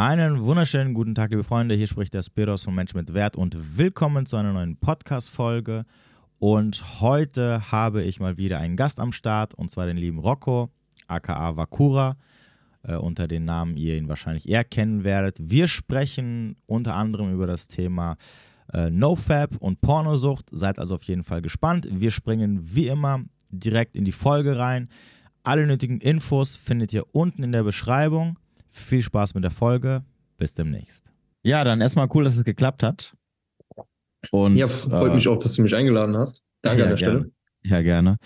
[0.00, 1.74] Einen wunderschönen guten Tag, liebe Freunde.
[1.74, 5.84] Hier spricht der Spiros von Mensch mit Wert und willkommen zu einer neuen Podcast-Folge.
[6.38, 10.70] Und heute habe ich mal wieder einen Gast am Start und zwar den lieben Rocco,
[11.06, 12.16] aka Wakura,
[12.82, 15.36] äh, unter den Namen ihr ihn wahrscheinlich eher kennen werdet.
[15.38, 18.16] Wir sprechen unter anderem über das Thema
[18.72, 20.46] äh, NoFap und Pornosucht.
[20.50, 21.86] Seid also auf jeden Fall gespannt.
[21.90, 23.20] Wir springen wie immer
[23.50, 24.88] direkt in die Folge rein.
[25.42, 28.38] Alle nötigen Infos findet ihr unten in der Beschreibung.
[28.70, 30.04] Viel Spaß mit der Folge.
[30.36, 31.12] Bis demnächst.
[31.42, 33.14] Ja, dann erstmal cool, dass es geklappt hat.
[34.30, 36.42] Und, ja, freut äh, mich auch, dass du mich eingeladen hast.
[36.62, 37.18] Danke ja, an der gerne.
[37.20, 37.32] Stelle.
[37.62, 38.16] Ja, gerne.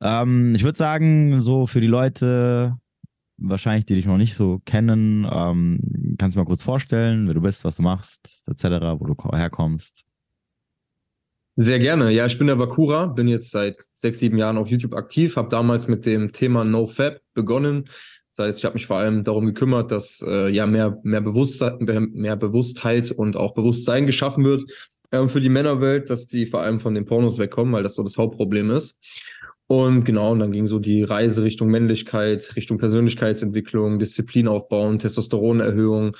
[0.00, 2.76] Ähm, ich würde sagen, so für die Leute,
[3.38, 7.40] wahrscheinlich, die dich noch nicht so kennen, ähm, kannst du mal kurz vorstellen, wer du
[7.40, 8.64] bist, was du machst, etc.,
[8.98, 10.04] wo du herkommst.
[11.56, 12.10] Sehr gerne.
[12.10, 15.50] Ja, ich bin der Bakura, bin jetzt seit sechs, sieben Jahren auf YouTube aktiv, habe
[15.50, 17.84] damals mit dem Thema NoFap begonnen.
[18.34, 21.80] Das heißt, ich habe mich vor allem darum gekümmert, dass äh, ja mehr, mehr, Bewusstheit,
[21.80, 24.62] mehr Bewusstheit und auch Bewusstsein geschaffen wird
[25.10, 28.02] äh, für die Männerwelt, dass die vor allem von den Pornos wegkommen, weil das so
[28.02, 28.98] das Hauptproblem ist.
[29.66, 36.16] Und genau, und dann ging so die Reise Richtung Männlichkeit, Richtung Persönlichkeitsentwicklung, Disziplin aufbauen, Testosteronerhöhung.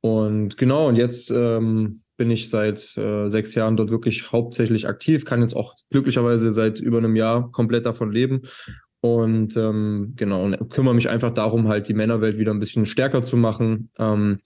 [0.00, 5.24] Und genau, und jetzt ähm, bin ich seit äh, sechs Jahren dort wirklich hauptsächlich aktiv,
[5.24, 8.42] kann jetzt auch glücklicherweise seit über einem Jahr komplett davon leben
[9.00, 13.22] und ähm, genau, und kümmere mich einfach darum, halt die Männerwelt wieder ein bisschen stärker
[13.22, 14.40] zu machen ähm,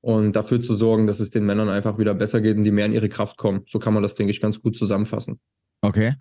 [0.00, 2.86] und dafür zu sorgen, dass es den Männern einfach wieder besser geht und die mehr
[2.86, 3.62] in ihre Kraft kommen.
[3.66, 5.40] So kann man das, denke ich, ganz gut zusammenfassen.
[5.82, 6.14] Okay.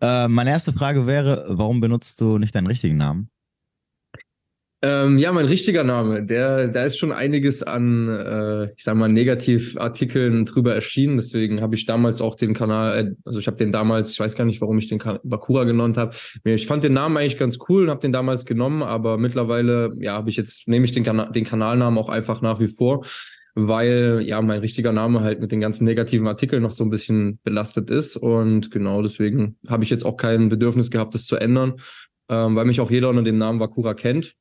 [0.00, 3.30] Äh, meine erste Frage wäre, warum benutzt du nicht deinen richtigen Namen?
[4.86, 9.08] Ähm, ja, mein richtiger Name, der, da ist schon einiges an, äh, ich sag mal,
[9.08, 11.16] Negativartikeln drüber erschienen.
[11.16, 14.36] Deswegen habe ich damals auch den Kanal, äh, also ich habe den damals, ich weiß
[14.36, 16.14] gar nicht, warum ich den kan Bakura genannt habe.
[16.44, 20.16] Ich fand den Namen eigentlich ganz cool und habe den damals genommen, aber mittlerweile, ja,
[20.16, 23.06] habe ich jetzt, nehme ich den, Kana den Kanalnamen auch einfach nach wie vor,
[23.54, 27.38] weil ja mein richtiger Name halt mit den ganzen negativen Artikeln noch so ein bisschen
[27.42, 28.18] belastet ist.
[28.18, 31.76] Und genau deswegen habe ich jetzt auch kein Bedürfnis gehabt, das zu ändern.
[32.28, 34.34] Ähm, weil mich auch jeder unter dem Namen Bakura kennt.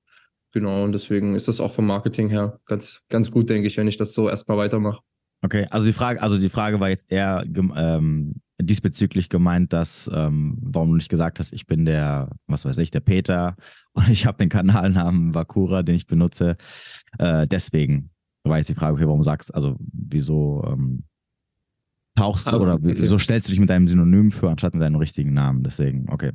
[0.54, 3.88] Genau, und deswegen ist das auch vom Marketing her ganz, ganz gut, denke ich, wenn
[3.88, 5.02] ich das so erstmal weitermache.
[5.42, 10.58] Okay, also die Frage, also die Frage war jetzt eher ähm, diesbezüglich gemeint, dass ähm,
[10.62, 13.56] warum du nicht gesagt hast, ich bin der, was weiß ich, der Peter
[13.94, 16.56] und ich habe den Kanalnamen Vakura, den ich benutze.
[17.18, 18.12] Äh, deswegen
[18.44, 21.04] war jetzt die Frage, okay, warum sagst, also wieso ähm,
[22.16, 22.96] tauchst du ah, oder okay.
[22.98, 25.64] wieso stellst du dich mit deinem Synonym für anstatt mit deinem richtigen Namen?
[25.64, 26.32] Deswegen, okay.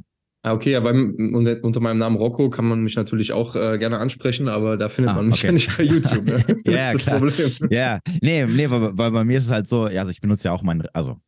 [0.48, 4.48] Ah, okay, aber unter meinem Namen Rocco kann man mich natürlich auch äh, gerne ansprechen,
[4.48, 5.48] aber da findet ah, man mich okay.
[5.48, 6.24] ja nicht bei YouTube.
[6.24, 6.44] Ne?
[6.64, 7.20] ja, das klar.
[7.20, 7.70] das Problem.
[7.70, 10.52] Ja, nee, nee, weil, weil, bei mir ist es halt so, also ich benutze ja
[10.52, 11.20] auch mein, also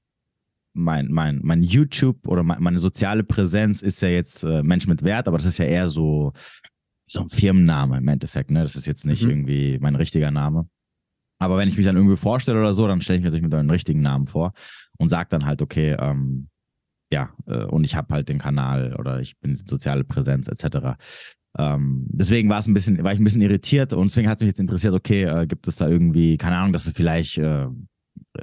[0.72, 5.02] mein, mein, mein YouTube oder mein, meine soziale Präsenz ist ja jetzt äh, Mensch mit
[5.02, 6.32] Wert, aber das ist ja eher so,
[7.06, 8.62] so ein Firmenname im Endeffekt, ne?
[8.62, 9.30] Das ist jetzt nicht mhm.
[9.30, 10.66] irgendwie mein richtiger Name.
[11.38, 13.52] Aber wenn ich mich dann irgendwie vorstelle oder so, dann stelle ich mir natürlich mit
[13.52, 14.52] meinem richtigen Namen vor
[14.98, 16.49] und sage dann halt, okay, ähm,
[17.12, 20.96] ja, äh, und ich habe halt den Kanal oder ich bin soziale Präsenz etc.
[21.58, 24.48] Ähm, deswegen war es ein bisschen, war ich ein bisschen irritiert und deswegen hat mich
[24.48, 27.66] jetzt interessiert, okay, äh, gibt es da irgendwie, keine Ahnung, dass du vielleicht äh,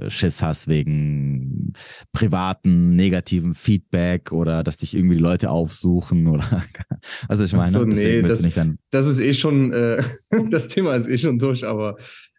[0.10, 1.74] Schiss hast wegen
[2.12, 6.64] privaten, negativen Feedback oder dass dich irgendwie die Leute aufsuchen oder
[7.28, 7.72] was ich meine.
[7.72, 8.46] So, nee, das,
[8.92, 10.04] das ist eh schon, äh,
[10.50, 11.98] das Thema ist eh schon durch, aber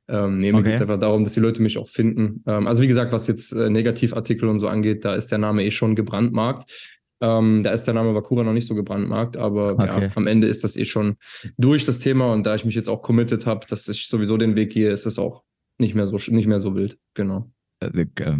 [0.08, 0.68] ähm, nee, mir okay.
[0.68, 2.42] geht es einfach darum, dass die Leute mich auch finden.
[2.46, 5.64] Ähm, also wie gesagt, was jetzt äh, Negativartikel und so angeht, da ist der Name
[5.64, 6.96] eh schon gebrandmarkt.
[7.20, 10.04] Ähm, da ist der Name Vakura noch nicht so gebrandmarkt, aber okay.
[10.04, 11.16] ja, am Ende ist das eh schon
[11.56, 14.54] durch das Thema und da ich mich jetzt auch committed habe, dass ich sowieso den
[14.54, 15.42] Weg gehe, ist es auch
[15.78, 16.96] nicht mehr so nicht mehr so wild.
[17.14, 17.50] Genau.
[17.80, 18.36] Äh, äh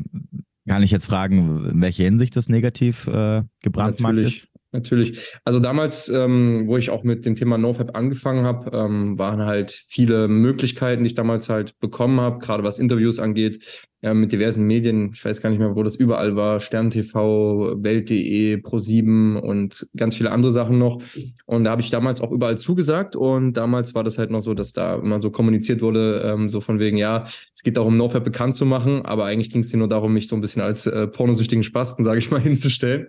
[0.69, 4.45] kann ich jetzt fragen, in welcher Hinsicht das negativ äh, gebrandmarkt Natürlich.
[4.45, 4.47] ist?
[4.71, 5.33] Natürlich.
[5.45, 9.71] Also damals, ähm, wo ich auch mit dem Thema NoFap angefangen habe, ähm, waren halt
[9.71, 14.67] viele Möglichkeiten, die ich damals halt bekommen habe, gerade was Interviews angeht, ja, mit diversen
[14.67, 15.11] Medien.
[15.15, 16.61] Ich weiß gar nicht mehr, wo das überall war.
[16.61, 21.03] Stern TV, Welt.de, Pro7 und ganz viele andere Sachen noch.
[21.47, 23.17] Und da habe ich damals auch überall zugesagt.
[23.17, 26.61] Und damals war das halt noch so, dass da immer so kommuniziert wurde, ähm, so
[26.61, 29.78] von wegen, ja, es geht darum, NoFap bekannt zu machen, aber eigentlich ging es dir
[29.78, 33.09] nur darum, mich so ein bisschen als äh, pornosüchtigen Spasten, sage ich mal, hinzustellen.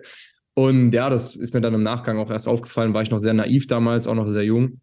[0.54, 3.34] Und ja, das ist mir dann im Nachgang auch erst aufgefallen, war ich noch sehr
[3.34, 4.80] naiv damals, auch noch sehr jung.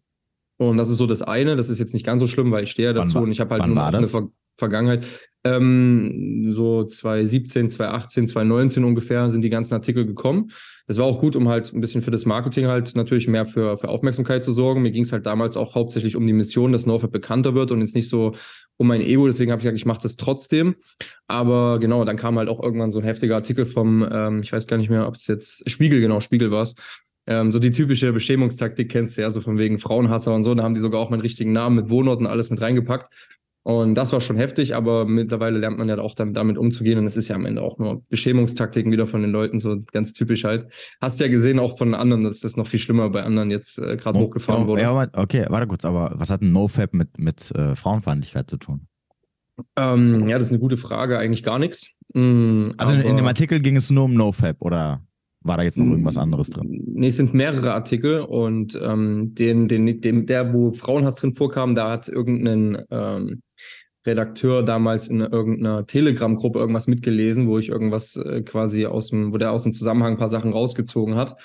[0.56, 2.70] Und das ist so das eine, das ist jetzt nicht ganz so schlimm, weil ich
[2.70, 5.06] stehe dazu wann, und ich habe halt nur noch eine Ver Vergangenheit.
[5.44, 10.50] Ähm, so 2017, 2018, 2019 ungefähr sind die ganzen Artikel gekommen.
[10.88, 13.76] Das war auch gut, um halt ein bisschen für das Marketing halt natürlich mehr für,
[13.76, 14.82] für Aufmerksamkeit zu sorgen.
[14.82, 17.80] Mir ging es halt damals auch hauptsächlich um die Mission, dass NoFap bekannter wird und
[17.80, 18.32] jetzt nicht so
[18.78, 19.26] um mein Ego.
[19.26, 20.76] Deswegen habe ich gesagt, ich mache das trotzdem.
[21.28, 24.66] Aber genau, dann kam halt auch irgendwann so ein heftiger Artikel vom, ähm, ich weiß
[24.66, 26.74] gar nicht mehr, ob es jetzt Spiegel, genau, Spiegel war es.
[27.26, 30.54] Ähm, so die typische Beschämungstaktik kennst du ja, so von wegen Frauenhasser und so.
[30.54, 33.08] Da haben die sogar auch meinen richtigen Namen mit Wohnort und alles mit reingepackt.
[33.68, 36.98] Und das war schon heftig, aber mittlerweile lernt man ja auch damit, damit umzugehen.
[36.98, 40.14] Und es ist ja am Ende auch nur Beschämungstaktiken wieder von den Leuten, so ganz
[40.14, 40.72] typisch halt.
[41.02, 43.98] Hast ja gesehen auch von anderen, dass das noch viel schlimmer bei anderen jetzt äh,
[43.98, 44.80] gerade oh, hochgefahren oh, wurde.
[44.80, 48.86] Ja, okay, warte kurz, aber was hat ein NoFap mit, mit äh, Frauenfeindlichkeit zu tun?
[49.76, 51.92] Ähm, ja, das ist eine gute Frage, eigentlich gar nichts.
[52.14, 55.02] Mhm, also in, in, dem Artikel ging es nur um NoFap oder
[55.42, 56.84] war da jetzt noch irgendwas anderes drin?
[56.94, 61.74] Nee, es sind mehrere Artikel und ähm, den, den, den, der, wo Frauenhass drin vorkam,
[61.74, 63.42] da hat irgendein ähm,
[64.08, 69.36] Redakteur damals in irgendeiner Telegram-Gruppe irgendwas mitgelesen, wo ich irgendwas äh, quasi aus dem, wo
[69.36, 71.36] der aus dem Zusammenhang ein paar Sachen rausgezogen hat.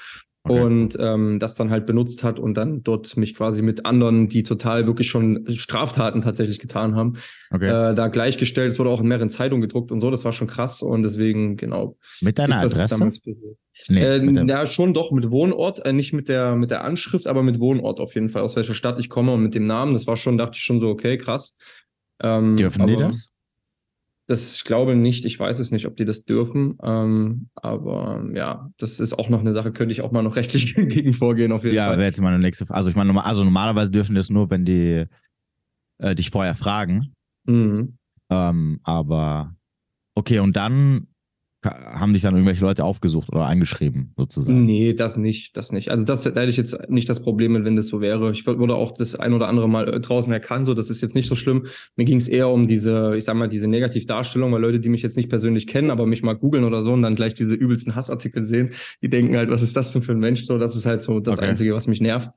[0.45, 0.59] Okay.
[0.59, 4.43] Und ähm, das dann halt benutzt hat und dann dort mich quasi mit anderen, die
[4.43, 7.13] total wirklich schon Straftaten tatsächlich getan haben,
[7.49, 7.91] okay.
[7.91, 8.69] äh, da gleichgestellt.
[8.69, 10.11] Es wurde auch in mehreren Zeitungen gedruckt und so.
[10.11, 11.97] Das war schon krass und deswegen, genau.
[12.19, 13.09] Mit deiner Adresse?
[13.87, 17.41] Nee, äh, ja, schon doch mit Wohnort, äh, nicht mit der, mit der Anschrift, aber
[17.41, 19.93] mit Wohnort auf jeden Fall, aus welcher Stadt ich komme und mit dem Namen.
[19.93, 21.57] Das war schon, dachte ich schon so, okay, krass.
[22.23, 23.29] Ähm, Dürfen die das?
[24.27, 26.77] Das ich glaube nicht, ich weiß es nicht, ob die das dürfen.
[26.81, 30.73] Ähm, aber ja, das ist auch noch eine Sache, könnte ich auch mal noch rechtlich
[30.73, 31.93] dagegen vorgehen, auf jeden ja, Fall.
[31.93, 32.77] Ja, wäre jetzt meine nächste Frage.
[32.77, 35.05] Also ich meine, also normalerweise dürfen die das nur, wenn die
[35.99, 37.13] äh, dich vorher fragen.
[37.45, 37.97] Mhm.
[38.29, 39.55] Ähm, aber
[40.15, 41.07] okay, und dann
[41.63, 44.65] haben dich dann irgendwelche Leute aufgesucht oder eingeschrieben, sozusagen?
[44.65, 45.89] Nee, das nicht, das nicht.
[45.89, 48.31] Also das da hätte ich jetzt nicht das Problem mit, wenn das so wäre.
[48.31, 51.15] Ich wurde auch das ein oder andere Mal äh, draußen erkannt, so das ist jetzt
[51.15, 51.67] nicht so schlimm.
[51.95, 55.01] Mir ging es eher um diese, ich sag mal, diese Negativdarstellung, weil Leute, die mich
[55.01, 57.95] jetzt nicht persönlich kennen, aber mich mal googeln oder so und dann gleich diese übelsten
[57.95, 58.71] Hassartikel sehen,
[59.01, 60.43] die denken halt, was ist das denn für ein Mensch?
[60.43, 61.47] So, das ist halt so das okay.
[61.47, 62.29] Einzige, was mich nervt.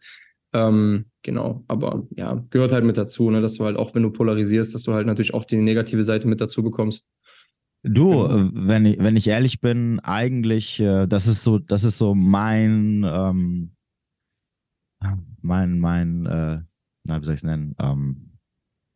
[0.52, 4.10] Ähm, genau, aber ja, gehört halt mit dazu, ne, dass du halt auch, wenn du
[4.10, 7.10] polarisierst, dass du halt natürlich auch die negative Seite mit dazu bekommst.
[7.88, 8.36] Du, genau.
[8.36, 12.14] äh, wenn ich, wenn ich ehrlich bin, eigentlich, äh, das ist so, das ist so
[12.14, 13.76] mein, ähm,
[15.40, 16.62] mein, mein, äh,
[17.04, 17.76] na, wie soll ich es nennen?
[17.78, 18.38] Ähm,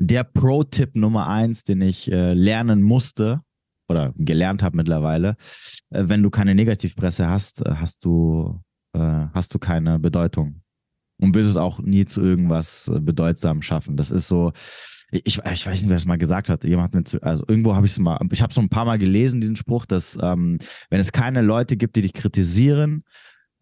[0.01, 3.43] der Pro-Tipp Nummer eins, den ich äh, lernen musste
[3.89, 5.37] oder gelernt habe mittlerweile,
[5.91, 8.61] äh, wenn du keine Negativpresse hast, äh, hast du,
[8.93, 10.63] hast du keine Bedeutung
[11.23, 13.97] und wirst es auch nie zu irgendwas bedeutsam schaffen.
[13.97, 14.53] Das ist so,
[15.11, 16.65] ich, ich weiß nicht, wer das mal gesagt hat.
[16.65, 18.85] Jemand hat mir, also irgendwo habe ich es mal, ich habe es so ein paar
[18.85, 20.59] Mal gelesen, diesen Spruch, dass ähm,
[20.89, 23.05] wenn es keine Leute gibt, die dich kritisieren,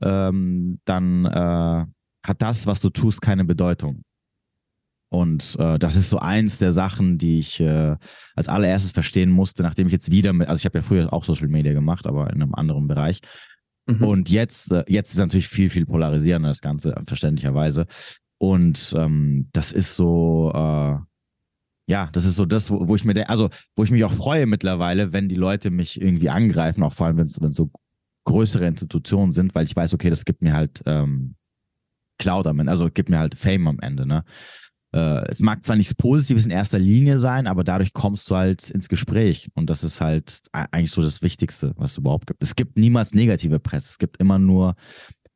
[0.00, 1.86] ähm, dann äh,
[2.26, 4.04] hat das, was du tust, keine Bedeutung.
[5.10, 7.96] Und äh, das ist so eins der Sachen, die ich äh,
[8.34, 11.24] als allererstes verstehen musste, nachdem ich jetzt wieder mit, also ich habe ja früher auch
[11.24, 13.20] Social Media gemacht, aber in einem anderen Bereich.
[13.86, 14.04] Mhm.
[14.04, 17.86] Und jetzt, äh, jetzt ist natürlich viel, viel polarisierender das Ganze, verständlicherweise.
[18.36, 20.98] Und ähm, das ist so, äh,
[21.88, 24.46] ja, das ist so das, wo, wo ich mir also wo ich mich auch freue
[24.46, 27.70] mittlerweile, wenn die Leute mich irgendwie angreifen, auch vor allem, wenn es so
[28.26, 31.34] größere Institutionen sind, weil ich weiß, okay, das gibt mir halt ähm,
[32.18, 34.22] Cloud am Ende, also gibt mir halt Fame am Ende, ne?
[34.94, 38.70] Äh, es mag zwar nichts Positives in erster Linie sein, aber dadurch kommst du halt
[38.70, 39.48] ins Gespräch.
[39.54, 42.42] Und das ist halt eigentlich so das Wichtigste, was es überhaupt gibt.
[42.42, 43.88] Es gibt niemals negative Presse.
[43.88, 44.76] Es gibt immer nur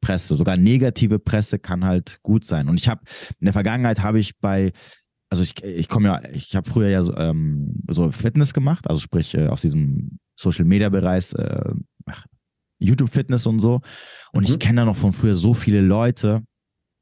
[0.01, 0.35] Presse.
[0.37, 2.69] Sogar negative Presse kann halt gut sein.
[2.69, 3.03] Und ich habe
[3.41, 4.73] in der Vergangenheit habe ich bei
[5.33, 9.01] also ich, ich komme ja, ich habe früher ja so, ähm, so, Fitness gemacht, also
[9.01, 11.73] sprich äh, aus diesem Social Media Bereich, äh,
[12.79, 13.81] YouTube Fitness und so.
[14.35, 14.53] Und mhm.
[14.53, 16.43] ich kenne da noch von früher so viele Leute.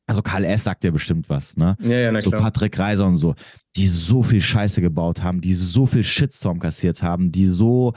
[0.06, 0.62] Also Karl S.
[0.62, 1.76] sagt ja bestimmt was, ne?
[1.80, 2.42] Ja, ja, na so klar.
[2.42, 3.34] Patrick Reiser und so,
[3.74, 7.94] die so viel Scheiße gebaut haben, die so viel Shitstorm kassiert haben, die so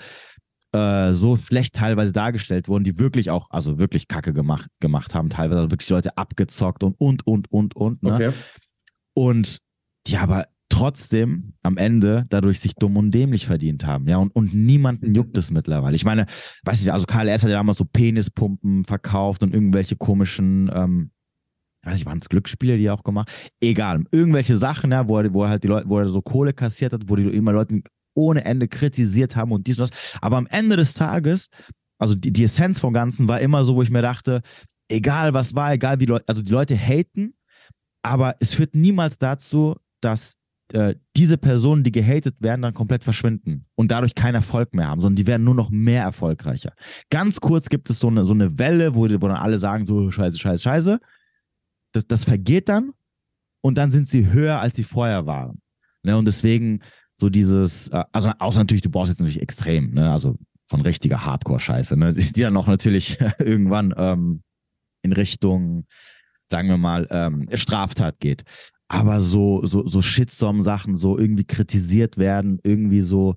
[0.72, 5.30] äh, so schlecht teilweise dargestellt wurden, die wirklich auch, also wirklich Kacke gemacht, gemacht haben,
[5.30, 8.02] teilweise wirklich Leute abgezockt und und und und und.
[8.02, 8.14] Ne?
[8.14, 8.32] Okay.
[9.14, 9.60] Und
[10.08, 14.08] die aber trotzdem am Ende dadurch sich dumm und dämlich verdient haben.
[14.08, 15.96] Ja, und, und niemanden juckt es mittlerweile.
[15.96, 16.26] Ich meine,
[16.64, 21.12] weiß nicht, also KLS hat ja damals so Penispumpen verkauft und irgendwelche komischen, ähm,
[21.84, 23.30] weiß ich, waren es Glücksspiele, die er auch gemacht.
[23.62, 26.54] Egal, irgendwelche Sachen, ja, wo er, wo er halt die Leute, wo er so Kohle
[26.54, 27.82] kassiert hat, wo die immer Leute
[28.16, 30.18] ohne Ende kritisiert haben und dies und das.
[30.22, 31.50] Aber am Ende des Tages,
[32.00, 34.42] also die, die Essenz vom Ganzen war immer so, wo ich mir dachte,
[34.90, 37.36] egal was war, egal wie Leute, also die Leute haten,
[38.02, 40.36] aber es führt niemals dazu, dass
[40.74, 45.02] äh, diese Personen, die gehatet werden, dann komplett verschwinden und dadurch keinen Erfolg mehr haben,
[45.02, 46.74] sondern die werden nur noch mehr erfolgreicher.
[47.10, 50.10] Ganz kurz gibt es so eine, so eine Welle, wo, wo dann alle sagen, so
[50.10, 51.00] scheiße, scheiße, scheiße.
[51.92, 52.94] Das, das vergeht dann
[53.62, 55.62] und dann sind sie höher, als sie vorher waren.
[56.02, 56.18] Ne?
[56.18, 56.82] Und deswegen
[57.18, 60.12] so dieses, äh, also außer natürlich, du brauchst jetzt natürlich extrem, ne?
[60.12, 62.14] also von richtiger Hardcore-Scheiße, ne?
[62.14, 64.42] die dann auch natürlich irgendwann ähm,
[65.04, 65.86] in Richtung,
[66.48, 68.44] sagen wir mal, ähm, Straftat geht
[68.88, 73.36] aber so, so, so Shitstorm-Sachen, so irgendwie kritisiert werden, irgendwie so,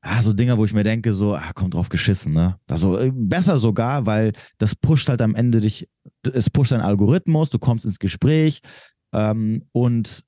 [0.00, 2.58] ah, so Dinge, wo ich mir denke, so, ah, kommt drauf geschissen, ne?
[2.68, 5.88] Also äh, besser sogar, weil das pusht halt am Ende dich,
[6.32, 8.60] es pusht deinen Algorithmus, du kommst ins Gespräch
[9.12, 10.24] ähm, und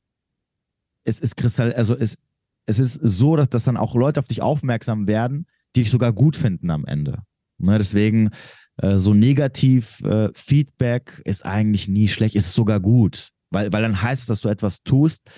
[1.05, 2.19] es ist kristall, also es,
[2.67, 5.47] es ist so, dass, dass dann auch Leute auf dich aufmerksam werden,
[5.77, 7.23] die dich sogar gut finden am Ende.
[7.59, 8.31] Ne, deswegen
[8.79, 14.03] äh, so negativ äh, Feedback ist eigentlich nie schlecht, ist sogar gut, weil, weil dann
[14.03, 15.31] heißt es, dass du etwas tust,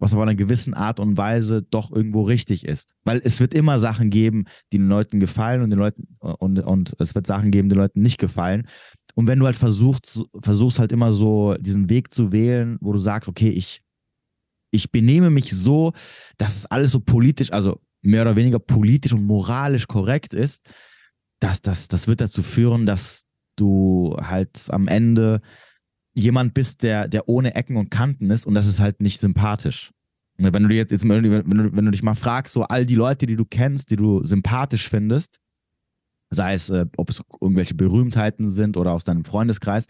[0.00, 2.94] was auf einer gewissen Art und Weise doch irgendwo richtig ist.
[3.04, 6.96] Weil es wird immer Sachen geben, die den Leuten gefallen und den Leuten und, und
[6.98, 8.66] es wird Sachen geben, die den Leuten nicht gefallen.
[9.14, 12.98] Und wenn du halt versuchst, versuchst halt immer so diesen Weg zu wählen, wo du
[12.98, 13.82] sagst, okay, ich,
[14.72, 15.92] ich benehme mich so,
[16.38, 20.68] dass es alles so politisch, also mehr oder weniger politisch und moralisch korrekt ist,
[21.38, 25.40] dass das, das wird dazu führen, dass du halt am Ende
[26.14, 29.92] jemand bist, der, der ohne Ecken und Kanten ist und das ist halt nicht sympathisch.
[30.38, 32.94] Ne, wenn du jetzt, jetzt wenn, du, wenn du dich mal fragst, so all die
[32.94, 35.38] Leute, die du kennst, die du sympathisch findest,
[36.30, 39.86] sei es, äh, ob es irgendwelche Berühmtheiten sind oder aus deinem Freundeskreis,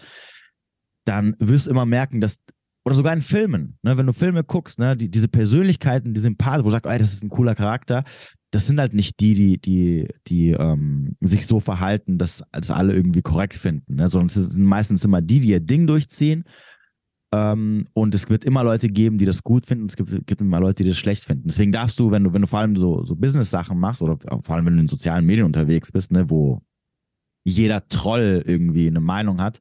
[1.07, 2.41] dann wirst du immer merken, dass,
[2.85, 6.65] oder sogar in Filmen, ne, wenn du Filme guckst, ne, die, diese Persönlichkeiten, die sympathisch,
[6.65, 8.05] wo du sagst, ey, das ist ein cooler Charakter,
[8.51, 12.95] das sind halt nicht die, die, die, die ähm, sich so verhalten, dass, dass alle
[12.95, 14.09] irgendwie korrekt finden, ne?
[14.09, 16.45] sondern es sind meistens immer die, die ihr Ding durchziehen.
[17.33, 20.59] Ähm, und es wird immer Leute geben, die das gut finden, es gibt, gibt immer
[20.59, 21.47] Leute, die das schlecht finden.
[21.47, 24.57] Deswegen darfst du, wenn du, wenn du vor allem so, so Business-Sachen machst, oder vor
[24.57, 26.61] allem, wenn du in sozialen Medien unterwegs bist, ne, wo
[27.45, 29.61] jeder Troll irgendwie eine Meinung hat,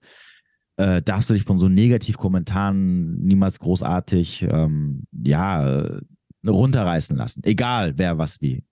[0.78, 6.00] äh, darfst du dich von so Negativkommentaren niemals großartig ähm, ja,
[6.48, 7.42] runterreißen lassen.
[7.44, 8.64] Egal wer was wie.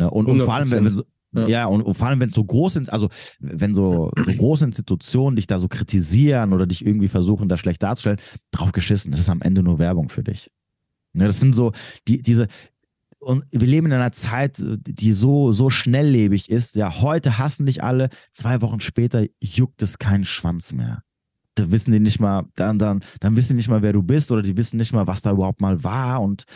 [0.00, 0.10] Ne?
[0.10, 1.46] Und, und, vor allem, wenn, so, ja.
[1.46, 4.64] ja, und, und, vor allem, wenn es so groß sind, also wenn so, so große
[4.64, 8.18] Institutionen dich da so kritisieren oder dich irgendwie versuchen, da schlecht darzustellen,
[8.50, 10.50] drauf geschissen, das ist am Ende nur Werbung für dich.
[11.12, 11.72] Ne, das sind so,
[12.08, 12.46] die, diese,
[13.18, 16.76] und wir leben in einer Zeit, die so, so schnelllebig ist.
[16.76, 21.02] Ja, heute hassen dich alle, zwei Wochen später juckt es keinen Schwanz mehr.
[21.56, 24.30] Da wissen die nicht mal, dann, dann, dann wissen die nicht mal, wer du bist
[24.30, 26.46] oder die wissen nicht mal, was da überhaupt mal war und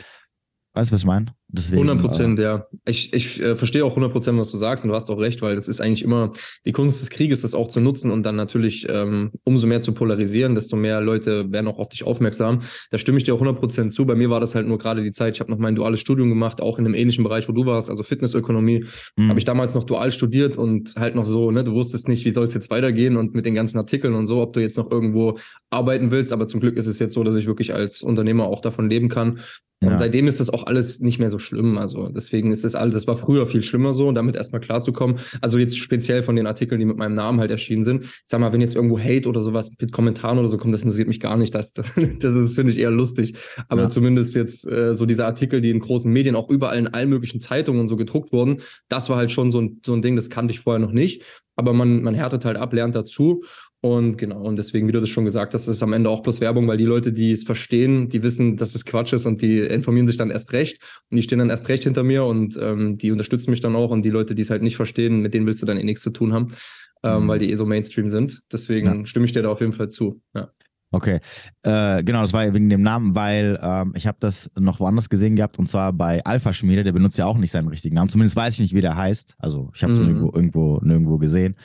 [0.75, 1.27] Weißt du, was ich meine?
[1.57, 2.67] Deswegen, 100 Prozent, äh, ja.
[2.85, 5.41] Ich, ich äh, verstehe auch 100 Prozent, was du sagst und du hast auch recht,
[5.41, 6.33] weil das ist eigentlich immer
[6.67, 9.93] die Kunst des Krieges, das auch zu nutzen und dann natürlich ähm, umso mehr zu
[9.93, 12.63] polarisieren, desto mehr Leute werden auch auf dich aufmerksam.
[12.91, 14.05] Da stimme ich dir auch 100 Prozent zu.
[14.05, 15.37] Bei mir war das halt nur gerade die Zeit.
[15.37, 17.89] Ich habe noch mein duales Studium gemacht, auch in einem ähnlichen Bereich, wo du warst,
[17.89, 18.85] also Fitnessökonomie.
[19.17, 19.29] Mhm.
[19.29, 22.31] Habe ich damals noch dual studiert und halt noch so, ne, du wusstest nicht, wie
[22.31, 24.91] soll es jetzt weitergehen und mit den ganzen Artikeln und so, ob du jetzt noch
[24.91, 25.39] irgendwo
[25.71, 26.33] arbeiten willst.
[26.33, 29.09] Aber zum Glück ist es jetzt so, dass ich wirklich als Unternehmer auch davon leben
[29.09, 29.39] kann
[29.85, 29.99] und ja.
[29.99, 31.79] seitdem ist das auch alles nicht mehr so schlimm.
[31.79, 35.19] Also deswegen ist das alles, das war früher viel schlimmer so, und damit erstmal klarzukommen.
[35.41, 38.05] Also jetzt speziell von den Artikeln, die mit meinem Namen halt erschienen sind.
[38.05, 40.83] Ich sag mal, wenn jetzt irgendwo Hate oder sowas mit Kommentaren oder so kommt, das
[40.83, 41.55] interessiert mich gar nicht.
[41.55, 43.35] Das, das, das ist, finde ich, eher lustig.
[43.69, 43.89] Aber ja.
[43.89, 47.41] zumindest jetzt äh, so diese Artikel, die in großen Medien auch überall in allen möglichen
[47.41, 50.31] Zeitungen und so gedruckt wurden, das war halt schon so ein, so ein Ding, das
[50.31, 51.23] kannte ich vorher noch nicht
[51.57, 53.45] aber man, man härtet halt ab, lernt dazu.
[53.85, 56.23] Und genau, und deswegen, wie du das schon gesagt hast, ist es am Ende auch
[56.23, 59.43] bloß Werbung, weil die Leute, die es verstehen, die wissen, dass es Quatsch ist und
[59.43, 62.57] die informieren sich dann erst recht und die stehen dann erst recht hinter mir und
[62.59, 63.91] ähm, die unterstützen mich dann auch.
[63.91, 66.01] Und die Leute, die es halt nicht verstehen, mit denen willst du dann eh nichts
[66.01, 66.55] zu tun haben,
[67.03, 67.29] ähm, mhm.
[67.29, 68.41] weil die eh so Mainstream sind.
[68.51, 69.07] Deswegen ja.
[69.07, 70.23] stimme ich dir da auf jeden Fall zu.
[70.35, 70.49] Ja.
[70.91, 71.21] Okay,
[71.65, 75.37] äh, genau, das war wegen dem Namen, weil ähm, ich habe das noch woanders gesehen
[75.37, 78.09] gehabt und zwar bei Alpha Schmiede, der benutzt ja auch nicht seinen richtigen Namen.
[78.09, 79.35] Zumindest weiß ich nicht, wie der heißt.
[79.37, 80.09] Also ich habe es mhm.
[80.09, 81.57] irgendwo, irgendwo, nirgendwo gesehen.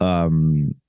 [0.00, 0.80] Ähm,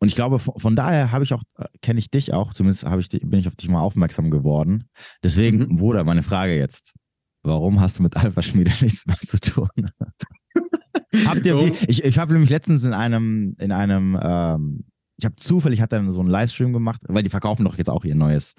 [0.00, 2.84] und ich glaube, von, von daher habe ich auch, äh, kenne ich dich auch, zumindest
[2.84, 4.88] ich, bin ich auf dich mal aufmerksam geworden.
[5.22, 5.76] Deswegen, mhm.
[5.76, 6.94] Bruder, meine Frage jetzt.
[7.42, 9.68] Warum hast du mit Alpha Schmiede nichts mehr zu tun?
[11.26, 14.84] Habt ihr, wie, ich, ich habe nämlich letztens in einem, in einem, ähm,
[15.16, 18.04] ich habe zufällig hat er so einen Livestream gemacht, weil die verkaufen doch jetzt auch
[18.04, 18.54] ihr neues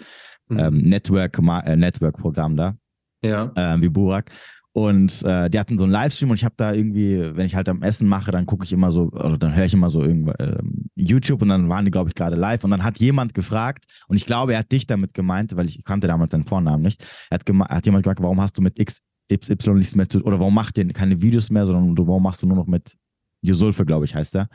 [0.49, 0.59] mhm.
[0.59, 2.75] ähm, Network, äh, Network-Programm da.
[3.21, 3.51] Ja.
[3.55, 4.31] Äh, wie Burak.
[4.71, 7.67] Und äh, die hatten so einen Livestream und ich habe da irgendwie, wenn ich halt
[7.69, 10.31] am Essen mache, dann gucke ich immer so, oder dann höre ich immer so irgendwo,
[10.31, 10.61] äh,
[10.95, 12.63] YouTube und dann waren die, glaube ich, gerade live.
[12.63, 15.83] Und dann hat jemand gefragt, und ich glaube, er hat dich damit gemeint, weil ich
[15.83, 17.03] kannte damals seinen Vornamen nicht.
[17.29, 20.53] Er hat, hat jemand gefragt, warum hast du mit XY nichts mehr zu oder warum
[20.53, 22.95] macht ihr keine Videos mehr, sondern du, warum machst du nur noch mit
[23.41, 24.49] Yusulfe, glaube ich, heißt er.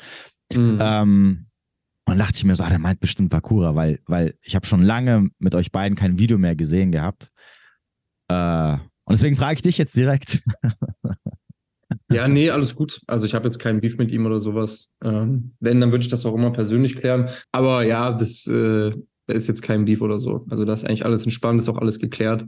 [0.54, 0.78] Mhm.
[0.80, 1.46] Ähm,
[2.06, 4.66] und dann dachte ich mir so, ah, der meint bestimmt Bakura, weil, weil ich habe
[4.66, 7.30] schon lange mit euch beiden kein Video mehr gesehen gehabt.
[8.28, 10.42] Äh, und deswegen frage ich dich jetzt direkt.
[12.10, 13.00] Ja, nee, alles gut.
[13.06, 14.90] Also ich habe jetzt keinen Beef mit ihm oder sowas.
[15.02, 17.28] Ähm, wenn, dann würde ich das auch immer persönlich klären.
[17.50, 18.92] Aber ja, das äh,
[19.26, 20.44] da ist jetzt kein Beef oder so.
[20.50, 22.44] Also da ist eigentlich alles entspannt, ist auch alles geklärt.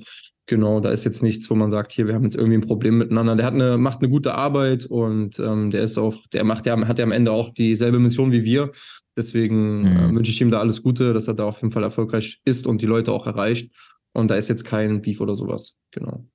[0.46, 2.98] Genau, da ist jetzt nichts, wo man sagt, hier, wir haben jetzt irgendwie ein Problem
[2.98, 3.34] miteinander.
[3.34, 6.78] Der hat eine, macht eine gute Arbeit und ähm, der ist auch, der macht ja,
[6.86, 8.72] hat ja am Ende auch dieselbe Mission wie wir.
[9.16, 9.86] Deswegen mhm.
[9.86, 12.66] äh, wünsche ich ihm da alles Gute, dass er da auf jeden Fall erfolgreich ist
[12.66, 13.74] und die Leute auch erreicht.
[14.12, 15.76] Und da ist jetzt kein Beef oder sowas.
[15.90, 16.26] Genau.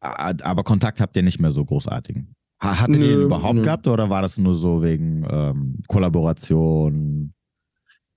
[0.00, 2.34] Aber Kontakt habt ihr nicht mehr so großartigen.
[2.60, 3.62] Hattet ihr ihn überhaupt nö.
[3.62, 7.32] gehabt oder war das nur so wegen ähm, Kollaboration?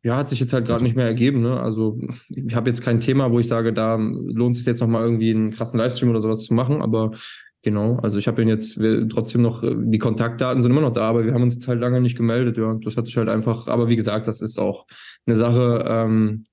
[0.03, 1.41] Ja, hat sich jetzt halt gerade nicht mehr ergeben.
[1.41, 1.57] Ne?
[1.57, 1.97] Also
[2.27, 5.31] ich habe jetzt kein Thema, wo ich sage, da lohnt es sich jetzt nochmal irgendwie
[5.31, 7.11] einen krassen Livestream oder sowas zu machen, aber
[7.61, 10.91] genau, also ich habe ihn jetzt wir, trotzdem noch, äh, die Kontaktdaten sind immer noch
[10.91, 12.77] da, aber wir haben uns jetzt halt lange nicht gemeldet, ja.
[12.83, 14.85] Das hat sich halt einfach, aber wie gesagt, das ist auch
[15.25, 16.45] eine Sache, ähm,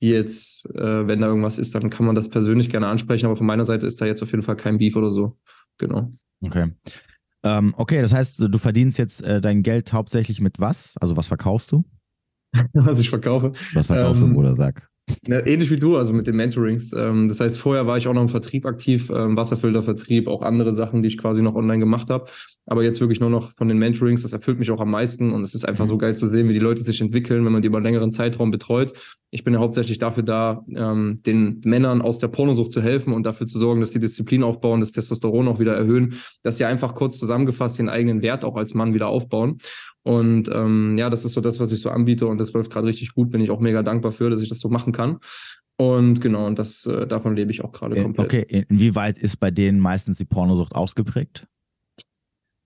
[0.00, 3.36] die jetzt, äh, wenn da irgendwas ist, dann kann man das persönlich gerne ansprechen, aber
[3.36, 5.38] von meiner Seite ist da jetzt auf jeden Fall kein Beef oder so.
[5.78, 6.12] Genau.
[6.42, 6.72] Okay.
[7.42, 10.96] Ähm, okay, das heißt, du verdienst jetzt äh, dein Geld hauptsächlich mit was?
[11.00, 11.84] Also was verkaufst du?
[12.72, 13.52] was ich verkaufe.
[13.74, 14.54] Was verkaufst ähm, du, Bruder?
[14.54, 14.88] Sag.
[15.28, 16.92] Ja, ähnlich wie du, also mit den Mentorings.
[16.92, 20.72] Ähm, das heißt, vorher war ich auch noch im Vertrieb aktiv, ähm, Wasserfiltervertrieb, auch andere
[20.72, 22.26] Sachen, die ich quasi noch online gemacht habe.
[22.66, 25.42] Aber jetzt wirklich nur noch von den Mentorings, das erfüllt mich auch am meisten und
[25.42, 25.88] es ist einfach mhm.
[25.88, 28.10] so geil zu sehen, wie die Leute sich entwickeln, wenn man die über einen längeren
[28.10, 28.92] Zeitraum betreut.
[29.30, 33.26] Ich bin ja hauptsächlich dafür da, ähm, den Männern aus der Pornosucht zu helfen und
[33.26, 36.94] dafür zu sorgen, dass die Disziplin aufbauen, das Testosteron auch wieder erhöhen, dass sie einfach
[36.94, 39.58] kurz zusammengefasst den eigenen Wert auch als Mann wieder aufbauen.
[40.06, 42.86] Und ähm, ja, das ist so das, was ich so anbiete und das läuft gerade
[42.86, 43.30] richtig gut.
[43.30, 45.18] Bin ich auch mega dankbar für, dass ich das so machen kann.
[45.78, 48.26] Und genau, und das äh, davon lebe ich auch gerade komplett.
[48.26, 51.48] Okay, inwieweit ist bei denen meistens die Pornosucht ausgeprägt?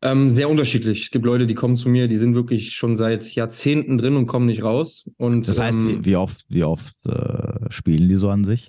[0.03, 1.05] Ähm, sehr unterschiedlich.
[1.05, 4.27] Es gibt Leute, die kommen zu mir, die sind wirklich schon seit Jahrzehnten drin und
[4.27, 5.09] kommen nicht raus.
[5.17, 8.69] Und, das heißt, ähm, wie oft, wie oft äh, spielen die so an sich?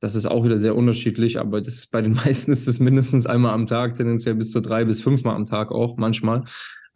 [0.00, 3.54] Das ist auch wieder sehr unterschiedlich, aber das, bei den meisten ist es mindestens einmal
[3.54, 6.44] am Tag, tendenziell bis zu drei bis fünfmal am Tag auch manchmal.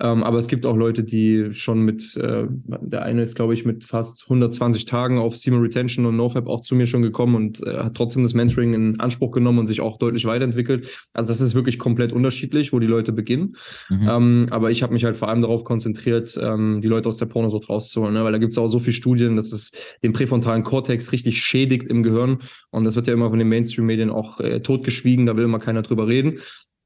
[0.00, 3.64] Ähm, aber es gibt auch Leute, die schon mit, äh, der eine ist, glaube ich,
[3.64, 7.66] mit fast 120 Tagen auf Semen Retention und NoFap auch zu mir schon gekommen und
[7.66, 10.88] äh, hat trotzdem das Mentoring in Anspruch genommen und sich auch deutlich weiterentwickelt.
[11.12, 13.57] Also das ist wirklich komplett unterschiedlich, wo die Leute beginnen.
[13.88, 14.09] Mhm.
[14.09, 17.26] Ähm, aber ich habe mich halt vor allem darauf konzentriert, ähm, die Leute aus der
[17.26, 18.25] Pornosucht rauszuholen, ne?
[18.25, 21.88] weil da gibt es auch so viele Studien, dass es den präfrontalen Kortex richtig schädigt
[21.88, 22.38] im Gehirn
[22.71, 25.83] und das wird ja immer von den Mainstream-Medien auch äh, totgeschwiegen, da will immer keiner
[25.83, 26.38] drüber reden.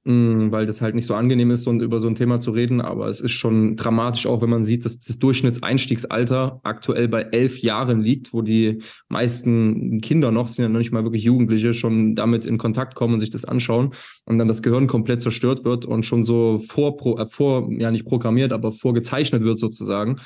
[0.06, 2.82] Mm, weil das halt nicht so angenehm ist, und über so ein Thema zu reden.
[2.82, 7.58] Aber es ist schon dramatisch auch, wenn man sieht, dass das Durchschnittseinstiegsalter aktuell bei elf
[7.60, 12.14] Jahren liegt, wo die meisten Kinder noch, sind ja noch nicht mal wirklich Jugendliche, schon
[12.14, 13.94] damit in Kontakt kommen und sich das anschauen
[14.26, 18.04] und dann das Gehirn komplett zerstört wird und schon so vor, äh, vor ja nicht
[18.04, 20.16] programmiert, aber vorgezeichnet wird sozusagen.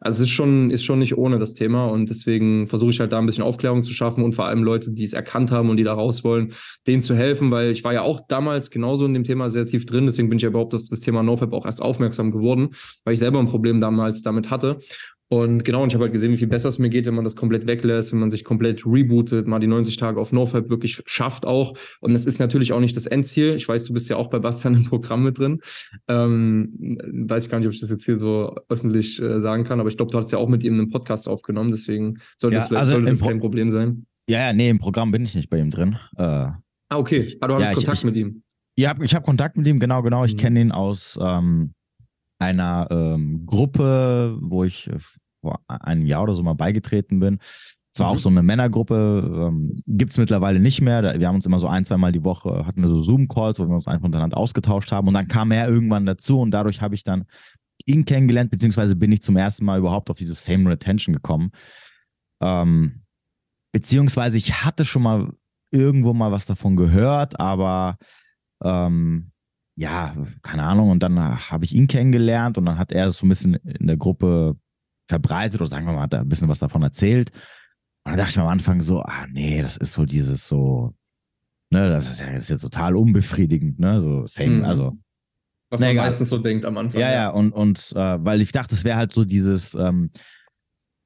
[0.00, 3.12] Also es ist schon, ist schon nicht ohne das Thema und deswegen versuche ich halt
[3.12, 5.76] da ein bisschen Aufklärung zu schaffen und vor allem Leute, die es erkannt haben und
[5.76, 6.54] die da raus wollen,
[6.86, 9.84] denen zu helfen, weil ich war ja auch damals genauso in dem Thema sehr tief
[9.84, 12.70] drin, deswegen bin ich ja überhaupt auf das Thema NoFap auch erst aufmerksam geworden,
[13.04, 14.78] weil ich selber ein Problem damals damit hatte
[15.32, 17.22] und genau, und ich habe halt gesehen, wie viel besser es mir geht, wenn man
[17.22, 21.04] das komplett weglässt, wenn man sich komplett rebootet, mal die 90 Tage auf NoFap wirklich
[21.06, 21.74] schafft auch.
[22.00, 23.54] Und das ist natürlich auch nicht das Endziel.
[23.54, 25.60] Ich weiß, du bist ja auch bei Bastian im Programm mit drin.
[26.08, 29.78] Ähm, weiß ich gar nicht, ob ich das jetzt hier so öffentlich äh, sagen kann,
[29.78, 32.62] aber ich glaube, du hast ja auch mit ihm einen Podcast aufgenommen, deswegen sollte ja,
[32.68, 34.06] das, also sollte das kein Problem sein.
[34.28, 35.96] Ja, ja, nee, im Programm bin ich nicht bei ihm drin.
[36.16, 37.36] Äh, ah, okay.
[37.40, 38.42] Ah, du hattest ja, Kontakt ich, mit ihm.
[38.76, 40.24] Ja, ich habe Kontakt mit ihm, genau, genau.
[40.24, 40.38] Ich mhm.
[40.38, 41.72] kenne ihn aus ähm,
[42.40, 44.98] einer ähm, Gruppe, wo ich äh,
[45.40, 47.38] vor einem Jahr oder so mal beigetreten bin.
[47.92, 48.16] Zwar mhm.
[48.16, 51.18] auch so eine Männergruppe, ähm, gibt es mittlerweile nicht mehr.
[51.18, 53.74] Wir haben uns immer so ein, zweimal die Woche, hatten wir so Zoom-Calls, wo wir
[53.74, 55.08] uns einfach untereinander ausgetauscht haben.
[55.08, 57.24] Und dann kam er irgendwann dazu und dadurch habe ich dann
[57.86, 61.50] ihn kennengelernt, beziehungsweise bin ich zum ersten Mal überhaupt auf dieses Same Retention gekommen.
[62.40, 63.02] Ähm,
[63.72, 65.32] beziehungsweise ich hatte schon mal
[65.72, 67.96] irgendwo mal was davon gehört, aber
[68.62, 69.32] ähm,
[69.76, 70.90] ja, keine Ahnung.
[70.90, 71.18] Und dann
[71.50, 74.56] habe ich ihn kennengelernt und dann hat er das so ein bisschen in der Gruppe
[75.10, 77.30] verbreitet oder sagen wir mal, hat er ein bisschen was davon erzählt.
[78.04, 80.94] Und dann dachte ich mir am Anfang so, ah nee, das ist so dieses so,
[81.70, 84.64] ne, das ist ja, das ist ja total unbefriedigend, ne, so same, mhm.
[84.64, 84.96] also.
[85.70, 87.00] Was man meistens so denkt am Anfang.
[87.00, 90.10] Ja, ja, und, und äh, weil ich dachte, es wäre halt so dieses, ähm,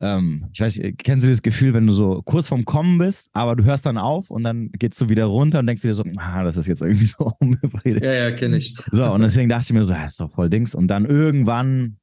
[0.01, 3.29] ähm, ich weiß nicht, kennst du das Gefühl, wenn du so kurz vorm Kommen bist,
[3.33, 6.05] aber du hörst dann auf und dann gehst du wieder runter und denkst dir so,
[6.19, 8.05] ah, das ist jetzt irgendwie so unbefriedigend.
[8.05, 8.75] Ja, ja, kenne ich.
[8.91, 10.75] So, und deswegen dachte ich mir so, das ist doch voll Dings.
[10.75, 11.99] Und dann irgendwann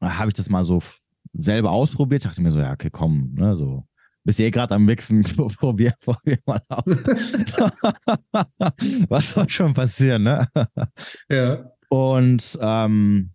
[0.00, 0.80] habe ich das mal so
[1.38, 2.24] selber ausprobiert.
[2.24, 3.86] Dachte mir so, ja, okay, komm, ne, so.
[4.24, 5.22] Bist eh gerade am Mixen,
[5.58, 6.84] probier, probier mal aus.
[9.08, 10.48] Was soll schon passieren, ne?
[11.28, 11.70] Ja.
[11.88, 13.30] Und ähm,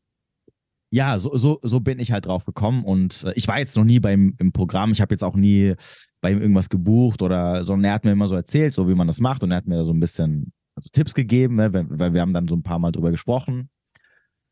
[0.93, 2.83] ja, so, so, so bin ich halt drauf gekommen.
[2.83, 4.91] Und äh, ich war jetzt noch nie beim im Programm.
[4.91, 5.75] Ich habe jetzt auch nie
[6.19, 9.07] bei ihm irgendwas gebucht oder, sondern er hat mir immer so erzählt, so wie man
[9.07, 9.43] das macht.
[9.43, 12.33] Und er hat mir da so ein bisschen also Tipps gegeben, ne, weil wir haben
[12.33, 13.69] dann so ein paar Mal drüber gesprochen.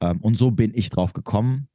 [0.02, 1.68] Ähm, und so bin ich drauf gekommen.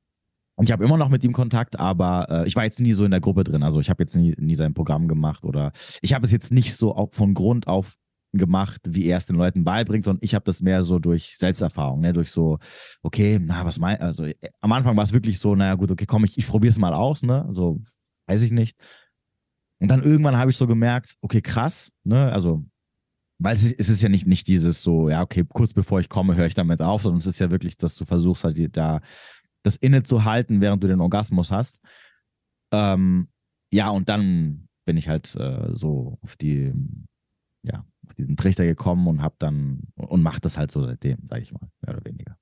[0.56, 3.04] Und ich habe immer noch mit ihm Kontakt, aber äh, ich war jetzt nie so
[3.04, 3.62] in der Gruppe drin.
[3.62, 6.76] Also ich habe jetzt nie, nie sein Programm gemacht oder ich habe es jetzt nicht
[6.76, 7.96] so von Grund auf
[8.38, 12.00] gemacht, wie er es den Leuten beibringt, sondern ich habe das mehr so durch Selbsterfahrung,
[12.00, 12.12] ne?
[12.12, 12.58] durch so,
[13.02, 16.06] okay, na, was mein, also äh, am Anfang war es wirklich so, naja gut, okay,
[16.06, 17.80] komm, ich, ich probiere es mal aus, ne, so,
[18.26, 18.76] weiß ich nicht.
[19.80, 22.64] Und dann irgendwann habe ich so gemerkt, okay, krass, ne, also,
[23.38, 26.08] weil es ist, es ist ja nicht, nicht dieses so, ja, okay, kurz bevor ich
[26.08, 29.00] komme, höre ich damit auf, sondern es ist ja wirklich, dass du versuchst halt da
[29.64, 31.80] das innezuhalten, während du den Orgasmus hast.
[32.72, 33.28] Ähm,
[33.72, 36.72] ja, und dann bin ich halt äh, so auf die,
[37.62, 41.42] ja, auf diesen Trichter gekommen und hab dann und mach das halt so seitdem, sage
[41.42, 42.36] ich mal, mehr oder weniger.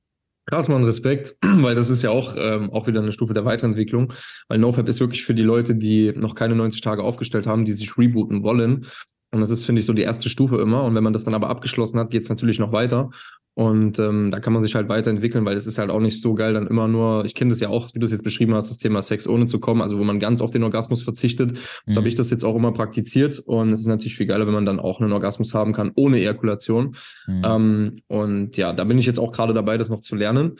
[0.47, 4.13] Krass, Mann, Respekt, weil das ist ja auch, ähm, auch wieder eine Stufe der Weiterentwicklung,
[4.49, 7.73] weil NoFap ist wirklich für die Leute, die noch keine 90 Tage aufgestellt haben, die
[7.73, 8.87] sich rebooten wollen.
[9.33, 10.85] Und das ist, finde ich, so die erste Stufe immer.
[10.85, 13.11] Und wenn man das dann aber abgeschlossen hat, geht es natürlich noch weiter.
[13.55, 16.35] Und ähm, da kann man sich halt weiterentwickeln, weil es ist halt auch nicht so
[16.35, 18.71] geil, dann immer nur, ich kenne das ja auch, wie du es jetzt beschrieben hast,
[18.71, 21.53] das Thema Sex ohne zu kommen, also wo man ganz auf den Orgasmus verzichtet.
[21.87, 21.93] Mhm.
[21.93, 23.39] So habe ich das jetzt auch immer praktiziert.
[23.39, 26.19] Und es ist natürlich viel geiler, wenn man dann auch einen Orgasmus haben kann, ohne
[26.19, 26.97] Ejakulation.
[27.27, 27.43] Mhm.
[27.45, 30.57] Ähm, und ja, da bin ich jetzt auch gerade dabei, das noch zu lernen.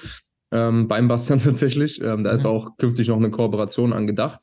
[0.51, 2.01] Ähm, beim Bastian tatsächlich.
[2.03, 2.37] Ähm, da mhm.
[2.37, 4.41] ist auch künftig noch eine Kooperation angedacht.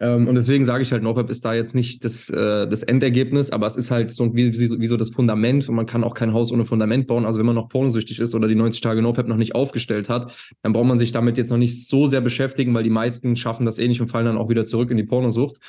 [0.00, 3.50] Ähm, und deswegen sage ich halt, NoFap ist da jetzt nicht das, äh, das Endergebnis,
[3.50, 6.32] aber es ist halt so wie, wie, so das Fundament und man kann auch kein
[6.32, 7.26] Haus ohne Fundament bauen.
[7.26, 10.32] Also wenn man noch pornosüchtig ist oder die 90 Tage NoFap noch nicht aufgestellt hat,
[10.62, 13.66] dann braucht man sich damit jetzt noch nicht so sehr beschäftigen, weil die meisten schaffen
[13.66, 15.60] das eh nicht und fallen dann auch wieder zurück in die Pornosucht.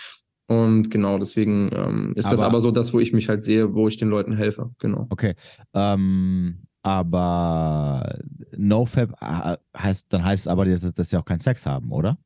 [0.48, 3.74] Und genau, deswegen ähm, ist aber, das aber so das, wo ich mich halt sehe,
[3.74, 4.72] wo ich den Leuten helfe.
[4.80, 5.08] Genau.
[5.10, 5.36] Okay.
[5.74, 8.18] Ähm, aber
[8.56, 12.18] NoFap äh, heißt, dann heißt es aber, dass, dass sie auch keinen Sex haben, oder?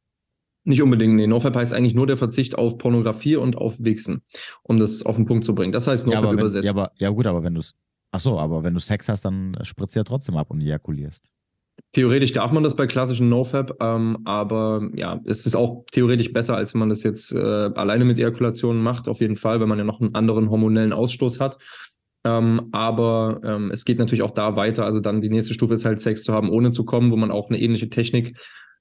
[0.68, 1.28] Nicht unbedingt, nee.
[1.28, 4.24] NoFap heißt eigentlich nur der Verzicht auf Pornografie und auf Wichsen,
[4.64, 5.72] um das auf den Punkt zu bringen.
[5.72, 6.66] Das heißt NoFap ja, übersetzt.
[6.66, 7.76] Ja, aber, ja, gut, aber wenn du es.
[8.12, 11.24] Ach so, aber wenn du Sex hast, dann spritzt du ja trotzdem ab und ejakulierst.
[11.92, 16.56] Theoretisch darf man das bei klassischen NoFap, ähm, aber ja, es ist auch theoretisch besser,
[16.56, 19.78] als wenn man das jetzt äh, alleine mit Ejakulationen macht, auf jeden Fall, wenn man
[19.78, 21.58] ja noch einen anderen hormonellen Ausstoß hat.
[22.24, 24.86] Ähm, aber ähm, es geht natürlich auch da weiter.
[24.86, 27.30] Also dann die nächste Stufe ist halt Sex zu haben, ohne zu kommen, wo man
[27.30, 28.36] auch eine ähnliche Technik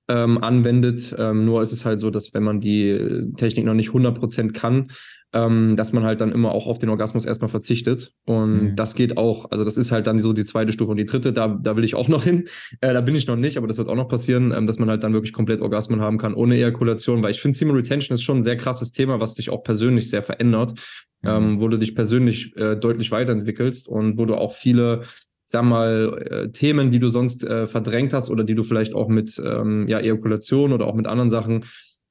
[0.08, 1.14] ähm, anwendet.
[1.18, 4.88] Ähm, nur ist es halt so, dass wenn man die Technik noch nicht 100% kann,
[5.34, 8.12] ähm, dass man halt dann immer auch auf den Orgasmus erstmal verzichtet.
[8.24, 8.76] Und mhm.
[8.76, 9.50] das geht auch.
[9.50, 11.82] Also das ist halt dann so die zweite Stufe und die dritte, da, da will
[11.82, 12.44] ich auch noch hin.
[12.80, 14.88] Äh, da bin ich noch nicht, aber das wird auch noch passieren, ähm, dass man
[14.88, 18.22] halt dann wirklich komplett Orgasmen haben kann ohne Ejakulation, weil ich finde, Semen Retention ist
[18.22, 20.74] schon ein sehr krasses Thema, was dich auch persönlich sehr verändert,
[21.22, 21.28] mhm.
[21.28, 25.02] ähm, wo du dich persönlich äh, deutlich weiterentwickelst und wo du auch viele
[25.46, 29.08] sag mal, äh, Themen, die du sonst äh, verdrängt hast oder die du vielleicht auch
[29.08, 31.64] mit ähm, ja, Ejakulation oder auch mit anderen Sachen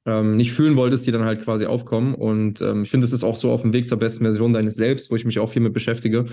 [0.06, 2.14] ähm, nicht fühlen wolltest, die dann halt quasi aufkommen.
[2.14, 4.76] Und ähm, ich finde, es ist auch so auf dem Weg zur besten Version deines
[4.76, 6.26] Selbst, wo ich mich auch viel mit beschäftige.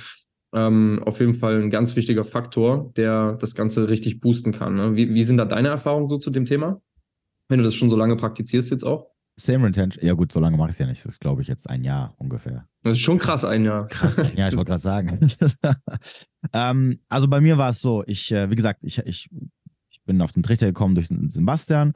[0.53, 4.75] Ähm, auf jeden Fall ein ganz wichtiger Faktor, der das Ganze richtig boosten kann.
[4.75, 4.97] Ne?
[4.97, 6.81] Wie, wie sind da deine Erfahrungen so zu dem Thema?
[7.49, 9.07] Wenn du das schon so lange praktizierst jetzt auch?
[9.37, 10.05] Same Retention.
[10.05, 11.05] Ja, gut, so lange mache ich es ja nicht.
[11.05, 12.67] Das ist, glaube ich, jetzt ein Jahr ungefähr.
[12.83, 13.87] Das ist schon krass, ein Jahr.
[13.87, 15.19] Krass, ein Jahr, ich wollte gerade sagen.
[16.53, 19.29] ähm, also bei mir war es so, ich, äh, wie gesagt, ich, ich,
[19.91, 21.95] ich bin auf den Trichter gekommen durch den Sebastian.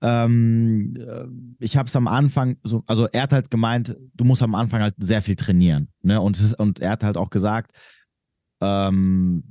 [0.00, 4.42] Ähm, äh, ich habe es am Anfang so, also er hat halt gemeint, du musst
[4.42, 5.88] am Anfang halt sehr viel trainieren.
[6.02, 6.20] Ne?
[6.20, 7.72] Und, ist, und er hat halt auch gesagt,
[8.60, 9.42] ähm,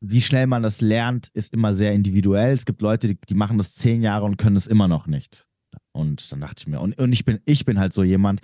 [0.00, 2.54] wie schnell man das lernt, ist immer sehr individuell.
[2.54, 5.46] Es gibt Leute, die, die machen das zehn Jahre und können es immer noch nicht.
[5.92, 8.40] Und dann dachte ich mir, und, und ich bin, ich bin halt so jemand,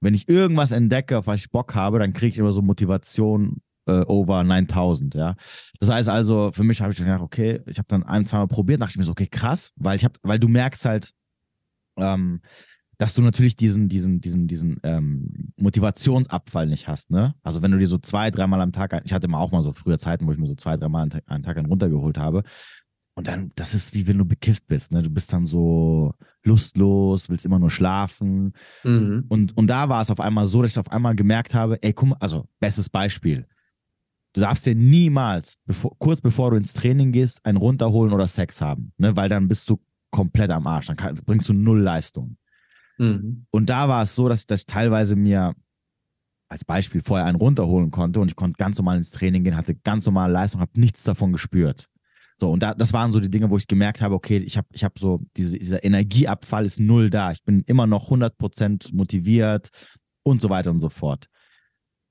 [0.00, 3.62] wenn ich irgendwas entdecke, auf was ich Bock habe, dann kriege ich immer so Motivation
[3.90, 5.34] äh, over 9000, ja.
[5.80, 8.46] Das heißt also, für mich habe ich gedacht, okay, ich habe dann ein, zwei Mal
[8.46, 11.12] probiert, dachte ich mir so, okay, krass, weil ich habe, weil du merkst halt,
[11.96, 12.40] ähm,
[12.98, 17.34] dass du natürlich diesen, diesen, diesen, diesen ähm, Motivationsabfall nicht hast, ne?
[17.42, 19.72] Also wenn du dir so zwei, dreimal am Tag, ich hatte immer auch mal so
[19.72, 22.42] früher Zeiten, wo ich mir so zwei, dreimal am Tag einen runtergeholt habe,
[23.14, 25.02] und dann, das ist wie wenn du bekifft bist, ne?
[25.02, 28.54] Du bist dann so lustlos, willst immer nur schlafen.
[28.82, 29.26] Mhm.
[29.28, 31.92] Und, und da war es auf einmal so, dass ich auf einmal gemerkt habe, ey,
[31.92, 33.46] guck mal, also, bestes Beispiel.
[34.32, 38.60] Du darfst dir niemals, bevor, kurz bevor du ins Training gehst, ein runterholen oder Sex
[38.60, 39.16] haben, ne?
[39.16, 40.86] Weil dann bist du komplett am Arsch.
[40.86, 42.36] Dann kann, bringst du null Leistung.
[42.98, 43.46] Mhm.
[43.50, 45.54] Und da war es so, dass ich, dass ich teilweise mir
[46.48, 49.74] als Beispiel vorher einen runterholen konnte und ich konnte ganz normal ins Training gehen, hatte
[49.74, 51.88] ganz normale Leistung, habe nichts davon gespürt.
[52.36, 54.66] So, und da, das waren so die Dinge, wo ich gemerkt habe, okay, ich habe
[54.72, 57.32] ich hab so, diese, dieser Energieabfall ist null da.
[57.32, 59.68] Ich bin immer noch 100% motiviert
[60.22, 61.26] und so weiter und so fort.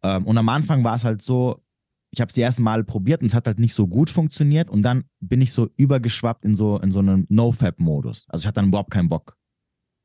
[0.04, 1.64] Ähm, und am Anfang war es halt so,
[2.12, 4.70] ich habe es die ersten Male probiert und es hat halt nicht so gut funktioniert
[4.70, 8.26] und dann bin ich so übergeschwappt in so, in so einen No-Fab-Modus.
[8.30, 9.38] Also ich hatte dann überhaupt keinen Bock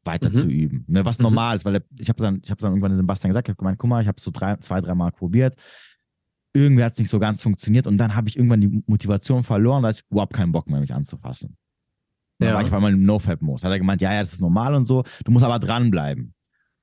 [0.04, 0.34] weiter mhm.
[0.34, 0.84] zu üben.
[0.86, 1.24] Ne, was mhm.
[1.24, 3.58] normal ist, weil ich habe dann, ich habe dann irgendwann dem Sebastian gesagt, ich habe
[3.58, 5.56] gemeint, guck mal, ich habe es so drei, zwei, dreimal probiert
[6.54, 9.82] irgendwie hat es nicht so ganz funktioniert und dann habe ich irgendwann die Motivation verloren,
[9.82, 11.56] da hatte ich überhaupt keinen Bock mehr, mich anzufassen.
[12.40, 12.54] Ja.
[12.54, 13.62] war ich bei meinem No-Fab-Modus.
[13.62, 16.33] Hat er gemeint, ja, ja, das ist normal und so, du musst aber dranbleiben.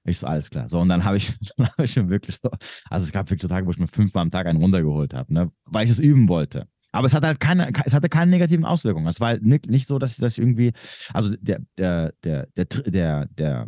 [0.03, 0.67] Ich so, alles klar.
[0.67, 2.49] So, und dann habe ich, dann ich schon wirklich so,
[2.89, 5.33] also es gab wirklich so Tage, wo ich mir fünfmal am Tag einen runtergeholt habe,
[5.33, 6.67] ne, weil ich es üben wollte.
[6.91, 9.07] Aber es hatte halt keine, es hatte keine negativen Auswirkungen.
[9.07, 10.73] Es war halt nicht, nicht so, dass ich, ich irgendwie,
[11.13, 13.67] also der, der, der, der, der, der,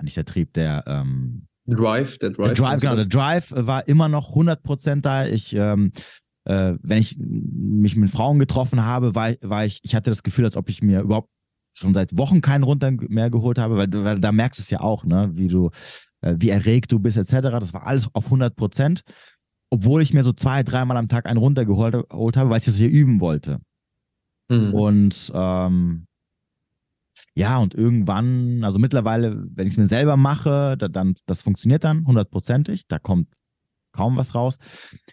[0.00, 2.46] nicht der Trieb, der, ähm, Drive, der Drive.
[2.48, 5.26] Der Drive, genau, der Drive war immer noch 100% da.
[5.26, 5.92] Ich, ähm,
[6.44, 10.44] äh, wenn ich mich mit Frauen getroffen habe, war, war ich, ich hatte das Gefühl,
[10.44, 11.30] als ob ich mir überhaupt
[11.74, 14.80] schon seit Wochen keinen runter mehr geholt habe, weil, weil da merkst du es ja
[14.80, 15.70] auch, ne, wie du,
[16.20, 17.58] äh, wie erregt du bist, etc.
[17.58, 19.02] Das war alles auf 100 Prozent,
[19.70, 22.90] obwohl ich mir so zwei, dreimal am Tag einen runtergeholt habe, weil ich das hier
[22.90, 23.60] üben wollte.
[24.48, 24.74] Mhm.
[24.74, 26.06] Und ähm,
[27.34, 31.82] ja, und irgendwann, also mittlerweile, wenn ich es mir selber mache, da, dann, das funktioniert
[31.82, 33.28] dann hundertprozentig, da kommt
[33.92, 34.58] kaum was raus.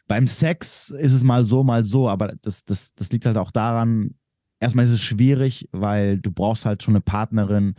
[0.08, 3.52] Beim Sex ist es mal so, mal so, aber das, das, das liegt halt auch
[3.52, 4.16] daran,
[4.62, 7.76] erstmal ist es schwierig, weil du brauchst halt schon eine Partnerin,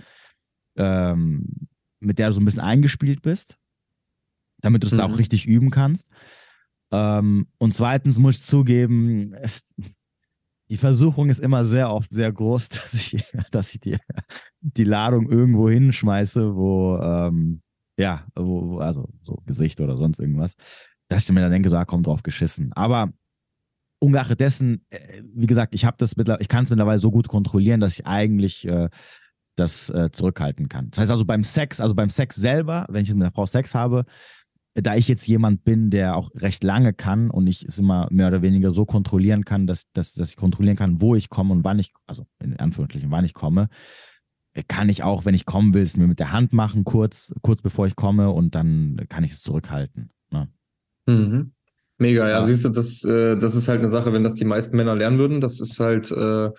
[0.77, 1.68] ähm,
[2.01, 3.57] mit der du so ein bisschen eingespielt bist,
[4.61, 4.99] damit du es mhm.
[4.99, 5.14] da auch mhm.
[5.14, 6.09] richtig üben kannst.
[6.90, 9.35] Ähm, und zweitens muss ich zugeben,
[10.68, 13.97] die Versuchung ist immer sehr oft sehr groß, dass ich, dass ich die,
[14.61, 17.62] die Ladung irgendwo hinschmeiße, wo, ähm,
[17.97, 20.57] ja, wo, also so Gesicht oder sonst irgendwas,
[21.09, 22.73] dass ich mir dann denke, so, ah, komm drauf geschissen.
[22.73, 23.12] Aber
[24.03, 27.81] ungeachtet dessen, äh, wie gesagt, ich habe das ich kann es mittlerweile so gut kontrollieren,
[27.81, 28.88] dass ich eigentlich äh,
[29.57, 30.91] das äh, zurückhalten kann.
[30.91, 33.75] Das heißt also beim Sex, also beim Sex selber, wenn ich mit einer Frau Sex
[33.75, 34.05] habe,
[34.75, 38.29] da ich jetzt jemand bin, der auch recht lange kann und ich es immer mehr
[38.29, 41.62] oder weniger so kontrollieren kann, dass, dass, dass ich kontrollieren kann, wo ich komme und
[41.62, 43.69] wann ich, also in Anführungsstrichen, wann ich komme,
[44.69, 47.61] kann ich auch, wenn ich kommen will, es mir mit der Hand machen, kurz, kurz
[47.61, 50.11] bevor ich komme und dann kann ich es zurückhalten.
[50.31, 50.49] Ne?
[51.07, 51.53] Mhm.
[52.03, 52.38] Mega, ja.
[52.38, 52.45] ja.
[52.45, 55.19] Siehst du, das, äh, das ist halt eine Sache, wenn das die meisten Männer lernen
[55.19, 56.51] würden, das ist halt äh,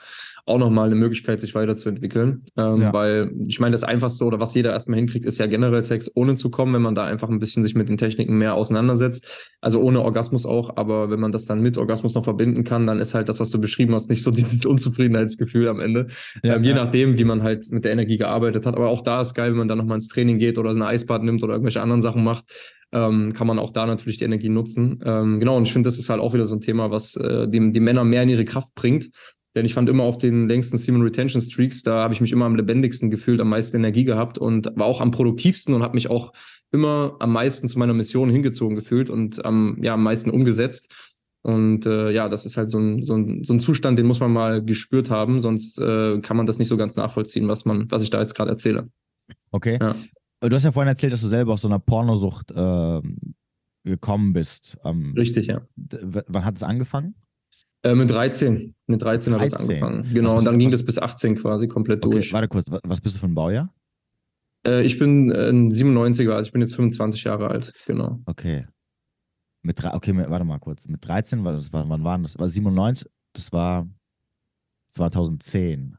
[0.45, 2.43] auch nochmal eine Möglichkeit, sich weiterzuentwickeln.
[2.58, 2.93] Ähm, ja.
[2.93, 6.36] Weil ich meine, das Einfachste oder was jeder erstmal hinkriegt, ist ja generell Sex ohne
[6.36, 9.51] zu kommen, wenn man da einfach ein bisschen sich mit den Techniken mehr auseinandersetzt.
[9.62, 12.99] Also ohne Orgasmus auch, aber wenn man das dann mit Orgasmus noch verbinden kann, dann
[12.99, 16.08] ist halt das, was du beschrieben hast, nicht so dieses Unzufriedenheitsgefühl am Ende.
[16.43, 18.75] Ja, ähm, je nachdem, wie man halt mit der Energie gearbeitet hat.
[18.75, 21.23] Aber auch da ist geil, wenn man dann nochmal ins Training geht oder ein Eisbad
[21.23, 22.45] nimmt oder irgendwelche anderen Sachen macht
[22.93, 25.01] ähm, kann man auch da natürlich die Energie nutzen.
[25.03, 27.47] Ähm, genau, und ich finde, das ist halt auch wieder so ein Thema, was äh,
[27.49, 29.10] die, die Männer mehr in ihre Kraft bringt.
[29.56, 32.45] Denn ich fand immer auf den längsten Semen Retention Streaks, da habe ich mich immer
[32.45, 36.10] am lebendigsten gefühlt, am meisten Energie gehabt und war auch am produktivsten und habe mich
[36.10, 36.34] auch
[36.71, 40.91] immer am meisten zu meiner Mission hingezogen gefühlt und am, ja, am meisten umgesetzt.
[41.43, 44.19] Und äh, ja, das ist halt so ein, so, ein, so ein Zustand, den muss
[44.19, 47.91] man mal gespürt haben, sonst äh, kann man das nicht so ganz nachvollziehen, was man,
[47.91, 48.89] was ich da jetzt gerade erzähle.
[49.51, 49.77] Okay.
[49.79, 49.95] Ja.
[50.49, 53.01] Du hast ja vorhin erzählt, dass du selber aus so einer Pornosucht äh,
[53.86, 54.77] gekommen bist.
[54.84, 55.62] Ähm, Richtig, ja.
[55.75, 57.15] Wann hat es angefangen?
[57.84, 58.75] Äh, mit 13.
[58.88, 59.53] Mit 13, 13.
[59.53, 60.13] hat es angefangen.
[60.13, 62.34] Genau, und dann ging das bis 18 quasi komplett okay, durch.
[62.34, 63.73] Warte kurz, was bist du für ein Baujahr?
[64.65, 68.19] Äh, ich bin äh, ein 97er, also ich bin jetzt 25 Jahre alt, genau.
[68.25, 68.67] Okay.
[69.62, 70.88] Mit drei, okay, warte mal kurz.
[70.88, 72.38] Mit 13, das war, wann waren das?
[72.38, 73.88] War 97, das war
[74.89, 75.97] 2010.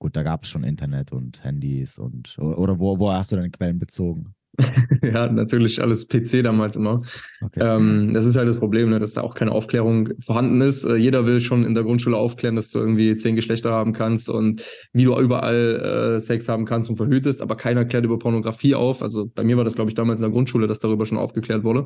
[0.00, 3.50] Gut, da gab es schon Internet und Handys und oder wo, wo hast du deine
[3.50, 4.34] Quellen bezogen?
[5.02, 7.02] ja, natürlich alles PC damals immer.
[7.42, 7.60] Okay.
[7.60, 10.84] Ähm, das ist halt das Problem, ne, dass da auch keine Aufklärung vorhanden ist.
[10.84, 14.30] Äh, jeder will schon in der Grundschule aufklären, dass du irgendwie zehn Geschlechter haben kannst
[14.30, 14.62] und
[14.94, 19.02] wie du überall äh, Sex haben kannst und verhütest, aber keiner klärt über Pornografie auf.
[19.02, 21.62] Also bei mir war das, glaube ich, damals in der Grundschule, dass darüber schon aufgeklärt
[21.62, 21.84] wurde.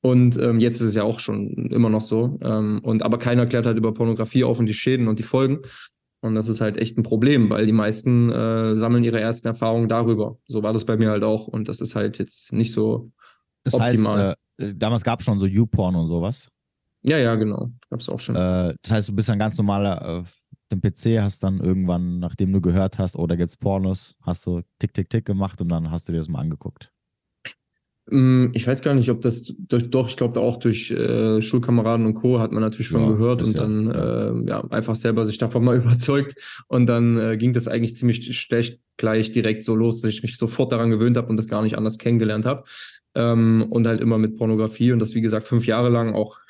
[0.00, 2.38] Und ähm, jetzt ist es ja auch schon immer noch so.
[2.42, 5.60] Ähm, und aber keiner klärt halt über Pornografie auf und die Schäden und die Folgen.
[6.22, 9.88] Und das ist halt echt ein Problem, weil die meisten äh, sammeln ihre ersten Erfahrungen
[9.88, 10.38] darüber.
[10.46, 11.48] So war das bei mir halt auch.
[11.48, 13.10] Und das ist halt jetzt nicht so
[13.64, 14.28] das optimal.
[14.28, 16.48] Heißt, äh, damals gab es schon so YouPorn und sowas.
[17.02, 17.72] Ja, ja, genau.
[17.90, 18.36] Gab es auch schon.
[18.36, 20.38] Äh, das heißt, du bist ein ganz normaler auf
[20.70, 24.62] dem PC, hast dann irgendwann, nachdem du gehört hast, oh, da gibt's Pornos, hast du
[24.78, 26.91] tick, tick, tick gemacht und dann hast du dir das mal angeguckt.
[28.06, 32.04] Mm, ich weiß gar nicht, ob das durch, doch, ich glaube auch durch äh, Schulkameraden
[32.06, 32.40] und Co.
[32.40, 34.30] hat man natürlich schon ja, gehört und dann ja.
[34.30, 34.64] Äh, ja.
[34.70, 36.34] einfach selber sich davon mal überzeugt.
[36.66, 40.36] Und dann äh, ging das eigentlich ziemlich schlecht gleich direkt so los, dass ich mich
[40.36, 42.64] sofort daran gewöhnt habe und das gar nicht anders kennengelernt habe.
[43.14, 46.40] Ähm, und halt immer mit Pornografie und das, wie gesagt, fünf Jahre lang auch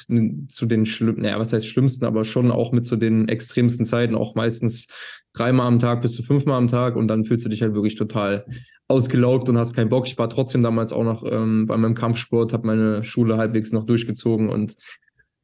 [0.49, 4.15] zu den schlimmsten, naja, was heißt schlimmsten, aber schon auch mit zu den extremsten Zeiten,
[4.15, 4.87] auch meistens
[5.33, 7.95] dreimal am Tag bis zu fünfmal am Tag und dann fühlst du dich halt wirklich
[7.95, 8.45] total
[8.89, 10.07] ausgelaugt und hast keinen Bock.
[10.07, 13.85] Ich war trotzdem damals auch noch ähm, bei meinem Kampfsport, habe meine Schule halbwegs noch
[13.85, 14.77] durchgezogen und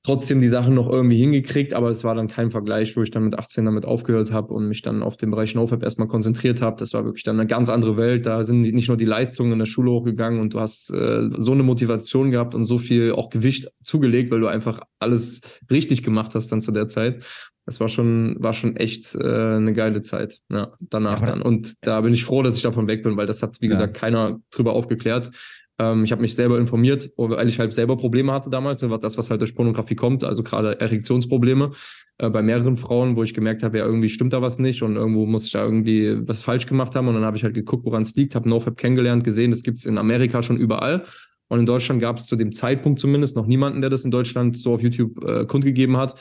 [0.08, 3.24] trotzdem die Sachen noch irgendwie hingekriegt, aber es war dann kein Vergleich, wo ich dann
[3.24, 6.76] mit 18 damit aufgehört habe und mich dann auf den Bereich NoFap erstmal konzentriert habe.
[6.78, 8.24] Das war wirklich dann eine ganz andere Welt.
[8.24, 11.52] Da sind nicht nur die Leistungen in der Schule hochgegangen und du hast äh, so
[11.52, 16.34] eine Motivation gehabt und so viel auch Gewicht zugelegt, weil du einfach alles richtig gemacht
[16.34, 17.22] hast dann zu der Zeit
[17.66, 20.40] das war schon, war schon echt äh, eine geile Zeit.
[20.50, 21.42] Ja, danach ja, dann.
[21.42, 23.72] Und da bin ich froh, dass ich davon weg bin, weil das hat, wie ja.
[23.72, 25.30] gesagt, keiner drüber aufgeklärt.
[25.78, 29.30] Ähm, ich habe mich selber informiert, weil ich halt selber Probleme hatte damals, das, was
[29.30, 31.70] halt durch Pornografie kommt, also gerade Erektionsprobleme
[32.18, 34.96] äh, bei mehreren Frauen, wo ich gemerkt habe, ja, irgendwie stimmt da was nicht und
[34.96, 37.08] irgendwo muss ich da irgendwie was falsch gemacht haben.
[37.08, 39.78] Und dann habe ich halt geguckt, woran es liegt, habe NoFap kennengelernt, gesehen, das gibt
[39.78, 41.04] es in Amerika schon überall.
[41.48, 44.58] Und in Deutschland gab es zu dem Zeitpunkt zumindest noch niemanden, der das in Deutschland
[44.58, 46.14] so auf YouTube äh, kundgegeben hat.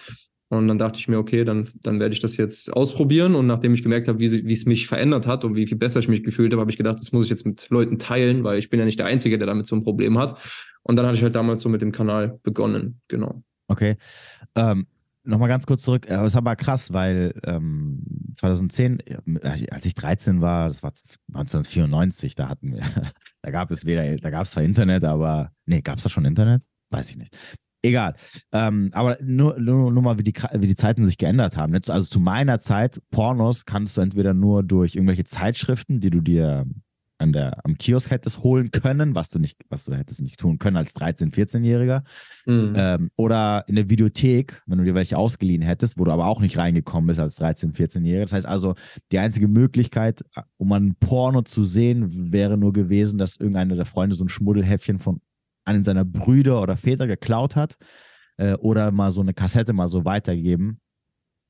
[0.49, 3.35] Und dann dachte ich mir, okay, dann, dann werde ich das jetzt ausprobieren.
[3.35, 5.99] Und nachdem ich gemerkt habe, wie, wie es mich verändert hat und wie viel besser
[5.99, 8.57] ich mich gefühlt habe, habe ich gedacht, das muss ich jetzt mit Leuten teilen, weil
[8.57, 10.37] ich bin ja nicht der Einzige, der damit so ein Problem hat.
[10.83, 13.43] Und dann hatte ich halt damals so mit dem Kanal begonnen, genau.
[13.67, 13.97] Okay.
[14.55, 14.87] Ähm,
[15.27, 16.05] Nochmal ganz kurz zurück.
[16.07, 18.01] Das ist aber krass, weil ähm,
[18.35, 18.99] 2010,
[19.43, 20.93] als ich 13 war, das war
[21.27, 22.81] 1994, da hatten wir,
[23.41, 26.23] da gab es weder, da gab es zwar Internet, aber nee, gab es da schon
[26.23, 26.63] Internet?
[26.91, 27.35] Weiß ich nicht.
[27.83, 28.15] Egal.
[28.51, 31.73] Ähm, aber nur, nur, nur mal, wie die, wie die Zeiten sich geändert haben.
[31.73, 36.65] Also zu meiner Zeit, Pornos kannst du entweder nur durch irgendwelche Zeitschriften, die du dir
[37.19, 40.59] an der, am Kiosk hättest holen können, was du nicht, was du hättest nicht tun
[40.59, 42.03] können als 13-, 14-Jähriger.
[42.45, 42.73] Mhm.
[42.75, 46.41] Ähm, oder in der Videothek, wenn du dir welche ausgeliehen hättest, wo du aber auch
[46.41, 48.21] nicht reingekommen bist als 13-, 14-Jähriger.
[48.21, 48.75] Das heißt also,
[49.11, 50.23] die einzige Möglichkeit,
[50.57, 54.99] um ein Porno zu sehen, wäre nur gewesen, dass irgendeiner der Freunde so ein Schmuddelhäffchen
[54.99, 55.21] von
[55.67, 57.77] einen seiner Brüder oder Väter geklaut hat
[58.37, 60.79] äh, oder mal so eine Kassette mal so weitergegeben.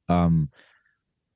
[0.10, 0.50] Ähm,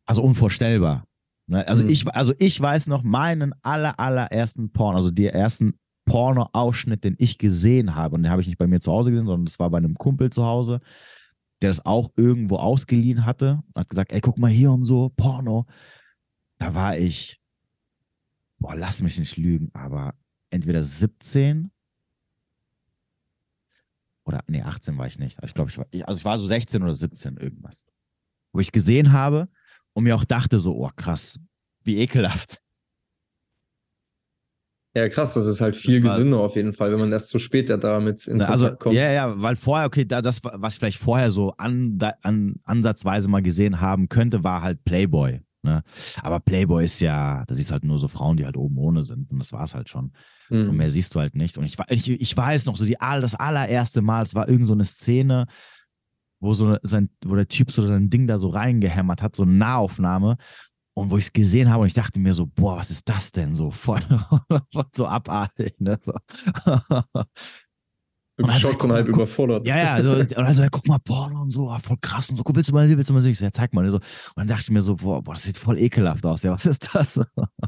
[0.05, 1.05] also unvorstellbar.
[1.47, 1.67] Ne?
[1.67, 1.89] Also, mhm.
[1.89, 7.37] ich, also ich weiß noch meinen aller, allerersten Porno, also die ersten Porno-Ausschnitt, den ich
[7.37, 8.15] gesehen habe.
[8.15, 9.95] Und den habe ich nicht bei mir zu Hause gesehen, sondern das war bei einem
[9.95, 10.81] Kumpel zu Hause,
[11.61, 15.09] der das auch irgendwo ausgeliehen hatte und hat gesagt, ey, guck mal hier und so,
[15.15, 15.67] Porno.
[16.57, 17.39] Da war ich,
[18.59, 20.15] boah, lass mich nicht lügen, aber
[20.49, 21.71] entweder 17
[24.31, 25.37] oder nee, 18 war ich nicht.
[25.43, 27.85] Ich glaube, ich war, also ich war so 16 oder 17 irgendwas.
[28.53, 29.47] Wo ich gesehen habe
[29.93, 31.39] und mir auch dachte so, oh krass,
[31.83, 32.61] wie ekelhaft.
[34.93, 37.39] Ja, krass, das ist halt viel war, gesünder auf jeden Fall, wenn man erst so
[37.39, 38.95] später damit in also, Kontakt kommt.
[38.95, 43.29] Ja, ja, weil vorher, okay, da, das, was ich vielleicht vorher so an, an, ansatzweise
[43.29, 45.39] mal gesehen haben könnte, war halt Playboy.
[45.63, 45.83] Ne?
[46.21, 49.03] Aber Playboy ist ja, da siehst du halt nur so Frauen, die halt oben ohne
[49.03, 50.11] sind und das war es halt schon.
[50.49, 50.69] Mhm.
[50.69, 51.57] Und mehr siehst du halt nicht.
[51.57, 54.73] Und ich, ich, ich weiß noch, so die, das allererste Mal, es war irgend so
[54.73, 55.45] eine Szene,
[56.39, 59.53] wo, so sein, wo der Typ so sein Ding da so reingehämmert hat, so eine
[59.53, 60.37] Nahaufnahme.
[60.93, 63.31] Und wo ich es gesehen habe und ich dachte mir so, boah, was ist das
[63.31, 63.71] denn so?
[63.71, 64.01] Voll,
[64.93, 65.97] so abartig, ne?
[66.01, 66.13] So.
[68.43, 69.67] Und Schock und halb überfordert.
[69.67, 72.43] Ja, ja, also, also, ja, guck mal, Porno und so, ah, voll krass und so,
[72.43, 73.35] guck, willst du mal sehen, willst du mal sehen?
[73.39, 73.85] Ja, zeig mal.
[73.85, 73.97] Und, so.
[73.97, 74.03] und
[74.35, 76.93] dann dachte ich mir so, boah, boah, das sieht voll ekelhaft aus, ja, was ist
[76.93, 77.19] das?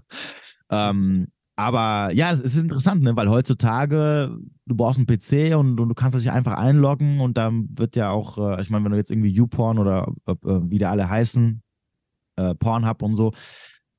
[0.69, 3.15] ähm, aber ja, es ist interessant, ne?
[3.15, 7.67] weil heutzutage, du brauchst einen PC und, und du kannst dich einfach einloggen und dann
[7.77, 10.85] wird ja auch, äh, ich meine, wenn du jetzt irgendwie YouPorn oder äh, wie die
[10.85, 11.61] alle heißen,
[12.37, 13.33] äh, Pornhub und so,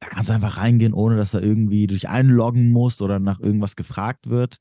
[0.00, 3.76] da kannst du einfach reingehen, ohne dass da irgendwie dich einloggen musst oder nach irgendwas
[3.76, 4.58] gefragt wird.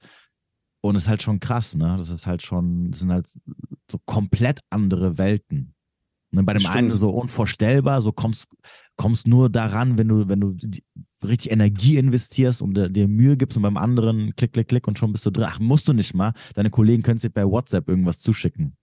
[0.84, 1.96] Und es ist halt schon krass, ne?
[1.98, 3.28] Das ist halt schon, das sind halt
[3.89, 5.74] so komplett andere Welten.
[6.32, 6.43] Ne?
[6.43, 8.48] Bei dem einen so unvorstellbar, so kommst,
[8.98, 10.58] kommst nur daran, wenn du, wenn du
[11.26, 15.13] richtig Energie investierst und dir Mühe gibst und beim anderen klick, klick, klick und schon
[15.13, 15.46] bist du drin.
[15.48, 16.34] Ach, musst du nicht mal.
[16.56, 18.76] Deine Kollegen können dir bei WhatsApp irgendwas zuschicken.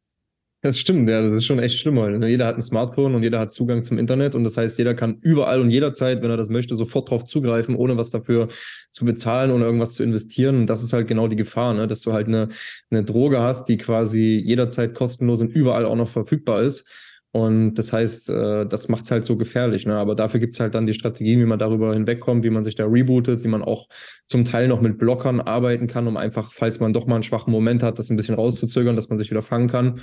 [0.63, 2.27] Das stimmt, ja, das ist schon echt schlimm heute.
[2.27, 5.17] Jeder hat ein Smartphone und jeder hat Zugang zum Internet und das heißt, jeder kann
[5.23, 8.49] überall und jederzeit, wenn er das möchte, sofort drauf zugreifen, ohne was dafür
[8.91, 10.57] zu bezahlen oder irgendwas zu investieren.
[10.57, 11.87] Und das ist halt genau die Gefahr, ne?
[11.87, 12.49] dass du halt eine,
[12.91, 16.87] eine Droge hast, die quasi jederzeit kostenlos und überall auch noch verfügbar ist
[17.33, 19.87] und das heißt, äh, das macht es halt so gefährlich.
[19.87, 19.95] Ne?
[19.95, 22.75] Aber dafür gibt es halt dann die Strategien, wie man darüber hinwegkommt, wie man sich
[22.75, 23.87] da rebootet, wie man auch
[24.27, 27.53] zum Teil noch mit Blockern arbeiten kann, um einfach, falls man doch mal einen schwachen
[27.53, 30.01] Moment hat, das ein bisschen rauszuzögern, dass man sich wieder fangen kann.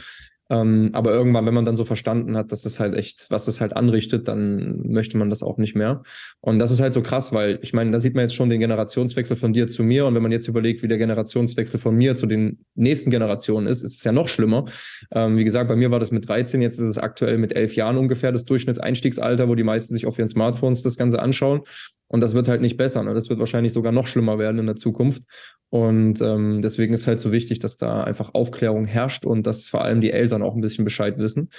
[0.49, 3.59] Ähm, aber irgendwann, wenn man dann so verstanden hat, dass das halt echt, was das
[3.59, 6.03] halt anrichtet, dann möchte man das auch nicht mehr.
[6.39, 8.59] Und das ist halt so krass, weil ich meine, da sieht man jetzt schon den
[8.59, 10.05] Generationswechsel von dir zu mir.
[10.05, 13.83] Und wenn man jetzt überlegt, wie der Generationswechsel von mir zu den nächsten Generationen ist,
[13.83, 14.65] ist es ja noch schlimmer.
[15.11, 17.75] Ähm, wie gesagt, bei mir war das mit 13, jetzt ist es aktuell mit 11
[17.75, 21.61] Jahren ungefähr das Durchschnittseinstiegsalter, wo die meisten sich auf ihren Smartphones das Ganze anschauen.
[22.09, 23.03] Und das wird halt nicht besser.
[23.03, 23.13] Ne?
[23.13, 25.23] Das wird wahrscheinlich sogar noch schlimmer werden in der Zukunft.
[25.69, 29.81] Und ähm, deswegen ist halt so wichtig, dass da einfach Aufklärung herrscht und dass vor
[29.81, 31.49] allem die Eltern auch ein bisschen Bescheid wissen.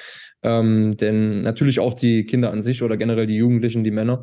[0.42, 4.22] Ähm, denn natürlich auch die Kinder an sich oder generell die Jugendlichen, die Männer,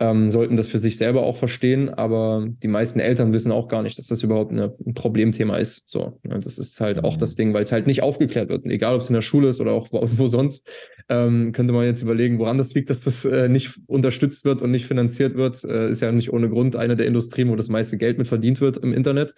[0.00, 1.88] ähm, sollten das für sich selber auch verstehen.
[1.88, 5.88] Aber die meisten Eltern wissen auch gar nicht, dass das überhaupt eine, ein Problemthema ist.
[5.88, 6.38] So, ne?
[6.42, 8.66] das ist halt auch das Ding, weil es halt nicht aufgeklärt wird.
[8.66, 10.68] Egal, ob es in der Schule ist oder auch wo, wo sonst,
[11.08, 14.72] ähm, könnte man jetzt überlegen, woran das liegt, dass das äh, nicht unterstützt wird und
[14.72, 15.62] nicht finanziert wird.
[15.64, 18.60] Äh, ist ja nicht ohne Grund eine der Industrien, wo das meiste Geld mit verdient
[18.60, 19.34] wird im Internet.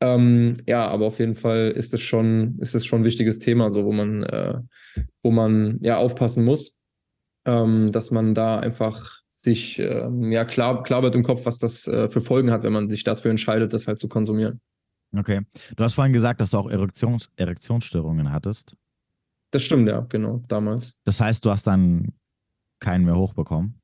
[0.00, 3.70] Ähm, ja, aber auf jeden Fall ist es schon, ist es schon ein wichtiges Thema,
[3.70, 4.58] so wo man, äh,
[5.22, 6.76] wo man ja aufpassen muss,
[7.46, 11.86] ähm, dass man da einfach sich ähm, ja klar, klar wird im Kopf, was das
[11.86, 14.60] äh, für Folgen hat, wenn man sich dafür entscheidet, das halt zu konsumieren.
[15.16, 15.42] Okay.
[15.76, 18.76] Du hast vorhin gesagt, dass du auch Erektions Erektionsstörungen hattest.
[19.52, 20.94] Das stimmt, ja, genau, damals.
[21.04, 22.12] Das heißt, du hast dann
[22.80, 23.80] keinen mehr hochbekommen?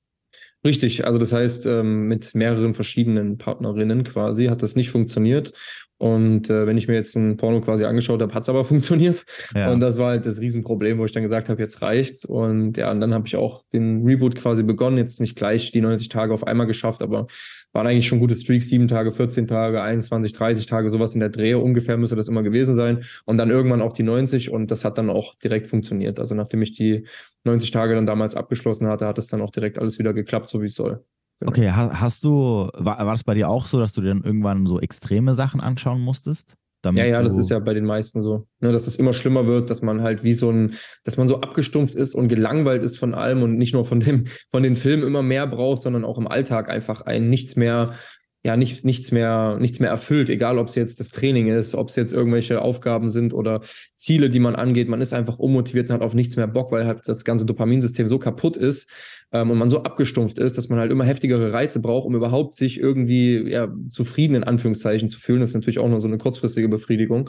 [0.65, 5.53] Richtig, also das heißt, ähm, mit mehreren verschiedenen Partnerinnen quasi hat das nicht funktioniert.
[6.01, 9.27] Und äh, wenn ich mir jetzt ein Porno quasi angeschaut habe, hat es aber funktioniert.
[9.55, 9.71] Ja.
[9.71, 12.25] Und das war halt das Riesenproblem, wo ich dann gesagt habe, jetzt reicht's.
[12.25, 14.97] Und ja, und dann habe ich auch den Reboot quasi begonnen.
[14.97, 17.27] Jetzt nicht gleich die 90 Tage auf einmal geschafft, aber
[17.75, 21.29] waren eigentlich schon gute Streaks, sieben Tage, 14 Tage, 21, 30 Tage, sowas in der
[21.29, 21.53] Dreh.
[21.53, 23.05] Ungefähr müsste das immer gewesen sein.
[23.27, 26.19] Und dann irgendwann auch die 90 und das hat dann auch direkt funktioniert.
[26.19, 27.07] Also nachdem ich die
[27.45, 30.63] 90 Tage dann damals abgeschlossen hatte, hat es dann auch direkt alles wieder geklappt, so
[30.63, 31.05] wie es soll.
[31.41, 31.51] Genau.
[31.51, 34.67] Okay, hast du, war, war das bei dir auch so, dass du dir dann irgendwann
[34.67, 36.55] so extreme Sachen anschauen musstest?
[36.85, 39.69] ja, ja, das ist ja bei den meisten so, ne, dass es immer schlimmer wird,
[39.69, 40.75] dass man halt wie so ein,
[41.05, 44.25] dass man so abgestumpft ist und gelangweilt ist von allem und nicht nur von dem,
[44.51, 47.95] von den Filmen immer mehr braucht, sondern auch im Alltag einfach ein nichts mehr
[48.43, 51.91] ja nicht, nichts mehr, nichts mehr erfüllt, egal ob es jetzt das Training ist, ob
[51.91, 53.61] es jetzt irgendwelche Aufgaben sind oder
[53.95, 54.89] Ziele, die man angeht.
[54.89, 58.09] Man ist einfach unmotiviert und hat auf nichts mehr Bock, weil halt das ganze Dopaminsystem
[58.09, 58.91] so kaputt ist
[59.33, 62.55] ähm, und man so abgestumpft ist, dass man halt immer heftigere Reize braucht, um überhaupt
[62.55, 65.41] sich irgendwie ja, zufrieden in Anführungszeichen zu fühlen.
[65.41, 67.29] Das ist natürlich auch nur so eine kurzfristige Befriedigung.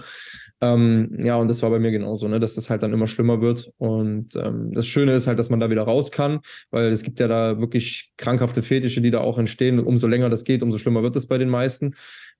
[0.63, 3.41] Ähm, ja, und das war bei mir genauso, ne, dass das halt dann immer schlimmer
[3.41, 3.71] wird.
[3.77, 6.39] Und ähm, das Schöne ist halt, dass man da wieder raus kann,
[6.69, 9.79] weil es gibt ja da wirklich krankhafte Fetische, die da auch entstehen.
[9.79, 11.95] Und umso länger das geht, umso schlimmer wird es bei den meisten.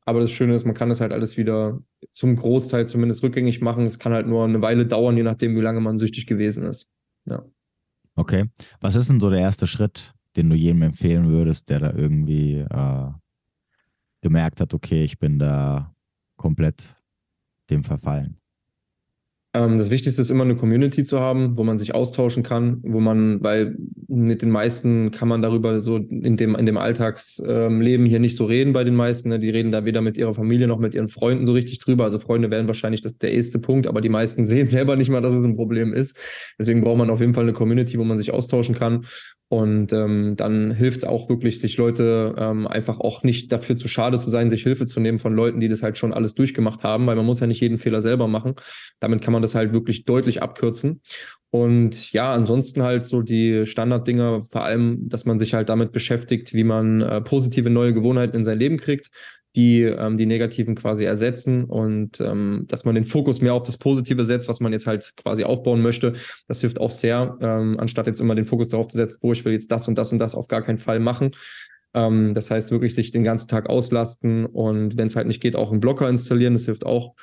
[0.05, 1.79] Aber das Schöne ist, man kann das halt alles wieder
[2.11, 3.85] zum Großteil zumindest rückgängig machen.
[3.87, 6.87] Es kann halt nur eine Weile dauern, je nachdem, wie lange man süchtig gewesen ist.
[7.25, 7.43] Ja.
[8.15, 8.45] Okay.
[8.79, 12.59] Was ist denn so der erste Schritt, den du jedem empfehlen würdest, der da irgendwie
[12.59, 13.07] äh,
[14.21, 15.95] gemerkt hat, okay, ich bin da
[16.35, 16.83] komplett
[17.71, 18.41] dem verfallen?
[19.53, 23.01] Ähm, das Wichtigste ist immer eine Community zu haben, wo man sich austauschen kann, wo
[23.01, 23.75] man, weil
[24.07, 28.45] mit den meisten kann man darüber so in dem, in dem Alltagsleben hier nicht so
[28.45, 29.27] reden bei den meisten.
[29.29, 29.39] Ne?
[29.39, 32.05] Die reden da weder mit ihrer Familie noch mit ihren Freunden so richtig drüber.
[32.05, 35.21] Also Freunde wären wahrscheinlich das der erste Punkt, aber die meisten sehen selber nicht mal,
[35.21, 36.17] dass es ein Problem ist.
[36.57, 39.05] Deswegen braucht man auf jeden Fall eine Community, wo man sich austauschen kann.
[39.51, 43.89] Und ähm, dann hilft es auch wirklich, sich Leute ähm, einfach auch nicht dafür zu
[43.89, 46.83] schade zu sein, sich Hilfe zu nehmen von Leuten, die das halt schon alles durchgemacht
[46.83, 48.53] haben, weil man muss ja nicht jeden Fehler selber machen.
[49.01, 51.01] Damit kann man das halt wirklich deutlich abkürzen.
[51.49, 56.53] Und ja, ansonsten halt so die Standarddinge, vor allem, dass man sich halt damit beschäftigt,
[56.53, 59.09] wie man äh, positive neue Gewohnheiten in sein Leben kriegt,
[59.55, 63.77] die ähm, die negativen quasi ersetzen und ähm, dass man den Fokus mehr auf das
[63.77, 66.13] Positive setzt, was man jetzt halt quasi aufbauen möchte.
[66.47, 69.43] Das hilft auch sehr, ähm, anstatt jetzt immer den Fokus darauf zu setzen, wo ich
[69.43, 71.31] will jetzt das und das und das auf gar keinen Fall machen.
[71.93, 75.55] Ähm, das heißt wirklich sich den ganzen Tag auslasten und wenn es halt nicht geht,
[75.55, 76.53] auch einen Blocker installieren.
[76.53, 77.15] Das hilft auch.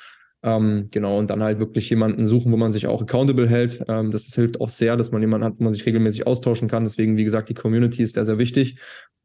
[0.43, 3.85] Ähm, genau, und dann halt wirklich jemanden suchen, wo man sich auch accountable hält.
[3.89, 6.69] Ähm, das, das, hilft auch sehr, dass man jemanden hat, wo man sich regelmäßig austauschen
[6.69, 6.85] kann.
[6.85, 8.79] Deswegen, wie gesagt, die Community ist sehr, sehr wichtig.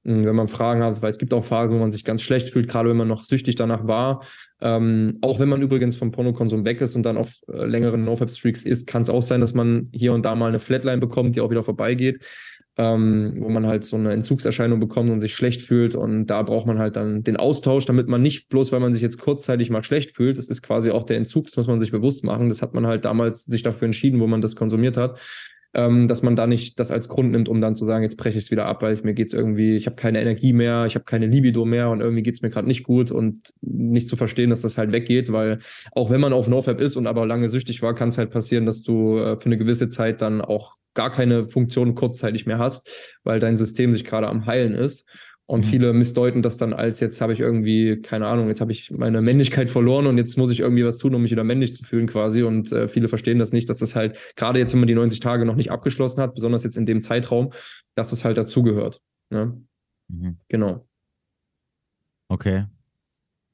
[0.05, 2.49] Ähm, wenn man Fragen hat, weil es gibt auch Phasen, wo man sich ganz schlecht
[2.49, 4.24] fühlt, gerade wenn man noch süchtig danach war.
[4.59, 8.64] Ähm, auch wenn man übrigens vom Pornokonsum weg ist und dann auf äh, längeren NoFap-Streaks
[8.64, 11.41] ist, kann es auch sein, dass man hier und da mal eine Flatline bekommt, die
[11.41, 12.24] auch wieder vorbeigeht
[12.78, 15.95] ähm, wo man halt so eine Entzugserscheinung bekommt und sich schlecht fühlt.
[15.95, 19.01] Und da braucht man halt dann den Austausch, damit man nicht bloß, weil man sich
[19.01, 21.91] jetzt kurzzeitig mal schlecht fühlt, das ist quasi auch der Entzug, das muss man sich
[21.91, 22.49] bewusst machen.
[22.49, 25.19] Das hat man halt damals sich dafür entschieden, wo man das konsumiert hat.
[25.76, 28.38] Ähm, dass man da nicht das als Grund nimmt, um dann zu sagen, jetzt breche
[28.38, 30.93] ich es wieder ab, weil es mir geht's irgendwie, ich habe keine Energie mehr, ich
[30.93, 34.51] habe keine Libido mehr und irgendwie geht's mir gerade nicht gut und nicht zu verstehen,
[34.51, 35.59] dass das halt weggeht, weil
[35.93, 38.67] auch wenn man auf NoFap ist und aber lange süchtig war, kann es halt passieren,
[38.67, 43.17] dass du äh, für eine gewisse Zeit dann auch gar keine Funktion kurzzeitig mehr hast,
[43.24, 45.07] weil dein System sich gerade am Heilen ist.
[45.46, 45.70] Und mhm.
[45.70, 49.22] viele missdeuten das dann als, jetzt habe ich irgendwie, keine Ahnung, jetzt habe ich meine
[49.22, 52.08] Männlichkeit verloren und jetzt muss ich irgendwie was tun, um mich wieder männlich zu fühlen
[52.08, 52.44] quasi.
[52.44, 55.20] Und äh, viele verstehen das nicht, dass das halt, gerade jetzt, wenn man die 90
[55.20, 57.52] Tage noch nicht abgeschlossen hat, besonders jetzt in dem Zeitraum,
[57.96, 59.02] dass es halt dazugehört.
[59.30, 59.62] Ne?
[60.08, 60.38] Mhm.
[60.48, 60.88] Genau.
[62.30, 62.66] Okay.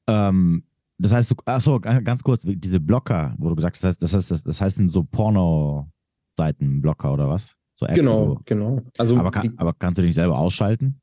[0.06, 0.62] Ähm,
[0.98, 4.38] das heißt, du, achso, ganz kurz, diese Blocker, wo du gesagt hast, das heißt, das
[4.38, 5.90] heißt, das heißt so Porno,
[6.36, 7.56] Seitenblocker oder was?
[7.74, 8.82] So Apps, genau, genau.
[8.98, 11.00] Also aber, kann, die, aber kannst du dich selber ausschalten?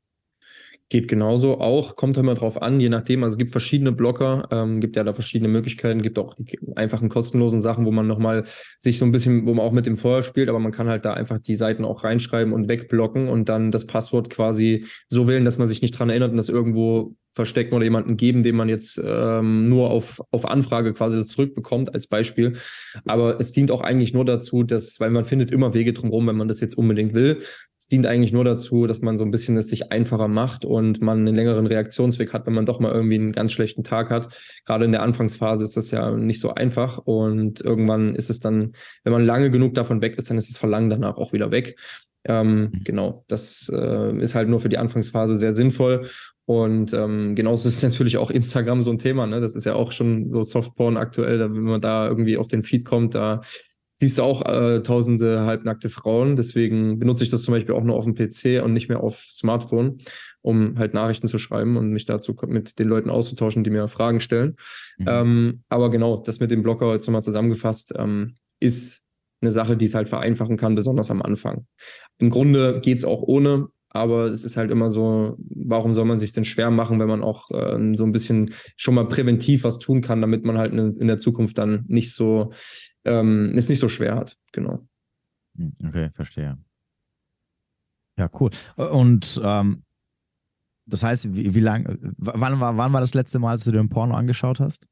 [0.90, 3.22] Geht genauso auch, kommt immer drauf an, je nachdem.
[3.22, 7.10] Also es gibt verschiedene Blocker, ähm, gibt ja da verschiedene Möglichkeiten, gibt auch die einfachen
[7.10, 8.44] kostenlosen Sachen, wo man nochmal
[8.78, 11.04] sich so ein bisschen, wo man auch mit dem Feuer spielt, aber man kann halt
[11.04, 15.44] da einfach die Seiten auch reinschreiben und wegblocken und dann das Passwort quasi so wählen,
[15.44, 18.68] dass man sich nicht dran erinnert und das irgendwo verstecken oder jemanden geben, den man
[18.68, 22.54] jetzt ähm, nur auf, auf Anfrage quasi das zurückbekommt als Beispiel.
[23.04, 26.36] Aber es dient auch eigentlich nur dazu, dass, weil man findet immer Wege drumherum, wenn
[26.36, 27.38] man das jetzt unbedingt will.
[27.90, 31.20] Dient eigentlich nur dazu, dass man so ein bisschen es sich einfacher macht und man
[31.20, 34.28] einen längeren Reaktionsweg hat, wenn man doch mal irgendwie einen ganz schlechten Tag hat.
[34.66, 38.72] Gerade in der Anfangsphase ist das ja nicht so einfach und irgendwann ist es dann,
[39.04, 41.76] wenn man lange genug davon weg ist, dann ist das Verlangen danach auch wieder weg.
[42.24, 42.84] Ähm, mhm.
[42.84, 46.08] genau, das äh, ist halt nur für die Anfangsphase sehr sinnvoll.
[46.44, 49.26] Und ähm, genauso ist natürlich auch Instagram so ein Thema.
[49.26, 49.40] Ne?
[49.40, 51.38] Das ist ja auch schon so Softporn aktuell.
[51.38, 53.42] Da, wenn man da irgendwie auf den Feed kommt, da
[53.98, 56.36] siehst du auch äh, tausende halbnackte Frauen.
[56.36, 59.26] Deswegen benutze ich das zum Beispiel auch nur auf dem PC und nicht mehr auf
[59.32, 59.98] Smartphone,
[60.40, 64.20] um halt Nachrichten zu schreiben und mich dazu mit den Leuten auszutauschen, die mir Fragen
[64.20, 64.54] stellen.
[64.98, 65.06] Mhm.
[65.08, 69.02] Ähm, aber genau, das mit dem Blocker jetzt nochmal zusammengefasst, ähm, ist
[69.40, 71.66] eine Sache, die es halt vereinfachen kann, besonders am Anfang.
[72.18, 76.20] Im Grunde geht es auch ohne, aber es ist halt immer so, warum soll man
[76.20, 79.80] sich denn schwer machen, wenn man auch äh, so ein bisschen schon mal präventiv was
[79.80, 82.52] tun kann, damit man halt in, in der Zukunft dann nicht so
[83.08, 84.36] ähm, es nicht so schwer hat.
[84.52, 84.86] Genau.
[85.56, 86.58] Hm, okay, verstehe.
[88.16, 88.50] Ja, cool.
[88.76, 89.84] Und ähm,
[90.86, 93.88] das heißt, wie, wie lange, wann war, wann war das letzte Mal, als du den
[93.88, 94.86] Porno angeschaut hast?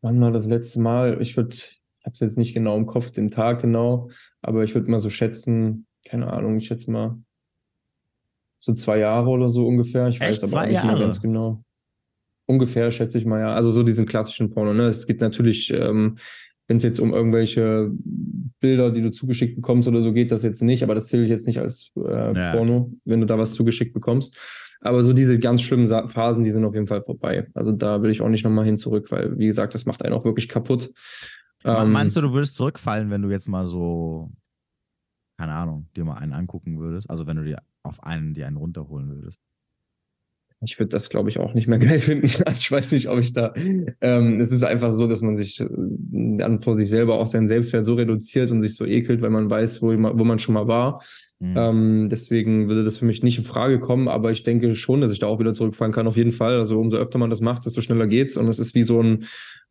[0.00, 1.20] Wann war das letzte Mal?
[1.20, 4.10] Ich würde, ich habe es jetzt nicht genau im Kopf, den Tag genau,
[4.42, 7.18] aber ich würde mal so schätzen, keine Ahnung, ich schätze mal
[8.60, 10.08] so zwei Jahre oder so ungefähr.
[10.08, 10.54] Ich weiß Echt?
[10.54, 10.86] aber nicht Jahre?
[10.88, 11.64] mehr ganz genau.
[12.46, 13.54] Ungefähr, schätze ich mal, ja.
[13.54, 14.74] Also so diesen klassischen Porno.
[14.74, 14.84] Ne?
[14.84, 16.16] Es gibt natürlich, ähm,
[16.68, 17.90] wenn es jetzt um irgendwelche
[18.60, 21.28] Bilder, die du zugeschickt bekommst oder so geht, das jetzt nicht, aber das zähle ich
[21.30, 22.52] jetzt nicht als äh, ja.
[22.52, 24.38] Porno, wenn du da was zugeschickt bekommst.
[24.80, 27.48] Aber so diese ganz schlimmen Phasen, die sind auf jeden Fall vorbei.
[27.54, 30.14] Also da will ich auch nicht nochmal hin zurück, weil, wie gesagt, das macht einen
[30.14, 30.90] auch wirklich kaputt.
[31.64, 34.30] Ähm, Meinst du, du würdest zurückfallen, wenn du jetzt mal so,
[35.38, 37.08] keine Ahnung, dir mal einen angucken würdest?
[37.08, 39.40] Also wenn du dir auf einen, dir einen runterholen würdest?
[40.64, 42.26] Ich würde das, glaube ich, auch nicht mehr geil finden.
[42.44, 43.54] Also ich weiß nicht, ob ich da.
[44.00, 47.48] Ähm, es ist einfach so, dass man sich äh, dann vor sich selber auch seinen
[47.48, 50.66] Selbstwert so reduziert und sich so ekelt, weil man weiß, wo, wo man schon mal
[50.66, 51.02] war.
[51.40, 51.54] Mhm.
[51.56, 55.12] Ähm, deswegen würde das für mich nicht in Frage kommen, aber ich denke schon, dass
[55.12, 56.56] ich da auch wieder zurückfallen kann, auf jeden Fall.
[56.56, 58.36] Also umso öfter man das macht, desto schneller geht's.
[58.36, 59.24] Und es ist wie so ein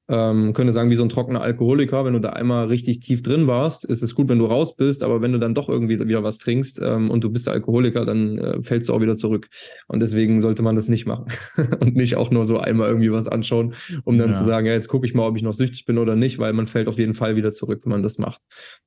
[0.09, 3.47] ähm, könnte sagen, wie so ein trockener Alkoholiker, wenn du da einmal richtig tief drin
[3.47, 6.23] warst, ist es gut, wenn du raus bist, aber wenn du dann doch irgendwie wieder
[6.23, 9.47] was trinkst ähm, und du bist der Alkoholiker, dann äh, fällst du auch wieder zurück.
[9.87, 11.27] Und deswegen sollte man das nicht machen
[11.79, 14.33] und nicht auch nur so einmal irgendwie was anschauen, um dann ja.
[14.33, 16.51] zu sagen, ja, jetzt gucke ich mal, ob ich noch süchtig bin oder nicht, weil
[16.51, 18.41] man fällt auf jeden Fall wieder zurück, wenn man das macht.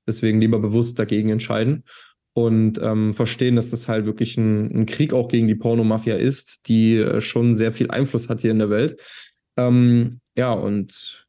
[0.06, 1.84] Deswegen lieber bewusst dagegen entscheiden
[2.36, 6.68] und ähm, verstehen, dass das halt wirklich ein, ein Krieg auch gegen die Pornomafia ist,
[6.68, 9.00] die äh, schon sehr viel Einfluss hat hier in der Welt.
[9.56, 11.26] Ähm, ja, und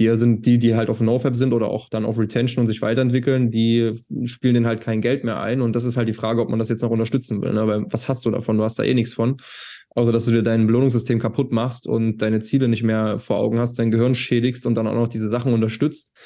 [0.00, 2.80] wir sind die, die halt auf NoFap sind oder auch dann auf Retention und sich
[2.80, 3.92] weiterentwickeln, die
[4.24, 5.60] spielen den halt kein Geld mehr ein.
[5.60, 7.52] Und das ist halt die Frage, ob man das jetzt noch unterstützen will.
[7.52, 7.66] Ne?
[7.66, 8.56] Weil was hast du davon?
[8.56, 9.36] Du hast da eh nichts von.
[9.90, 13.58] Außer dass du dir dein Belohnungssystem kaputt machst und deine Ziele nicht mehr vor Augen
[13.58, 16.16] hast, dein Gehirn schädigst und dann auch noch diese Sachen unterstützt.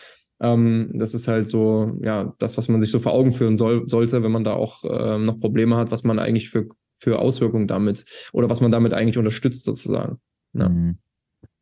[0.41, 3.89] Ähm, das ist halt so, ja, das, was man sich so vor Augen führen soll,
[3.89, 6.69] sollte, wenn man da auch äh, noch Probleme hat, was man eigentlich für,
[7.01, 10.21] für Auswirkungen damit oder was man damit eigentlich unterstützt sozusagen.
[10.53, 10.69] Ja.
[10.69, 10.99] Mhm.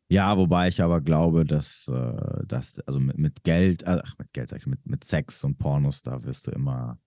[0.09, 4.31] Ja, wobei ich aber glaube, dass, äh, dass also mit, mit Geld, äh, ach, mit
[4.33, 6.99] Geld sag ich, mit, mit Sex und Pornos, da wirst du immer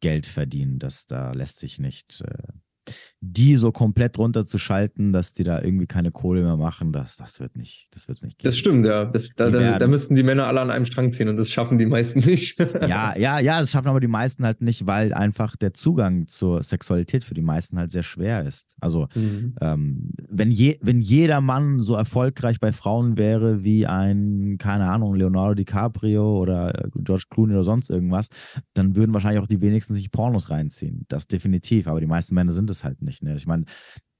[0.00, 0.78] Geld verdienen.
[0.78, 2.92] Das, da lässt sich nicht äh,
[3.22, 7.54] die so komplett runterzuschalten, dass die da irgendwie keine Kohle mehr machen, das, das wird
[7.54, 8.48] nicht, das wird's nicht geben.
[8.48, 9.04] Das stimmt, ja.
[9.04, 11.76] Das, da, da, da, müssten die Männer alle an einem Strang ziehen und das schaffen
[11.76, 12.58] die meisten nicht.
[12.88, 16.62] ja, ja, ja, das schaffen aber die meisten halt nicht, weil einfach der Zugang zur
[16.62, 18.70] Sexualität für die meisten halt sehr schwer ist.
[18.80, 19.54] Also mhm.
[19.60, 25.14] ähm, wenn, je, wenn jeder Mann so erfolgreich bei Frauen wäre wie ein, keine Ahnung,
[25.14, 28.28] Leonardo DiCaprio oder George Clooney oder sonst irgendwas,
[28.72, 31.04] dann würden wahrscheinlich auch die wenigsten sich Pornos reinziehen.
[31.08, 31.86] Das definitiv.
[31.86, 33.09] Aber die meisten Männer sind es halt nicht.
[33.22, 33.36] Ne?
[33.36, 33.64] Ich meine,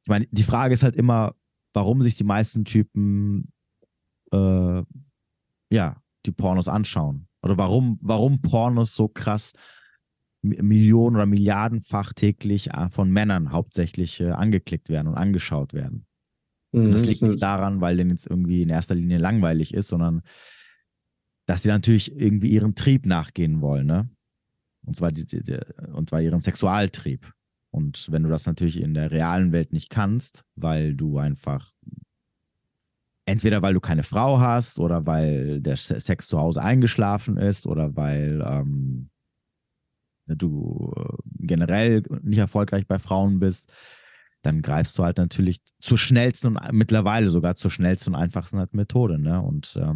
[0.03, 1.35] ich meine, die Frage ist halt immer,
[1.73, 3.53] warum sich die meisten Typen
[4.33, 4.83] äh,
[5.71, 7.27] ja, die Pornos anschauen.
[7.43, 9.53] Oder warum, warum Pornos so krass
[10.43, 16.07] Millionen oder Milliardenfach täglich äh, von Männern hauptsächlich äh, angeklickt werden und angeschaut werden.
[16.73, 19.89] Mhm, und das liegt nicht daran, weil denen jetzt irgendwie in erster Linie langweilig ist,
[19.89, 20.23] sondern
[21.47, 24.09] dass sie natürlich irgendwie ihrem Trieb nachgehen wollen, ne?
[24.87, 25.59] Und zwar, die, die,
[25.93, 27.31] und zwar ihren Sexualtrieb.
[27.71, 31.71] Und wenn du das natürlich in der realen Welt nicht kannst, weil du einfach
[33.27, 37.97] entweder weil du keine Frau hast oder weil der Sex zu Hause eingeschlafen ist oder
[37.97, 39.11] weil ähm,
[40.27, 43.73] du äh, generell nicht erfolgreich bei Frauen bist,
[44.43, 48.75] dann greifst du halt natürlich zur schnellsten und mittlerweile sogar zur schnellsten und einfachsten halt
[48.75, 49.19] Methode.
[49.19, 49.41] Ne?
[49.41, 49.95] Und äh,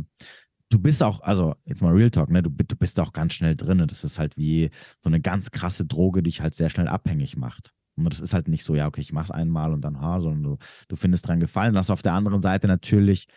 [0.75, 2.43] du bist auch, also jetzt mal Real Talk, ne?
[2.43, 3.85] Du, du bist auch ganz schnell drin.
[3.87, 4.71] Das ist halt wie
[5.01, 7.73] so eine ganz krasse Droge, die dich halt sehr schnell abhängig macht.
[7.97, 10.43] Und das ist halt nicht so, ja, okay, ich mach's einmal und dann, ha, sondern
[10.43, 10.57] du,
[10.89, 11.75] du findest dran gefallen.
[11.75, 13.29] Dann hast auf der anderen Seite natürlich,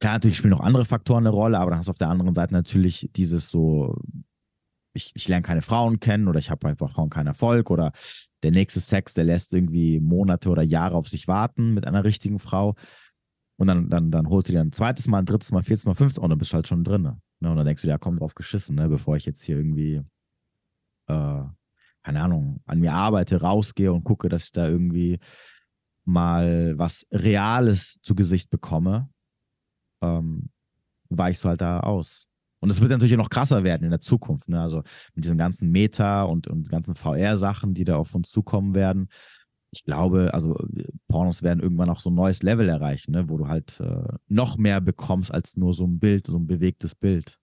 [0.00, 2.32] klar, natürlich spielen noch andere Faktoren eine Rolle, aber dann hast du auf der anderen
[2.32, 3.94] Seite natürlich dieses so,
[4.94, 7.92] ich, ich lerne keine Frauen kennen oder ich habe bei Frauen keinen Erfolg oder
[8.42, 12.38] der nächste Sex, der lässt irgendwie Monate oder Jahre auf sich warten mit einer richtigen
[12.38, 12.74] Frau.
[13.58, 15.94] Und dann, dann, dann holst du dir ein zweites Mal, ein drittes Mal, viertes Mal,
[15.94, 17.02] fünftes Mal und dann bist du halt schon drin.
[17.02, 17.50] Ne?
[17.50, 18.88] Und dann denkst du dir, ja, komm drauf geschissen, ne?
[18.88, 20.02] bevor ich jetzt hier irgendwie,
[21.08, 21.42] äh,
[22.02, 25.18] keine Ahnung, an mir arbeite, rausgehe und gucke, dass ich da irgendwie
[26.04, 29.10] mal was Reales zu Gesicht bekomme.
[30.02, 30.50] Ähm,
[31.10, 32.28] weichst du halt da aus.
[32.60, 34.48] Und es wird natürlich noch krasser werden in der Zukunft.
[34.48, 34.60] Ne?
[34.60, 34.82] Also
[35.14, 39.08] mit diesen ganzen Meta und, und ganzen VR-Sachen, die da auf uns zukommen werden.
[39.70, 40.56] Ich glaube, also
[41.08, 43.28] Pornos werden irgendwann auch so ein neues Level erreichen, ne?
[43.28, 46.94] wo du halt äh, noch mehr bekommst als nur so ein Bild, so ein bewegtes
[46.94, 47.38] Bild.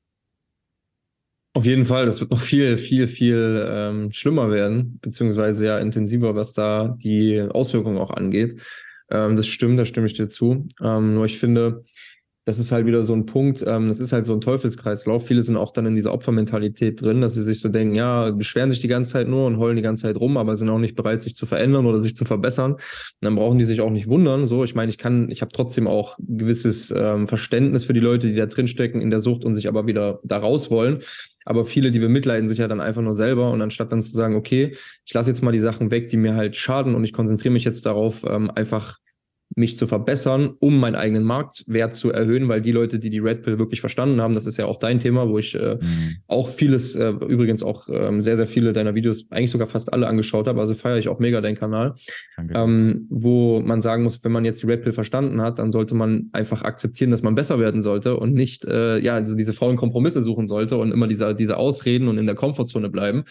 [1.53, 6.35] Auf jeden Fall, das wird noch viel, viel, viel ähm, schlimmer werden, beziehungsweise ja intensiver,
[6.35, 8.61] was da die Auswirkungen auch angeht.
[9.09, 10.67] Ähm, das stimmt, da stimme ich dir zu.
[10.81, 11.85] Ähm, nur ich finde,
[12.45, 15.25] das ist halt wieder so ein Punkt, ähm, das ist halt so ein Teufelskreislauf.
[15.25, 18.69] Viele sind auch dann in dieser Opfermentalität drin, dass sie sich so denken, ja, beschweren
[18.69, 20.95] sich die ganze Zeit nur und heulen die ganze Zeit rum, aber sind auch nicht
[20.95, 22.73] bereit, sich zu verändern oder sich zu verbessern.
[22.73, 22.81] Und
[23.21, 24.45] dann brauchen die sich auch nicht wundern.
[24.45, 28.27] So, ich meine, ich kann, ich habe trotzdem auch gewisses ähm, Verständnis für die Leute,
[28.27, 30.99] die da drinstecken in der Sucht und sich aber wieder da raus wollen.
[31.45, 34.35] Aber viele, die bemitleiden sich ja dann einfach nur selber und anstatt dann zu sagen,
[34.35, 37.53] okay, ich lasse jetzt mal die Sachen weg, die mir halt schaden und ich konzentriere
[37.53, 38.97] mich jetzt darauf, ähm, einfach
[39.55, 43.43] mich zu verbessern, um meinen eigenen Marktwert zu erhöhen, weil die Leute, die die Red
[43.43, 46.17] Pill wirklich verstanden haben, das ist ja auch dein Thema, wo ich äh, mhm.
[46.27, 50.07] auch vieles, äh, übrigens auch ähm, sehr, sehr viele deiner Videos, eigentlich sogar fast alle
[50.07, 51.95] angeschaut habe, also feiere ich auch mega deinen Kanal,
[52.53, 55.95] ähm, wo man sagen muss, wenn man jetzt die Red Pill verstanden hat, dann sollte
[55.95, 59.77] man einfach akzeptieren, dass man besser werden sollte und nicht, äh, ja, also diese faulen
[59.77, 63.23] Kompromisse suchen sollte und immer diese, diese Ausreden und in der Komfortzone bleiben,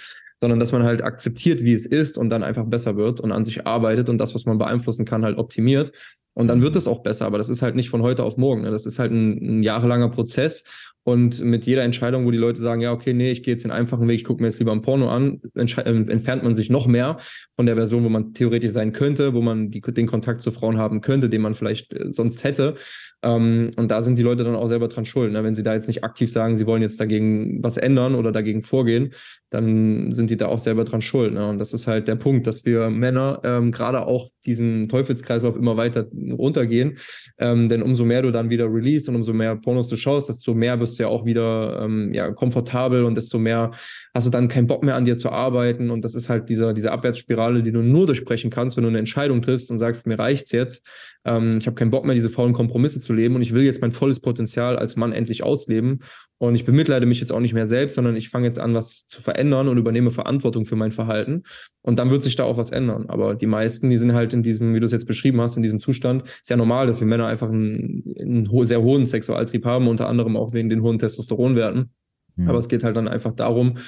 [0.45, 3.47] sondern dass man halt akzeptiert, wie es ist und dann einfach besser wird und an
[3.47, 5.91] sich arbeitet und das, was man beeinflussen kann, halt optimiert.
[6.35, 8.63] Und dann wird es auch besser, aber das ist halt nicht von heute auf morgen.
[8.63, 8.71] Ne?
[8.71, 10.65] Das ist halt ein, ein jahrelanger Prozess.
[11.07, 13.71] Und mit jeder Entscheidung, wo die Leute sagen, ja, okay, nee, ich gehe jetzt den
[13.71, 16.87] einfachen Weg, ich gucke mir jetzt lieber ein Porno an, äh, entfernt man sich noch
[16.87, 17.19] mehr
[17.53, 20.79] von der Version, wo man theoretisch sein könnte, wo man die, den Kontakt zu Frauen
[20.79, 22.75] haben könnte, den man vielleicht äh, sonst hätte.
[23.23, 25.33] Ähm, und da sind die Leute dann auch selber dran schuld.
[25.33, 25.45] Ne?
[25.45, 28.63] Wenn sie da jetzt nicht aktiv sagen, sie wollen jetzt dagegen was ändern oder dagegen
[28.63, 29.13] vorgehen,
[29.51, 31.35] dann sind die da auch selber dran schuld.
[31.35, 31.47] Ne?
[31.47, 35.77] Und das ist halt der Punkt, dass wir Männer ähm, gerade auch diesen Teufelskreislauf immer
[35.77, 36.99] weiter runtergehen.
[37.39, 40.55] Ähm, denn umso mehr du dann wieder release und umso mehr Pornos du schaust, desto
[40.55, 43.71] mehr wirst du ja auch wieder ähm, ja, komfortabel und desto mehr
[44.15, 45.91] hast du dann keinen Bock mehr an dir zu arbeiten.
[45.91, 48.99] Und das ist halt dieser, diese Abwärtsspirale, die du nur durchbrechen kannst, wenn du eine
[48.99, 50.87] Entscheidung triffst und sagst, mir reicht's jetzt.
[51.25, 53.81] Ähm, ich habe keinen Bock mehr, diese faulen Kompromisse zu leben und ich will jetzt
[53.81, 56.01] mein volles Potenzial als Mann endlich ausleben.
[56.39, 59.07] Und ich bemitleide mich jetzt auch nicht mehr selbst, sondern ich fange jetzt an, was
[59.07, 61.45] zu verändern und übernehme Verantwortung für mein Verhalten.
[61.83, 63.07] Und dann wird sich da auch was ändern.
[63.09, 65.63] Aber die meisten, die sind halt in diesem, wie du es jetzt beschrieben hast, in
[65.63, 66.14] diesem Zustand.
[66.21, 70.37] Ist ja normal, dass wir Männer einfach einen, einen sehr hohen Sexualtrieb haben, unter anderem
[70.37, 71.93] auch wegen den hohen Testosteronwerten.
[72.37, 72.49] Mhm.
[72.49, 73.79] Aber es geht halt dann einfach darum,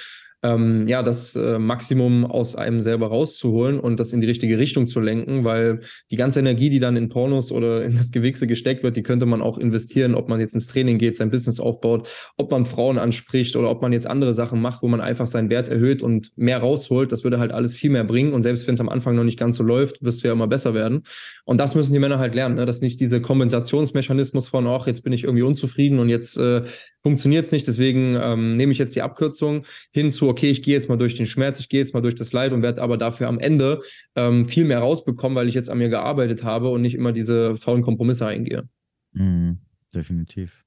[0.43, 4.87] ähm, ja, das äh, Maximum aus einem selber rauszuholen und das in die richtige Richtung
[4.87, 5.81] zu lenken, weil
[6.11, 9.27] die ganze Energie, die dann in Pornos oder in das Gewichse gesteckt wird, die könnte
[9.27, 12.99] man auch investieren, ob man jetzt ins Training geht, sein Business aufbaut, ob man Frauen
[12.99, 16.31] anspricht oder ob man jetzt andere Sachen macht, wo man einfach seinen Wert erhöht und
[16.37, 17.13] mehr rausholt.
[17.13, 19.39] Das würde halt alles viel mehr bringen und selbst wenn es am Anfang noch nicht
[19.39, 21.03] ganz so läuft, wirst du ja immer besser werden.
[21.45, 22.67] Und das müssen die Männer halt lernen, ne?
[22.67, 26.63] dass nicht diese Kompensationsmechanismus von, ach, jetzt bin ich irgendwie unzufrieden und jetzt äh,
[27.07, 29.63] funktioniert es nicht, deswegen ähm, nehme ich jetzt die Abkürzung
[29.93, 32.15] hin zu, okay, ich gehe jetzt mal durch den Schmerz, ich gehe jetzt mal durch
[32.15, 33.81] das Leid und werde aber dafür am Ende
[34.15, 37.57] ähm, viel mehr rausbekommen, weil ich jetzt an mir gearbeitet habe und nicht immer diese
[37.57, 38.69] faulen Kompromisse eingehe.
[39.13, 39.59] Mhm,
[39.95, 40.65] definitiv.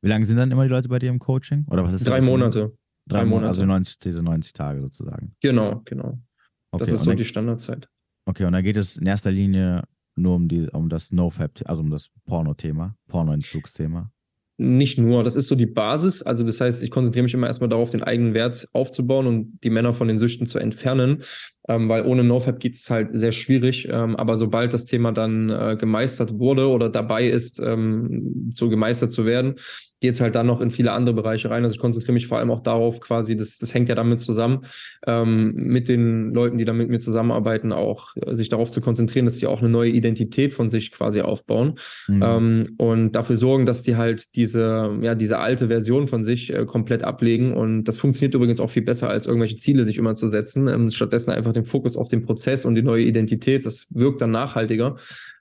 [0.00, 1.64] Wie lange sind dann immer die Leute bei dir im Coaching?
[1.70, 2.72] Oder was ist Drei Monate.
[3.06, 3.48] Drei, Drei Monate.
[3.48, 5.34] Also 90, diese 90 Tage sozusagen.
[5.40, 6.20] Genau, genau.
[6.70, 7.88] Okay, das ist so dann, die Standardzeit.
[8.26, 9.84] Okay, und dann geht es in erster Linie
[10.14, 14.12] nur um, die, um das NoFap, also um das Porno-Thema, Porno-Entzugsthema
[14.58, 16.22] nicht nur, das ist so die Basis.
[16.22, 19.70] Also das heißt, ich konzentriere mich immer erstmal darauf, den eigenen Wert aufzubauen und die
[19.70, 21.22] Männer von den Süchten zu entfernen,
[21.68, 23.88] ähm, weil ohne NoFap geht es halt sehr schwierig.
[23.88, 29.12] Ähm, aber sobald das Thema dann äh, gemeistert wurde oder dabei ist, ähm, so gemeistert
[29.12, 29.54] zu werden,
[30.00, 31.64] geht es halt dann noch in viele andere Bereiche rein.
[31.64, 34.60] Also ich konzentriere mich vor allem auch darauf, quasi, das, das hängt ja damit zusammen,
[35.06, 39.24] ähm, mit den Leuten, die da mit mir zusammenarbeiten, auch äh, sich darauf zu konzentrieren,
[39.24, 41.74] dass sie auch eine neue Identität von sich quasi aufbauen
[42.06, 42.22] mhm.
[42.22, 46.64] ähm, und dafür sorgen, dass die halt diese, ja, diese alte Version von sich äh,
[46.64, 47.54] komplett ablegen.
[47.54, 50.68] Und das funktioniert übrigens auch viel besser, als irgendwelche Ziele sich immer zu setzen.
[50.68, 53.66] Ähm, stattdessen einfach den Fokus auf den Prozess und die neue Identität.
[53.66, 54.96] Das wirkt dann nachhaltiger.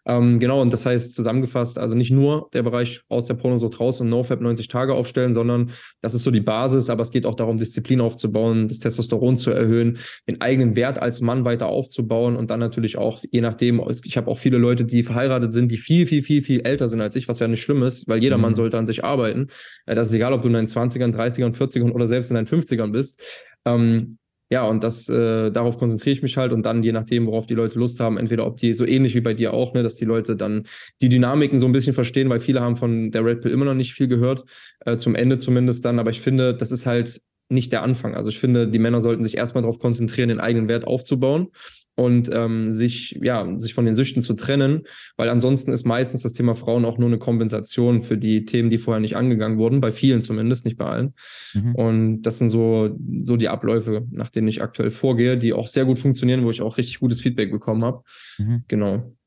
[0.08, 4.00] Ähm, genau, und das heißt zusammengefasst, also nicht nur der Bereich aus der Pornosucht raus
[4.00, 7.36] und NoFap 90 Tage aufstellen, sondern das ist so die Basis, aber es geht auch
[7.36, 9.98] darum, Disziplin aufzubauen, das Testosteron zu erhöhen,
[10.28, 14.32] den eigenen Wert als Mann weiter aufzubauen und dann natürlich auch, je nachdem, ich habe
[14.32, 17.28] auch viele Leute, die verheiratet sind, die viel, viel, viel, viel älter sind als ich,
[17.28, 18.44] was ja nicht schlimm ist, weil jeder mhm.
[18.44, 19.48] Mann sollte an sich arbeiten.
[19.86, 22.48] Äh, das ist egal, ob du in deinen 20ern, 30ern, 40ern oder selbst in deinen
[22.48, 23.22] 50ern bist.
[23.66, 24.18] Ähm,
[24.50, 27.54] ja, und das, äh, darauf konzentriere ich mich halt und dann, je nachdem, worauf die
[27.54, 30.06] Leute Lust haben, entweder ob die so ähnlich wie bei dir auch, ne, dass die
[30.06, 30.64] Leute dann
[31.02, 33.74] die Dynamiken so ein bisschen verstehen, weil viele haben von der Red Pill immer noch
[33.74, 34.46] nicht viel gehört,
[34.86, 38.16] äh, zum Ende zumindest dann, aber ich finde, das ist halt nicht der Anfang.
[38.16, 41.50] Also ich finde, die Männer sollten sich erstmal darauf konzentrieren, den eigenen Wert aufzubauen
[41.98, 44.84] und ähm, sich, ja, sich von den Süchten zu trennen,
[45.16, 48.78] weil ansonsten ist meistens das Thema Frauen auch nur eine Kompensation für die Themen, die
[48.78, 51.16] vorher nicht angegangen wurden, bei vielen zumindest, nicht bei allen.
[51.56, 51.76] Mhm.
[51.76, 55.86] Und das sind so, so die Abläufe, nach denen ich aktuell vorgehe, die auch sehr
[55.86, 58.04] gut funktionieren, wo ich auch richtig gutes Feedback bekommen habe.
[58.38, 58.64] Mhm.
[58.68, 59.18] Genau.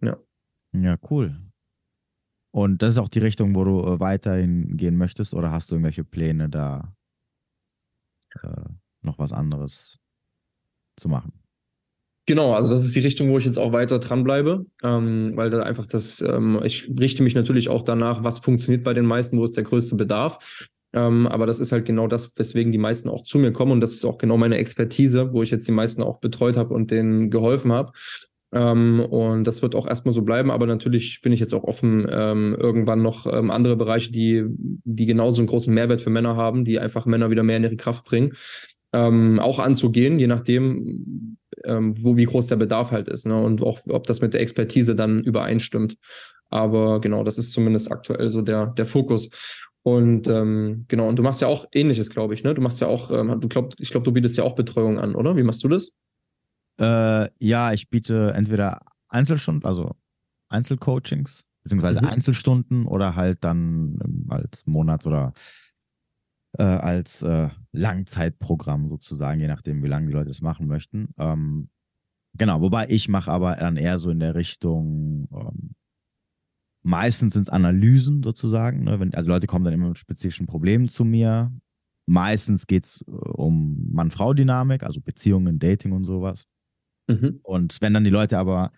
[0.00, 0.16] Ja.
[0.72, 1.36] Ja, cool.
[2.52, 5.74] Und das ist auch die Richtung, wo du äh, weiterhin gehen möchtest, oder hast du
[5.74, 6.96] irgendwelche Pläne da
[8.42, 8.64] äh,
[9.02, 9.98] noch was anderes
[10.96, 11.41] zu machen?
[12.32, 15.64] Genau, also das ist die Richtung, wo ich jetzt auch weiter dranbleibe, ähm, weil da
[15.64, 19.44] einfach das, ähm, ich richte mich natürlich auch danach, was funktioniert bei den meisten, wo
[19.44, 20.70] ist der größte Bedarf.
[20.94, 23.82] Ähm, aber das ist halt genau das, weswegen die meisten auch zu mir kommen und
[23.82, 26.90] das ist auch genau meine Expertise, wo ich jetzt die meisten auch betreut habe und
[26.90, 27.92] denen geholfen habe.
[28.50, 32.06] Ähm, und das wird auch erstmal so bleiben, aber natürlich bin ich jetzt auch offen,
[32.10, 36.64] ähm, irgendwann noch ähm, andere Bereiche, die, die genauso einen großen Mehrwert für Männer haben,
[36.64, 38.32] die einfach Männer wieder mehr in ihre Kraft bringen,
[38.94, 43.36] ähm, auch anzugehen, je nachdem, ähm, wo wie groß der Bedarf halt ist ne?
[43.36, 45.96] und auch ob das mit der Expertise dann übereinstimmt.
[46.50, 49.30] Aber genau, das ist zumindest aktuell so der, der Fokus.
[49.82, 52.54] Und ähm, genau, und du machst ja auch ähnliches, glaube ich, ne?
[52.54, 55.14] Du machst ja auch, ähm, du glaub, ich glaube, du bietest ja auch Betreuung an,
[55.14, 55.36] oder?
[55.36, 55.92] Wie machst du das?
[56.78, 59.96] Äh, ja, ich biete entweder Einzelstunden, also
[60.48, 62.08] Einzelcoachings, beziehungsweise mhm.
[62.08, 65.32] Einzelstunden oder halt dann ähm, als Monats- oder
[66.58, 71.08] äh, als äh, Langzeitprogramm sozusagen, je nachdem, wie lange die Leute das machen möchten.
[71.18, 71.68] Ähm,
[72.34, 75.74] genau, wobei ich mache aber dann eher so in der Richtung, ähm,
[76.82, 78.84] meistens sind es Analysen sozusagen.
[78.84, 79.00] Ne?
[79.00, 81.52] Wenn, also Leute kommen dann immer mit spezifischen Problemen zu mir.
[82.06, 86.46] Meistens geht es äh, um Mann-Frau-Dynamik, also Beziehungen, Dating und sowas.
[87.08, 87.40] Mhm.
[87.42, 88.72] Und wenn dann die Leute aber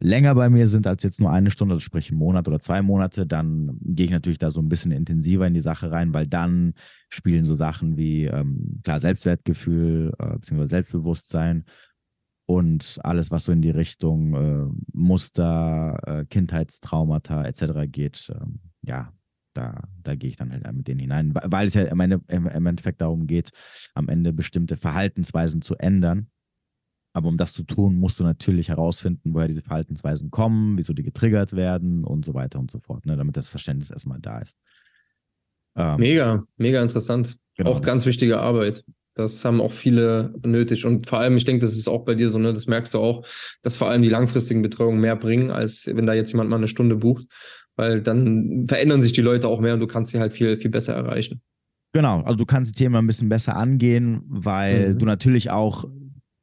[0.00, 2.82] länger bei mir sind als jetzt nur eine Stunde, also sprich einen Monat oder zwei
[2.82, 6.26] Monate, dann gehe ich natürlich da so ein bisschen intensiver in die Sache rein, weil
[6.26, 6.74] dann
[7.08, 10.66] spielen so Sachen wie ähm, klar Selbstwertgefühl äh, bzw.
[10.66, 11.64] Selbstbewusstsein
[12.46, 17.90] und alles, was so in die Richtung äh, Muster, äh, Kindheitstraumata etc.
[17.90, 19.12] geht, ähm, ja,
[19.54, 22.66] da, da gehe ich dann halt mit denen hinein, weil es ja im, Ende, im
[22.66, 23.50] Endeffekt darum geht,
[23.94, 26.28] am Ende bestimmte Verhaltensweisen zu ändern
[27.12, 31.02] aber um das zu tun, musst du natürlich herausfinden, woher diese Verhaltensweisen kommen, wieso die
[31.02, 34.56] getriggert werden und so weiter und so fort, ne, damit das Verständnis erstmal da ist.
[35.76, 37.36] Ähm, mega, mega interessant.
[37.56, 38.84] Genau, auch ganz wichtige Arbeit.
[39.14, 40.84] Das haben auch viele nötig.
[40.84, 42.98] Und vor allem, ich denke, das ist auch bei dir so, ne, das merkst du
[42.98, 43.26] auch,
[43.62, 46.68] dass vor allem die langfristigen Betreuungen mehr bringen, als wenn da jetzt jemand mal eine
[46.68, 47.26] Stunde bucht.
[47.74, 50.70] Weil dann verändern sich die Leute auch mehr und du kannst sie halt viel, viel
[50.70, 51.40] besser erreichen.
[51.92, 54.98] Genau, also du kannst das Thema ein bisschen besser angehen, weil mhm.
[54.98, 55.84] du natürlich auch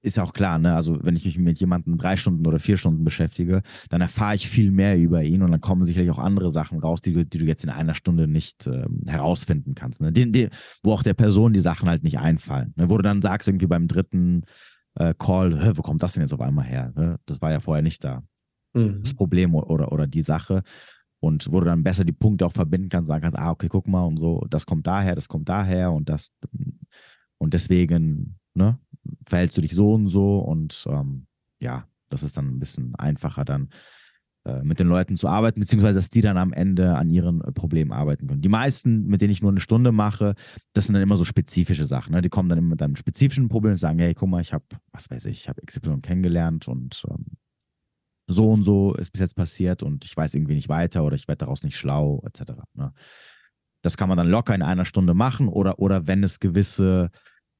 [0.05, 0.75] ist ja auch klar, ne?
[0.75, 4.47] Also wenn ich mich mit jemandem drei Stunden oder vier Stunden beschäftige, dann erfahre ich
[4.47, 7.39] viel mehr über ihn und dann kommen sicherlich auch andere Sachen raus, die, du, die
[7.39, 10.01] du jetzt in einer Stunde nicht ähm, herausfinden kannst.
[10.01, 10.11] Ne?
[10.11, 10.49] Den, den,
[10.83, 12.73] wo auch der Person die Sachen halt nicht einfallen.
[12.75, 12.89] Ne?
[12.89, 14.43] Wo du dann sagst, irgendwie beim dritten
[14.95, 16.93] äh, Call, wo kommt das denn jetzt auf einmal her?
[16.95, 17.17] Ne?
[17.25, 18.23] Das war ja vorher nicht da.
[18.73, 19.01] Mhm.
[19.01, 20.61] Das Problem oder, oder die Sache.
[21.19, 23.87] Und wo du dann besser die Punkte auch verbinden kannst, sagen kannst, ah, okay, guck
[23.87, 26.31] mal und so, das kommt daher, das kommt daher und das
[27.37, 28.79] und deswegen, ne,
[29.27, 31.27] verhältst du dich so und so und ähm,
[31.59, 33.69] ja, das ist dann ein bisschen einfacher dann
[34.45, 37.51] äh, mit den Leuten zu arbeiten, beziehungsweise dass die dann am Ende an ihren äh,
[37.51, 38.41] Problemen arbeiten können.
[38.41, 40.35] Die meisten, mit denen ich nur eine Stunde mache,
[40.73, 42.13] das sind dann immer so spezifische Sachen.
[42.13, 42.21] Ne?
[42.21, 44.63] Die kommen dann immer mit einem spezifischen Problem und sagen, hey, guck mal, ich habe,
[44.91, 47.25] was weiß ich, ich habe XY kennengelernt und ähm,
[48.27, 51.27] so und so ist bis jetzt passiert und ich weiß irgendwie nicht weiter oder ich
[51.27, 52.53] werde daraus nicht schlau, etc.
[52.75, 52.93] Ne?
[53.81, 57.09] Das kann man dann locker in einer Stunde machen oder, oder wenn es gewisse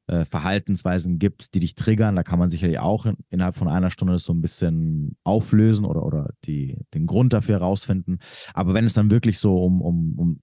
[0.07, 2.15] äh, Verhaltensweisen gibt, die dich triggern.
[2.15, 6.05] Da kann man sicherlich auch in, innerhalb von einer Stunde so ein bisschen auflösen oder,
[6.05, 8.19] oder die, den Grund dafür herausfinden.
[8.53, 10.41] Aber wenn es dann wirklich so um, um, um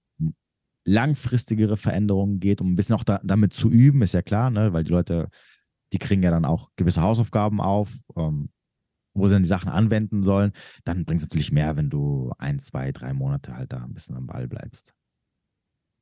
[0.85, 4.73] langfristigere Veränderungen geht, um ein bisschen auch da, damit zu üben, ist ja klar, ne?
[4.73, 5.29] weil die Leute,
[5.93, 8.49] die kriegen ja dann auch gewisse Hausaufgaben auf, ähm,
[9.13, 10.51] wo sie dann die Sachen anwenden sollen,
[10.83, 14.17] dann bringt es natürlich mehr, wenn du ein, zwei, drei Monate halt da ein bisschen
[14.17, 14.93] am Ball bleibst.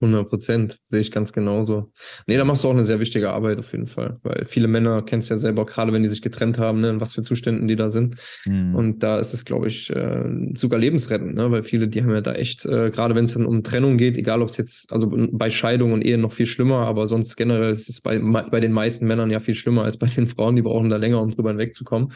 [0.01, 1.91] 100 Prozent, sehe ich ganz genauso.
[2.27, 5.03] Nee, da machst du auch eine sehr wichtige Arbeit auf jeden Fall, weil viele Männer
[5.03, 7.75] kennst ja selber, gerade wenn die sich getrennt haben, ne, in was für Zuständen die
[7.75, 8.15] da sind.
[8.45, 8.75] Mhm.
[8.75, 10.23] Und da ist es, glaube ich, äh,
[10.55, 13.45] sogar lebensrettend, ne, weil viele, die haben ja da echt, äh, gerade wenn es dann
[13.45, 16.87] um Trennung geht, egal ob es jetzt, also bei Scheidung und Ehe noch viel schlimmer,
[16.87, 20.07] aber sonst generell ist es bei, bei den meisten Männern ja viel schlimmer als bei
[20.07, 22.11] den Frauen, die brauchen da länger, um drüber hinwegzukommen.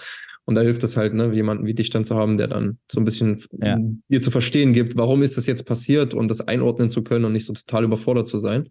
[0.46, 3.02] Und da hilft es halt, ne, jemanden wie dich dann zu haben, der dann so
[3.02, 3.80] ein bisschen ja.
[4.10, 7.34] dir zu verstehen gibt, warum ist das jetzt passiert und das einordnen zu können und
[7.34, 8.70] nicht so total überfordert zu sein.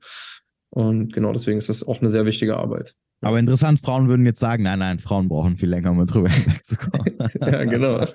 [0.71, 2.95] Und genau deswegen ist das auch eine sehr wichtige Arbeit.
[3.21, 7.17] Aber interessant, Frauen würden jetzt sagen, nein, nein, Frauen brauchen viel länger, um drüber hinwegzukommen.
[7.41, 8.07] ja, genau.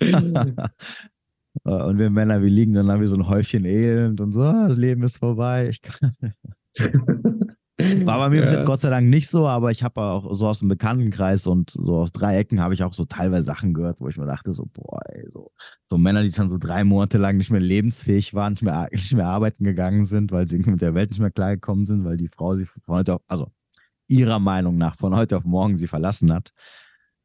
[1.64, 4.78] und wir Männer, wir liegen dann wie so ein Häufchen Elend und so, ah, das
[4.78, 5.68] Leben ist vorbei.
[5.68, 6.12] Ich kann
[7.78, 8.42] War bei mir ja.
[8.42, 11.46] bis jetzt Gott sei Dank nicht so, aber ich habe auch so aus dem Bekanntenkreis
[11.46, 14.26] und so aus drei Ecken habe ich auch so teilweise Sachen gehört, wo ich mir
[14.26, 15.52] dachte, so, boah, ey, so,
[15.84, 19.14] so Männer, die schon so drei Monate lang nicht mehr lebensfähig waren, nicht mehr, nicht
[19.14, 22.16] mehr arbeiten gegangen sind, weil sie irgendwie mit der Welt nicht mehr klargekommen sind, weil
[22.16, 23.52] die Frau sie von heute auf, also
[24.08, 26.50] ihrer Meinung nach von heute auf morgen sie verlassen hat.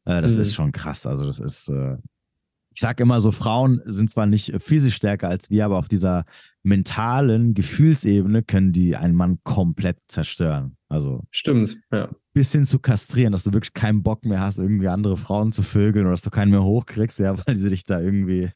[0.06, 0.41] Äh, das mhm.
[0.41, 1.08] ist schon krass.
[1.08, 1.97] Also, das ist, äh,
[2.74, 6.26] ich sage immer so, Frauen sind zwar nicht physisch stärker als wir, aber auf dieser
[6.63, 10.78] mentalen Gefühlsebene können die einen Mann komplett zerstören.
[10.89, 12.09] Also stimmt, ja.
[12.34, 15.61] Bis hin zu kastrieren, dass du wirklich keinen Bock mehr hast, irgendwie andere Frauen zu
[15.61, 18.49] vögeln oder dass du keinen mehr hochkriegst, ja, weil sie dich da irgendwie,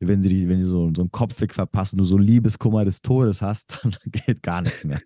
[0.00, 3.42] wenn sie die, wenn die so, so einen Kopfweg verpassen, du so Liebeskummer des Todes
[3.42, 5.00] hast, dann geht gar nichts mehr.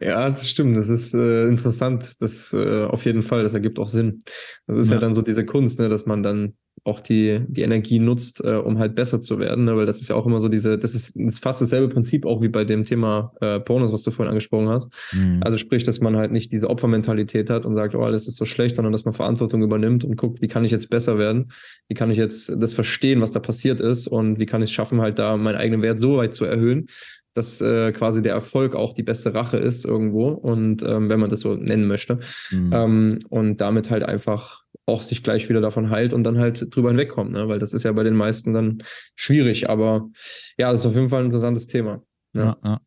[0.00, 0.76] Ja, das stimmt.
[0.76, 2.20] Das ist äh, interessant.
[2.20, 3.42] Das äh, auf jeden Fall.
[3.42, 4.22] Das ergibt auch Sinn.
[4.66, 6.54] Das ist ja, ja dann so diese Kunst, ne, dass man dann
[6.84, 9.76] auch die, die Energie nutzt, äh, um halt besser zu werden, ne?
[9.76, 12.26] weil das ist ja auch immer so diese, das ist, das ist fast dasselbe Prinzip
[12.26, 14.92] auch wie bei dem Thema äh, Pornos, was du vorhin angesprochen hast.
[15.12, 15.40] Mhm.
[15.42, 18.44] Also sprich, dass man halt nicht diese Opfermentalität hat und sagt, oh, alles ist so
[18.44, 21.50] schlecht, sondern dass man Verantwortung übernimmt und guckt, wie kann ich jetzt besser werden,
[21.88, 24.72] wie kann ich jetzt das verstehen, was da passiert ist und wie kann ich es
[24.72, 26.86] schaffen, halt da meinen eigenen Wert so weit zu erhöhen,
[27.34, 31.30] dass äh, quasi der Erfolg auch die beste Rache ist irgendwo und ähm, wenn man
[31.30, 32.18] das so nennen möchte
[32.50, 32.72] mhm.
[32.72, 36.88] ähm, und damit halt einfach auch sich gleich wieder davon heilt und dann halt drüber
[36.88, 37.48] hinwegkommt, ne?
[37.48, 38.78] weil das ist ja bei den meisten dann
[39.14, 40.08] schwierig, aber
[40.56, 42.02] ja, das ist auf jeden Fall ein interessantes Thema.
[42.32, 42.42] Ne?
[42.42, 42.80] Ja, ja.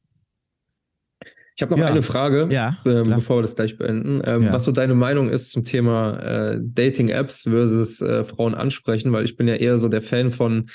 [1.56, 1.88] Ich habe noch ja.
[1.88, 4.22] eine Frage, ja, ähm, bevor wir das gleich beenden.
[4.26, 4.54] Ähm, ja.
[4.54, 9.36] Was so deine Meinung ist zum Thema äh, Dating-Apps versus äh, Frauen ansprechen, weil ich
[9.36, 10.66] bin ja eher so der Fan von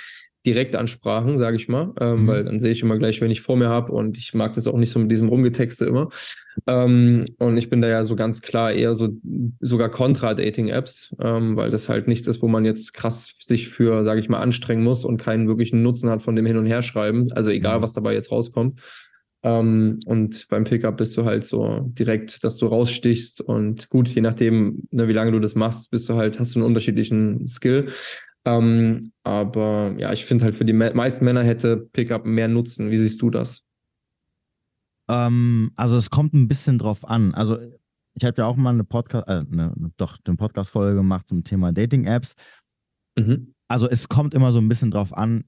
[0.47, 2.27] Direktansprachen, sage ich mal, ähm, mhm.
[2.29, 4.67] weil dann sehe ich immer gleich, wenn ich vor mir habe und ich mag das
[4.67, 6.09] auch nicht so mit diesem Rumgetexte immer.
[6.67, 9.11] Ähm, und ich bin da ja so ganz klar eher so
[9.61, 14.21] sogar Contra-Dating-Apps, ähm, weil das halt nichts ist, wo man jetzt krass sich für, sage
[14.21, 17.51] ich mal, anstrengen muss und keinen wirklichen Nutzen hat von dem Hin- und Herschreiben, also
[17.51, 17.83] egal, mhm.
[17.83, 18.81] was dabei jetzt rauskommt.
[19.43, 24.09] Um, ähm, und beim Pickup bist du halt so direkt, dass du rausstichst und gut,
[24.09, 27.47] je nachdem, ne, wie lange du das machst, bist du halt, hast du einen unterschiedlichen
[27.47, 27.87] Skill.
[28.47, 32.91] Ähm, aber ja, ich finde halt für die me meisten Männer hätte Pickup mehr Nutzen.
[32.91, 33.65] Wie siehst du das?
[35.09, 37.35] Ähm, also es kommt ein bisschen drauf an.
[37.35, 37.59] Also
[38.15, 41.73] ich habe ja auch mal eine Podcast, äh, eine, doch eine Podcast-Folge gemacht zum Thema
[41.73, 42.35] Dating-Apps.
[43.19, 43.55] Mhm.
[43.69, 45.45] Also es kommt immer so ein bisschen drauf an,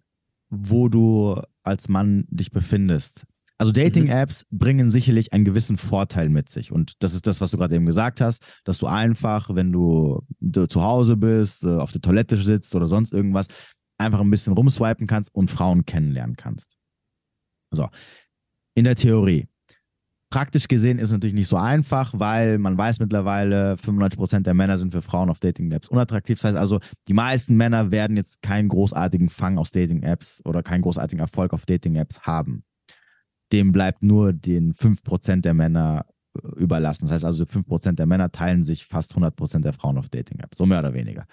[0.50, 3.24] wo du als Mann dich befindest.
[3.60, 4.58] Also Dating-Apps mhm.
[4.58, 6.70] bringen sicherlich einen gewissen Vorteil mit sich.
[6.70, 10.22] Und das ist das, was du gerade eben gesagt hast, dass du einfach, wenn du,
[10.40, 13.48] du zu Hause bist, äh, auf der Toilette sitzt oder sonst irgendwas,
[13.98, 16.76] einfach ein bisschen rumswipen kannst und Frauen kennenlernen kannst.
[17.72, 17.88] So,
[18.76, 19.48] in der Theorie.
[20.30, 24.76] Praktisch gesehen ist es natürlich nicht so einfach, weil man weiß mittlerweile, 95% der Männer
[24.76, 26.38] sind für Frauen auf Dating-Apps unattraktiv.
[26.38, 30.82] Das heißt also, die meisten Männer werden jetzt keinen großartigen Fang aus Dating-Apps oder keinen
[30.82, 32.62] großartigen Erfolg auf Dating-Apps haben
[33.52, 37.04] dem bleibt nur den 5% der Männer äh, überlassen.
[37.04, 40.66] Das heißt also, 5% der Männer teilen sich fast 100% der Frauen auf Dating-Apps, so
[40.66, 41.26] mehr oder weniger.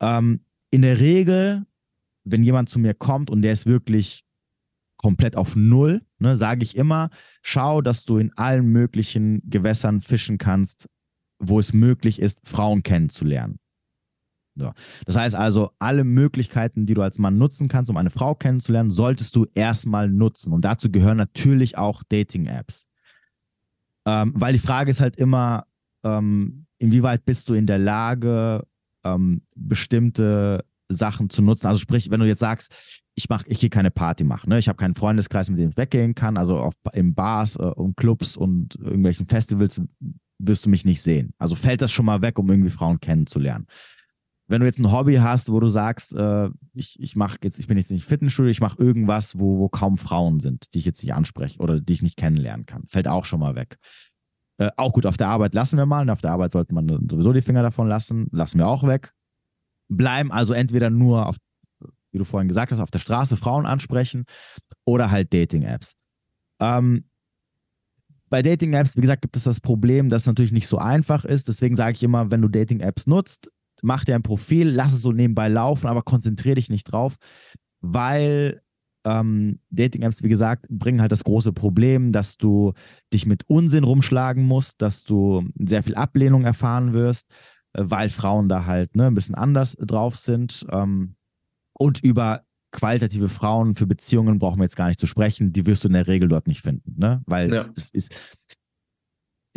[0.00, 1.64] Ähm, in der Regel,
[2.24, 4.24] wenn jemand zu mir kommt und der ist wirklich
[4.96, 7.10] komplett auf Null, ne, sage ich immer,
[7.42, 10.88] schau, dass du in allen möglichen Gewässern fischen kannst,
[11.38, 13.58] wo es möglich ist, Frauen kennenzulernen.
[14.58, 14.72] So.
[15.06, 18.90] Das heißt also, alle Möglichkeiten, die du als Mann nutzen kannst, um eine Frau kennenzulernen,
[18.90, 20.52] solltest du erstmal nutzen.
[20.52, 22.88] Und dazu gehören natürlich auch Dating-Apps.
[24.06, 25.64] Ähm, weil die Frage ist halt immer,
[26.04, 28.66] ähm, inwieweit bist du in der Lage,
[29.04, 31.66] ähm, bestimmte Sachen zu nutzen.
[31.66, 32.74] Also sprich, wenn du jetzt sagst,
[33.14, 34.58] ich mach, ich gehe keine Party machen, ne?
[34.58, 37.96] ich habe keinen Freundeskreis, mit dem ich weggehen kann, also auf, in Bars äh, und
[37.96, 39.80] Clubs und irgendwelchen Festivals
[40.38, 41.32] wirst du mich nicht sehen.
[41.38, 43.66] Also fällt das schon mal weg, um irgendwie Frauen kennenzulernen
[44.48, 47.66] wenn du jetzt ein Hobby hast, wo du sagst, äh, ich, ich mache jetzt, ich
[47.66, 51.02] bin jetzt nicht Fitnessstudio, ich mache irgendwas, wo, wo kaum Frauen sind, die ich jetzt
[51.02, 53.78] nicht anspreche oder die ich nicht kennenlernen kann, fällt auch schon mal weg.
[54.56, 56.02] Äh, auch gut, auf der Arbeit lassen wir mal.
[56.02, 58.26] Und auf der Arbeit sollte man sowieso die Finger davon lassen.
[58.32, 59.12] Lassen wir auch weg.
[59.88, 61.36] Bleiben also entweder nur auf,
[62.10, 64.24] wie du vorhin gesagt hast, auf der Straße Frauen ansprechen
[64.84, 65.94] oder halt Dating-Apps.
[66.60, 67.04] Ähm,
[68.30, 71.48] bei Dating-Apps, wie gesagt, gibt es das Problem, dass es natürlich nicht so einfach ist.
[71.48, 73.50] Deswegen sage ich immer, wenn du Dating-Apps nutzt,
[73.82, 77.16] mach dir ein Profil, lass es so nebenbei laufen, aber konzentriere dich nicht drauf,
[77.80, 78.60] weil
[79.04, 82.72] ähm, Dating-Apps, wie gesagt, bringen halt das große Problem, dass du
[83.12, 87.28] dich mit Unsinn rumschlagen musst, dass du sehr viel Ablehnung erfahren wirst,
[87.72, 90.66] äh, weil Frauen da halt ne, ein bisschen anders drauf sind.
[90.70, 91.14] Ähm,
[91.78, 95.52] und über qualitative Frauen für Beziehungen brauchen wir jetzt gar nicht zu sprechen.
[95.52, 97.22] Die wirst du in der Regel dort nicht finden, ne?
[97.24, 97.66] Weil ja.
[97.76, 98.14] es ist,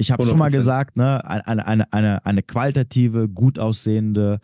[0.02, 4.40] ich habe schon mal gesagt, ne, eine, eine, eine, eine qualitative, gut aussehende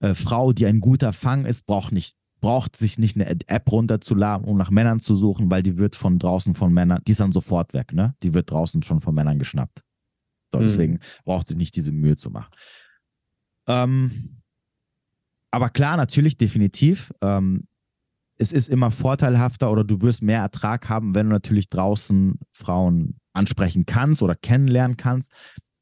[0.00, 4.44] äh, Frau, die ein guter Fang ist, braucht nicht braucht sich nicht eine App runterzuladen,
[4.44, 7.30] um nach Männern zu suchen, weil die wird von draußen von Männern, die ist dann
[7.30, 8.16] sofort weg, ne?
[8.24, 9.84] Die wird draußen schon von Männern geschnappt.
[10.50, 10.62] So, mhm.
[10.62, 12.52] Deswegen braucht sich nicht diese Mühe zu machen.
[13.68, 14.42] Ähm,
[15.52, 17.12] aber klar, natürlich, definitiv.
[17.22, 17.68] Ähm,
[18.38, 23.20] es ist immer vorteilhafter oder du wirst mehr Ertrag haben, wenn du natürlich draußen Frauen
[23.32, 25.32] ansprechen kannst oder kennenlernen kannst,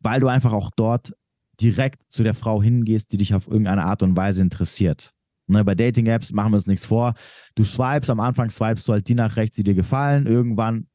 [0.01, 1.13] weil du einfach auch dort
[1.61, 5.13] direkt zu der Frau hingehst, die dich auf irgendeine Art und Weise interessiert.
[5.47, 7.15] Ne, bei Dating-Apps machen wir uns nichts vor.
[7.57, 10.27] Du swipes, am Anfang swipest du halt die nach rechts, die dir gefallen.
[10.27, 10.87] Irgendwann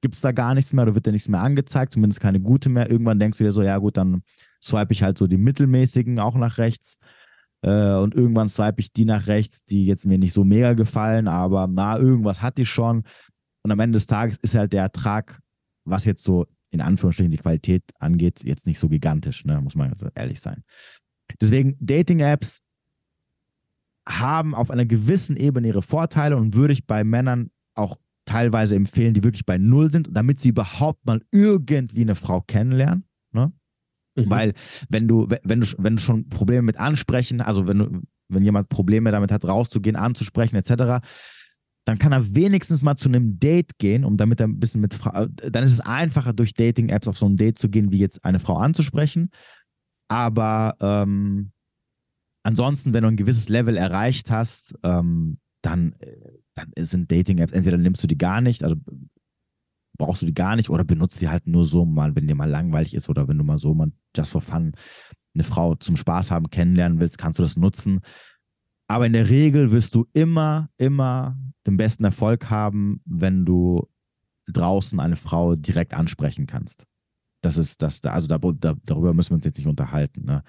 [0.00, 2.68] gibt es da gar nichts mehr, oder wird dir nichts mehr angezeigt, zumindest keine gute
[2.68, 2.90] mehr.
[2.90, 4.22] Irgendwann denkst du dir so, ja gut, dann
[4.62, 6.98] swipe ich halt so die mittelmäßigen auch nach rechts.
[7.62, 11.28] Äh, und irgendwann swipe ich die nach rechts, die jetzt mir nicht so mega gefallen,
[11.28, 13.02] aber na, irgendwas hatte ich schon.
[13.62, 15.40] Und am Ende des Tages ist halt der Ertrag,
[15.88, 19.60] was jetzt so in Anführungsstrichen die Qualität angeht, jetzt nicht so gigantisch, ne?
[19.60, 20.64] muss man ehrlich sein.
[21.40, 22.62] Deswegen, Dating-Apps
[24.06, 29.14] haben auf einer gewissen Ebene ihre Vorteile und würde ich bei Männern auch teilweise empfehlen,
[29.14, 33.04] die wirklich bei Null sind, damit sie überhaupt mal irgendwie eine Frau kennenlernen.
[33.32, 33.52] Ne?
[34.16, 34.30] Mhm.
[34.30, 34.54] Weil
[34.88, 38.68] wenn du, wenn du, wenn du schon Probleme mit ansprechen, also wenn du, wenn jemand
[38.68, 41.04] Probleme damit hat, rauszugehen, anzusprechen, etc.,
[41.88, 44.92] dann kann er wenigstens mal zu einem Date gehen, um damit er ein bisschen mit
[44.92, 48.22] Frau, dann ist es einfacher, durch Dating-Apps auf so ein Date zu gehen, wie jetzt
[48.26, 49.30] eine Frau anzusprechen.
[50.06, 51.50] Aber ähm,
[52.42, 56.14] ansonsten, wenn du ein gewisses Level erreicht hast, ähm, dann, äh,
[56.52, 58.76] dann sind Dating-Apps, entweder nimmst du die gar nicht, also
[59.96, 62.50] brauchst du die gar nicht oder benutzt sie halt nur so mal, wenn dir mal
[62.50, 64.72] langweilig ist oder wenn du mal so mal just for fun
[65.32, 68.00] eine Frau zum Spaß haben kennenlernen willst, kannst du das nutzen.
[68.88, 71.36] Aber in der Regel wirst du immer, immer
[71.66, 73.86] den besten Erfolg haben, wenn du
[74.50, 76.86] draußen eine Frau direkt ansprechen kannst.
[77.42, 80.24] Das ist das, also darüber müssen wir uns jetzt nicht unterhalten.
[80.24, 80.42] Ne?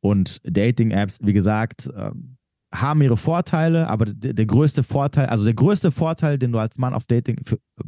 [0.00, 2.36] Und Dating-Apps, wie gesagt, ähm,
[2.72, 6.78] haben ihre Vorteile, aber der, der, größte Vorteil, also der größte Vorteil, den du als
[6.78, 7.40] Mann auf Dating,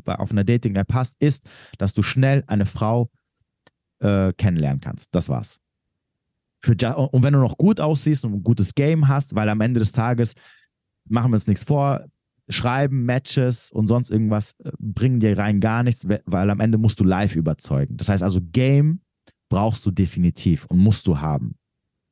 [0.04, 3.10] auf einer Dating-App hast, ist, dass du schnell eine Frau
[4.00, 5.14] äh, kennenlernen kannst.
[5.14, 5.60] Das war's.
[6.68, 9.92] Und wenn du noch gut aussiehst und ein gutes Game hast, weil am Ende des
[9.92, 10.34] Tages
[11.08, 12.04] machen wir uns nichts vor,
[12.48, 17.00] Schreiben, Matches und sonst irgendwas äh, bringen dir rein gar nichts, weil am Ende musst
[17.00, 17.96] du live überzeugen.
[17.96, 19.00] Das heißt also, Game
[19.48, 21.56] brauchst du definitiv und musst du haben.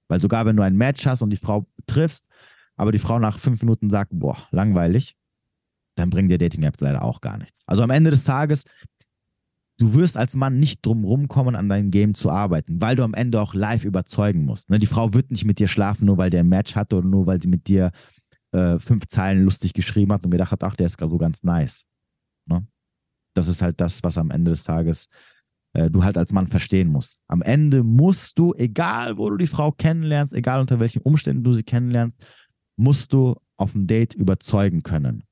[0.09, 2.26] Weil sogar wenn du ein Match hast und die Frau triffst,
[2.76, 5.16] aber die Frau nach fünf Minuten sagt, boah, langweilig,
[5.96, 7.62] dann bringen dir Dating-Apps leider auch gar nichts.
[7.66, 8.64] Also am Ende des Tages,
[9.79, 13.14] du wirst als Mann nicht drum rumkommen, an deinem Game zu arbeiten, weil du am
[13.14, 14.70] Ende auch live überzeugen musst.
[14.70, 14.79] Ne?
[14.79, 17.27] Die Frau wird nicht mit dir schlafen, nur weil der ein Match hatte oder nur
[17.27, 17.91] weil sie mit dir
[18.53, 21.85] äh, fünf Zeilen lustig geschrieben hat und gedacht hat, ach, der ist so ganz nice.
[22.47, 22.66] Ne?
[23.35, 25.09] Das ist halt das, was am Ende des Tages
[25.72, 27.20] äh, du halt als Mann verstehen musst.
[27.27, 31.53] Am Ende musst du, egal wo du die Frau kennenlernst, egal unter welchen Umständen du
[31.53, 32.16] sie kennenlernst,
[32.77, 35.25] musst du auf dem Date überzeugen können.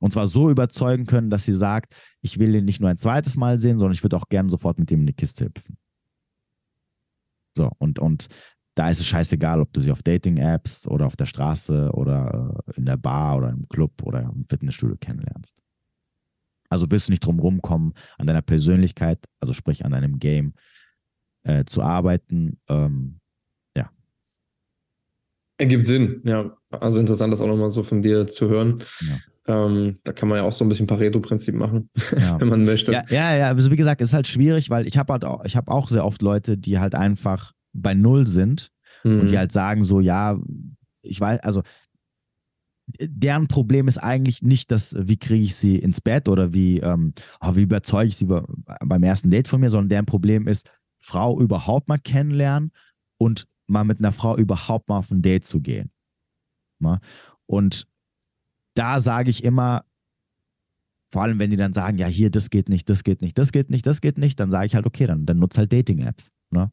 [0.00, 3.36] Und zwar so überzeugen können, dass sie sagt, ich will ihn nicht nur ein zweites
[3.36, 5.76] Mal sehen, sondern ich würde auch gerne sofort mit ihm in die Kiste hüpfen.
[7.56, 8.28] So, und, und
[8.76, 12.76] da ist es scheißegal, ob du sie auf Dating-Apps oder auf der Straße oder äh,
[12.76, 15.60] in der Bar oder im Club oder im Fitnessstudio kennenlernst.
[16.68, 20.54] Also wirst du nicht drum rumkommen, an deiner Persönlichkeit, also sprich an deinem Game,
[21.42, 22.60] äh, zu arbeiten.
[22.68, 23.18] Ähm,
[23.76, 23.90] ja.
[25.56, 26.56] Ergibt Sinn, ja.
[26.70, 28.78] Also interessant, das auch nochmal so von dir zu hören.
[29.00, 29.16] Ja.
[29.48, 31.88] Ähm, da kann man ja auch so ein bisschen Pareto-Prinzip machen,
[32.18, 32.38] ja.
[32.38, 32.92] wenn man möchte.
[32.92, 35.56] Ja, ja, ja, also wie gesagt, ist halt schwierig, weil ich habe halt auch, ich
[35.56, 38.70] habe auch sehr oft Leute, die halt einfach bei Null sind
[39.04, 39.20] mhm.
[39.20, 39.38] und die mhm.
[39.38, 40.38] halt sagen so, ja,
[41.00, 41.62] ich weiß, also
[43.00, 47.14] deren Problem ist eigentlich nicht, dass, wie kriege ich sie ins Bett oder wie, ähm,
[47.40, 51.40] oh, wie überzeuge ich sie beim ersten Date von mir, sondern deren Problem ist, Frau
[51.40, 52.72] überhaupt mal kennenlernen
[53.18, 55.90] und mal mit einer Frau überhaupt mal auf ein Date zu gehen.
[56.80, 57.00] Ne?
[57.46, 57.86] Und
[58.78, 59.84] da sage ich immer,
[61.10, 63.52] vor allem wenn die dann sagen, ja, hier, das geht nicht, das geht nicht, das
[63.52, 66.30] geht nicht, das geht nicht, dann sage ich halt, okay, dann, dann nutze halt Dating-Apps.
[66.50, 66.70] Ne?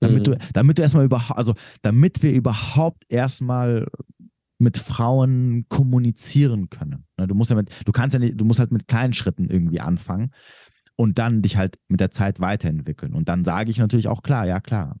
[0.00, 0.32] Damit, mhm.
[0.32, 3.86] du, damit du erstmal überhaupt, also damit wir überhaupt erstmal
[4.58, 7.04] mit Frauen kommunizieren können.
[7.16, 9.48] Ne, du musst ja mit, du kannst ja nicht, du musst halt mit kleinen Schritten
[9.48, 10.32] irgendwie anfangen
[10.96, 13.14] und dann dich halt mit der Zeit weiterentwickeln.
[13.14, 14.96] Und dann sage ich natürlich auch klar, ja klar,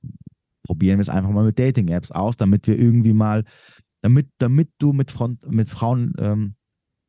[0.62, 3.44] probieren wir es einfach mal mit Dating-Apps aus, damit wir irgendwie mal,
[4.02, 6.54] damit, damit du mit, Front, mit Frauen ähm,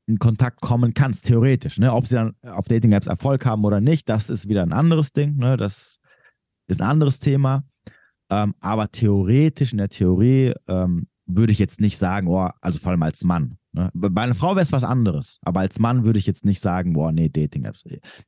[0.07, 1.77] in Kontakt kommen kannst, theoretisch.
[1.77, 1.93] Ne?
[1.93, 5.37] Ob sie dann auf Dating-Apps Erfolg haben oder nicht, das ist wieder ein anderes Ding.
[5.37, 5.55] Ne?
[5.55, 5.99] Das
[6.67, 7.63] ist ein anderes Thema.
[8.31, 12.91] Ähm, aber theoretisch, in der Theorie, ähm, würde ich jetzt nicht sagen, oh, also vor
[12.91, 13.58] allem als Mann.
[13.71, 13.91] Ne?
[13.93, 16.93] Bei einer Frau wäre es was anderes, aber als Mann würde ich jetzt nicht sagen,
[16.93, 17.83] boah, nee, Dating-Apps.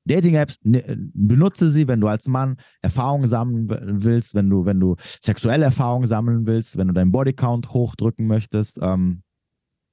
[0.06, 0.84] Dating-Apps, ne,
[1.14, 3.68] benutze sie, wenn du als Mann Erfahrungen sammeln
[4.04, 8.78] willst, wenn du, wenn du sexuelle Erfahrungen sammeln willst, wenn du deinen Bodycount hochdrücken möchtest.
[8.82, 9.24] Ähm,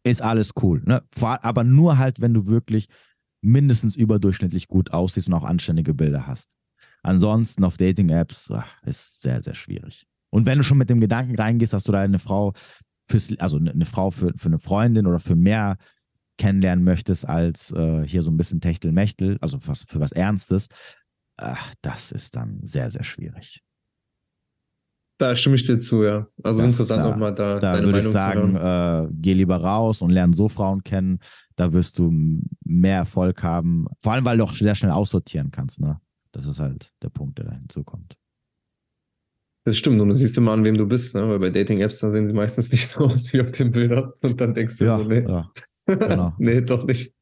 [0.04, 0.82] ist alles cool.
[0.84, 1.02] Ne?
[1.20, 2.88] Aber nur halt, wenn du wirklich
[3.40, 6.48] mindestens überdurchschnittlich gut aussiehst und auch anständige Bilder hast.
[7.02, 8.52] Ansonsten auf Dating-Apps
[8.84, 10.06] ist sehr, sehr schwierig.
[10.30, 12.52] Und wenn du schon mit dem Gedanken reingehst, dass du da eine Frau
[13.08, 15.76] fürs, also eine Frau für, für eine Freundin oder für mehr
[16.36, 20.68] kennenlernen möchtest als äh, hier so ein bisschen Techtelmechtel, also was, für was Ernstes,
[21.38, 23.62] äh, das ist dann sehr, sehr schwierig.
[25.18, 26.28] Da stimme ich dir zu, ja.
[26.44, 29.56] Also das, interessant da, nochmal da, da deine würde Meinung ich sagen, äh, geh lieber
[29.56, 31.18] raus und lerne so Frauen kennen,
[31.56, 32.12] da wirst du
[32.64, 33.86] mehr Erfolg haben.
[33.98, 36.00] Vor allem, weil du auch sehr schnell aussortieren kannst, ne?
[36.30, 38.16] Das ist halt der Punkt, der da hinzukommt.
[39.64, 41.28] Das stimmt, und du siehst immer an, wem du bist, ne?
[41.28, 44.12] Weil bei Dating-Apps, da sehen sie meistens nicht so aus wie auf den Bildern.
[44.22, 45.24] Und dann denkst du ja, so, nee.
[45.26, 45.50] Ja.
[45.88, 46.34] Genau.
[46.36, 47.14] nee, doch nicht.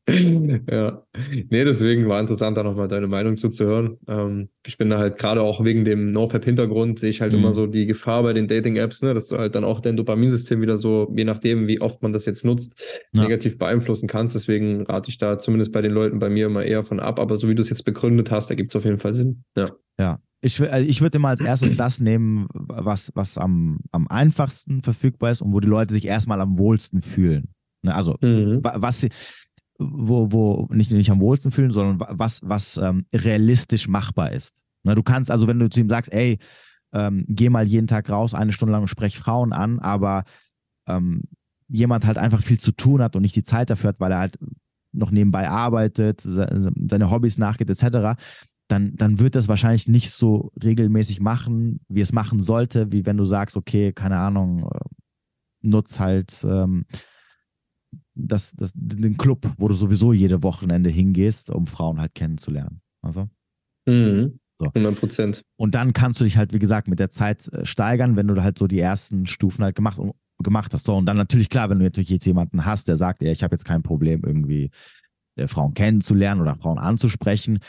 [0.69, 1.03] ja.
[1.51, 3.97] Nee, deswegen war interessant, da nochmal deine Meinung zuzuhören.
[4.09, 7.39] Ähm, ich bin da halt gerade auch wegen dem NoFap-Hintergrund, sehe ich halt mhm.
[7.39, 10.61] immer so die Gefahr bei den Dating-Apps, ne, dass du halt dann auch dein Dopaminsystem
[10.63, 12.75] wieder so, je nachdem, wie oft man das jetzt nutzt,
[13.13, 13.23] ja.
[13.23, 14.35] negativ beeinflussen kannst.
[14.35, 17.21] Deswegen rate ich da zumindest bei den Leuten bei mir immer eher von ab.
[17.21, 19.45] Aber so wie du es jetzt begründet hast, da gibt es auf jeden Fall Sinn.
[19.57, 19.71] Ja.
[19.99, 24.83] Ja, ich, also ich würde immer als erstes das nehmen, was, was am, am einfachsten
[24.83, 27.49] verfügbar ist und wo die Leute sich erstmal am wohlsten fühlen.
[27.83, 27.95] Ne?
[27.95, 28.61] Also, mhm.
[28.63, 29.11] was sie,
[29.79, 34.63] wo, wo nicht, nicht am wohlsten fühlen, sondern was, was ähm, realistisch machbar ist.
[34.85, 34.95] Ne?
[34.95, 36.39] Du kannst, also wenn du zu ihm sagst, ey,
[36.93, 40.25] ähm, geh mal jeden Tag raus, eine Stunde lang und sprech Frauen an, aber
[40.87, 41.23] ähm,
[41.69, 44.21] jemand halt einfach viel zu tun hat und nicht die Zeit dafür hat, weil er
[44.21, 44.39] halt
[44.93, 48.19] noch nebenbei arbeitet, seine Hobbys nachgeht, etc.,
[48.69, 53.17] dann, dann wird das wahrscheinlich nicht so regelmäßig machen, wie es machen sollte, wie wenn
[53.17, 54.81] du sagst, okay, keine Ahnung, äh,
[55.63, 56.85] nutz halt ähm,
[58.15, 62.81] das, das, den Club, wo du sowieso jede Wochenende hingehst, um Frauen halt kennenzulernen.
[63.03, 63.29] Also.
[63.87, 64.41] Mhm.
[64.59, 64.67] So.
[64.75, 65.43] 100 Prozent.
[65.57, 68.43] Und dann kannst du dich halt, wie gesagt, mit der Zeit äh, steigern, wenn du
[68.43, 70.01] halt so die ersten Stufen halt gemacht,
[70.39, 70.87] gemacht hast.
[70.87, 73.43] So, und dann natürlich klar, wenn du natürlich jetzt jemanden hast, der sagt, ja, ich
[73.43, 74.71] habe jetzt kein Problem, irgendwie
[75.37, 77.61] äh, Frauen kennenzulernen oder Frauen anzusprechen,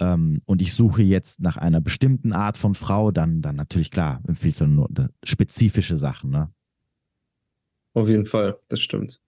[0.00, 4.20] ähm, und ich suche jetzt nach einer bestimmten Art von Frau, dann, dann natürlich klar,
[4.26, 4.88] empfiehlst du nur
[5.22, 6.50] spezifische Sachen, ne?
[7.92, 9.20] Auf jeden Fall, das stimmt.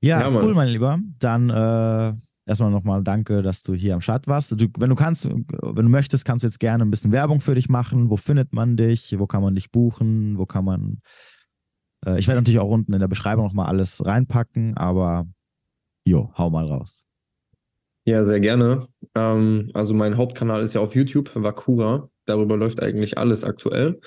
[0.00, 1.00] Ja, ja cool, mein Lieber.
[1.18, 2.14] Dann äh,
[2.46, 4.52] erstmal nochmal danke, dass du hier am Start warst.
[4.52, 7.54] Du, wenn du kannst, wenn du möchtest, kannst du jetzt gerne ein bisschen Werbung für
[7.54, 8.10] dich machen.
[8.10, 9.18] Wo findet man dich?
[9.18, 10.38] Wo kann man dich buchen?
[10.38, 11.00] Wo kann man.
[12.04, 15.26] Äh, ich werde natürlich auch unten in der Beschreibung nochmal alles reinpacken, aber
[16.04, 17.05] jo, hau mal raus.
[18.06, 18.86] Ja, sehr gerne.
[19.16, 22.08] Ähm, also mein Hauptkanal ist ja auf YouTube, Vakura.
[22.24, 23.98] Darüber läuft eigentlich alles aktuell.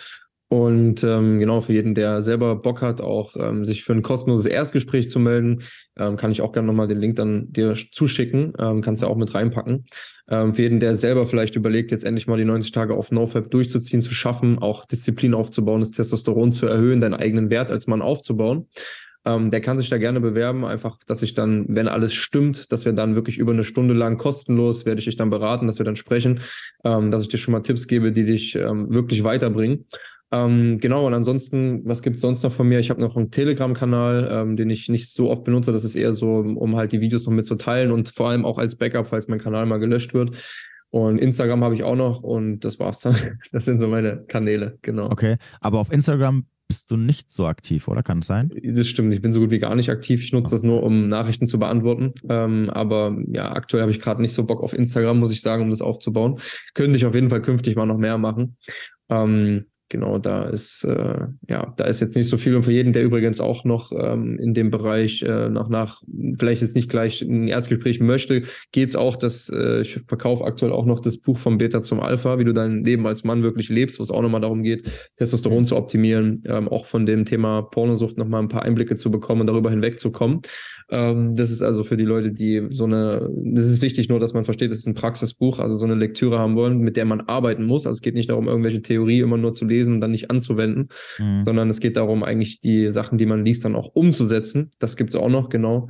[0.47, 4.45] Und ähm, genau, für jeden, der selber Bock hat, auch ähm, sich für ein kostenloses
[4.45, 5.63] Erstgespräch zu melden,
[5.97, 8.53] ähm, kann ich auch gerne nochmal den Link dann dir zuschicken.
[8.57, 9.85] Ähm, kannst ja auch mit reinpacken.
[10.29, 13.51] Ähm, für jeden, der selber vielleicht überlegt, jetzt endlich mal die 90 Tage auf NoFap
[13.51, 18.01] durchzuziehen, zu schaffen, auch Disziplin aufzubauen, das Testosteron zu erhöhen, deinen eigenen Wert als Mann
[18.01, 18.69] aufzubauen.
[19.29, 22.85] Ähm, der kann sich da gerne bewerben, einfach, dass ich dann, wenn alles stimmt, dass
[22.85, 25.85] wir dann wirklich über eine Stunde lang kostenlos, werde ich dich dann beraten, dass wir
[25.85, 26.39] dann sprechen,
[26.83, 29.85] ähm, dass ich dir schon mal Tipps gebe, die dich ähm, wirklich weiterbringen.
[30.31, 32.79] Ähm, genau, und ansonsten, was gibt es sonst noch von mir?
[32.79, 35.71] Ich habe noch einen Telegram-Kanal, ähm, den ich nicht so oft benutze.
[35.71, 38.75] Das ist eher so, um halt die Videos noch mitzuteilen und vor allem auch als
[38.75, 40.37] Backup, falls mein Kanal mal gelöscht wird.
[40.91, 43.15] Und Instagram habe ich auch noch und das war's dann.
[43.51, 45.09] Das sind so meine Kanäle, genau.
[45.11, 48.03] Okay, aber auf Instagram bist du nicht so aktiv, oder?
[48.03, 48.51] Kann es sein?
[48.63, 50.23] Das stimmt, ich bin so gut wie gar nicht aktiv.
[50.23, 50.55] Ich nutze okay.
[50.55, 52.13] das nur, um Nachrichten zu beantworten.
[52.29, 55.63] Ähm, aber ja, aktuell habe ich gerade nicht so Bock auf Instagram, muss ich sagen,
[55.63, 56.39] um das aufzubauen.
[56.75, 58.55] Könnte ich auf jeden Fall künftig mal noch mehr machen.
[59.09, 62.93] Ähm, genau, da ist äh, ja, da ist jetzt nicht so viel und für jeden,
[62.93, 66.01] der übrigens auch noch ähm, in dem Bereich äh, nach nach
[66.37, 70.85] vielleicht jetzt nicht gleich ein Erstgespräch möchte, geht's auch, dass äh, ich verkaufe aktuell auch
[70.85, 73.99] noch das Buch vom Beta zum Alpha, wie du dein Leben als Mann wirklich lebst,
[73.99, 74.83] wo es auch nochmal darum geht,
[75.17, 75.65] Testosteron mhm.
[75.65, 79.47] zu optimieren, ähm, auch von dem Thema Pornosucht nochmal ein paar Einblicke zu bekommen und
[79.47, 80.41] darüber hinwegzukommen.
[80.91, 84.33] Ähm, das ist also für die Leute, die so eine, das ist wichtig nur, dass
[84.33, 87.21] man versteht, es ist ein Praxisbuch, also so eine Lektüre haben wollen, mit der man
[87.21, 87.85] arbeiten muss.
[87.85, 90.29] Also es geht nicht darum, irgendwelche Theorie immer nur zu lesen lesen und dann nicht
[90.29, 91.43] anzuwenden, mhm.
[91.43, 94.71] sondern es geht darum, eigentlich die Sachen, die man liest, dann auch umzusetzen.
[94.79, 95.87] Das gibt es auch noch, genau.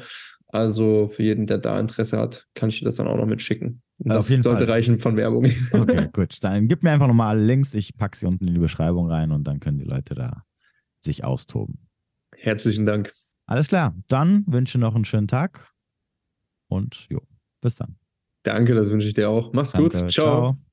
[0.48, 3.82] Also für jeden, der da Interesse hat, kann ich dir das dann auch noch mitschicken.
[4.00, 4.76] Das sollte Fall.
[4.76, 5.46] reichen von Werbung.
[5.74, 6.38] Okay, gut.
[6.42, 7.74] Dann gib mir einfach nochmal alle Links.
[7.74, 10.44] Ich packe sie unten in die Beschreibung rein und dann können die Leute da
[11.00, 11.88] sich austoben.
[12.36, 13.12] Herzlichen Dank.
[13.46, 13.96] Alles klar.
[14.08, 15.72] Dann wünsche noch einen schönen Tag
[16.68, 17.22] und jo,
[17.62, 17.98] bis dann.
[18.44, 19.54] Danke, das wünsche ich dir auch.
[19.54, 20.00] Mach's Danke.
[20.00, 20.12] gut.
[20.12, 20.28] Ciao.
[20.28, 20.69] Ciao.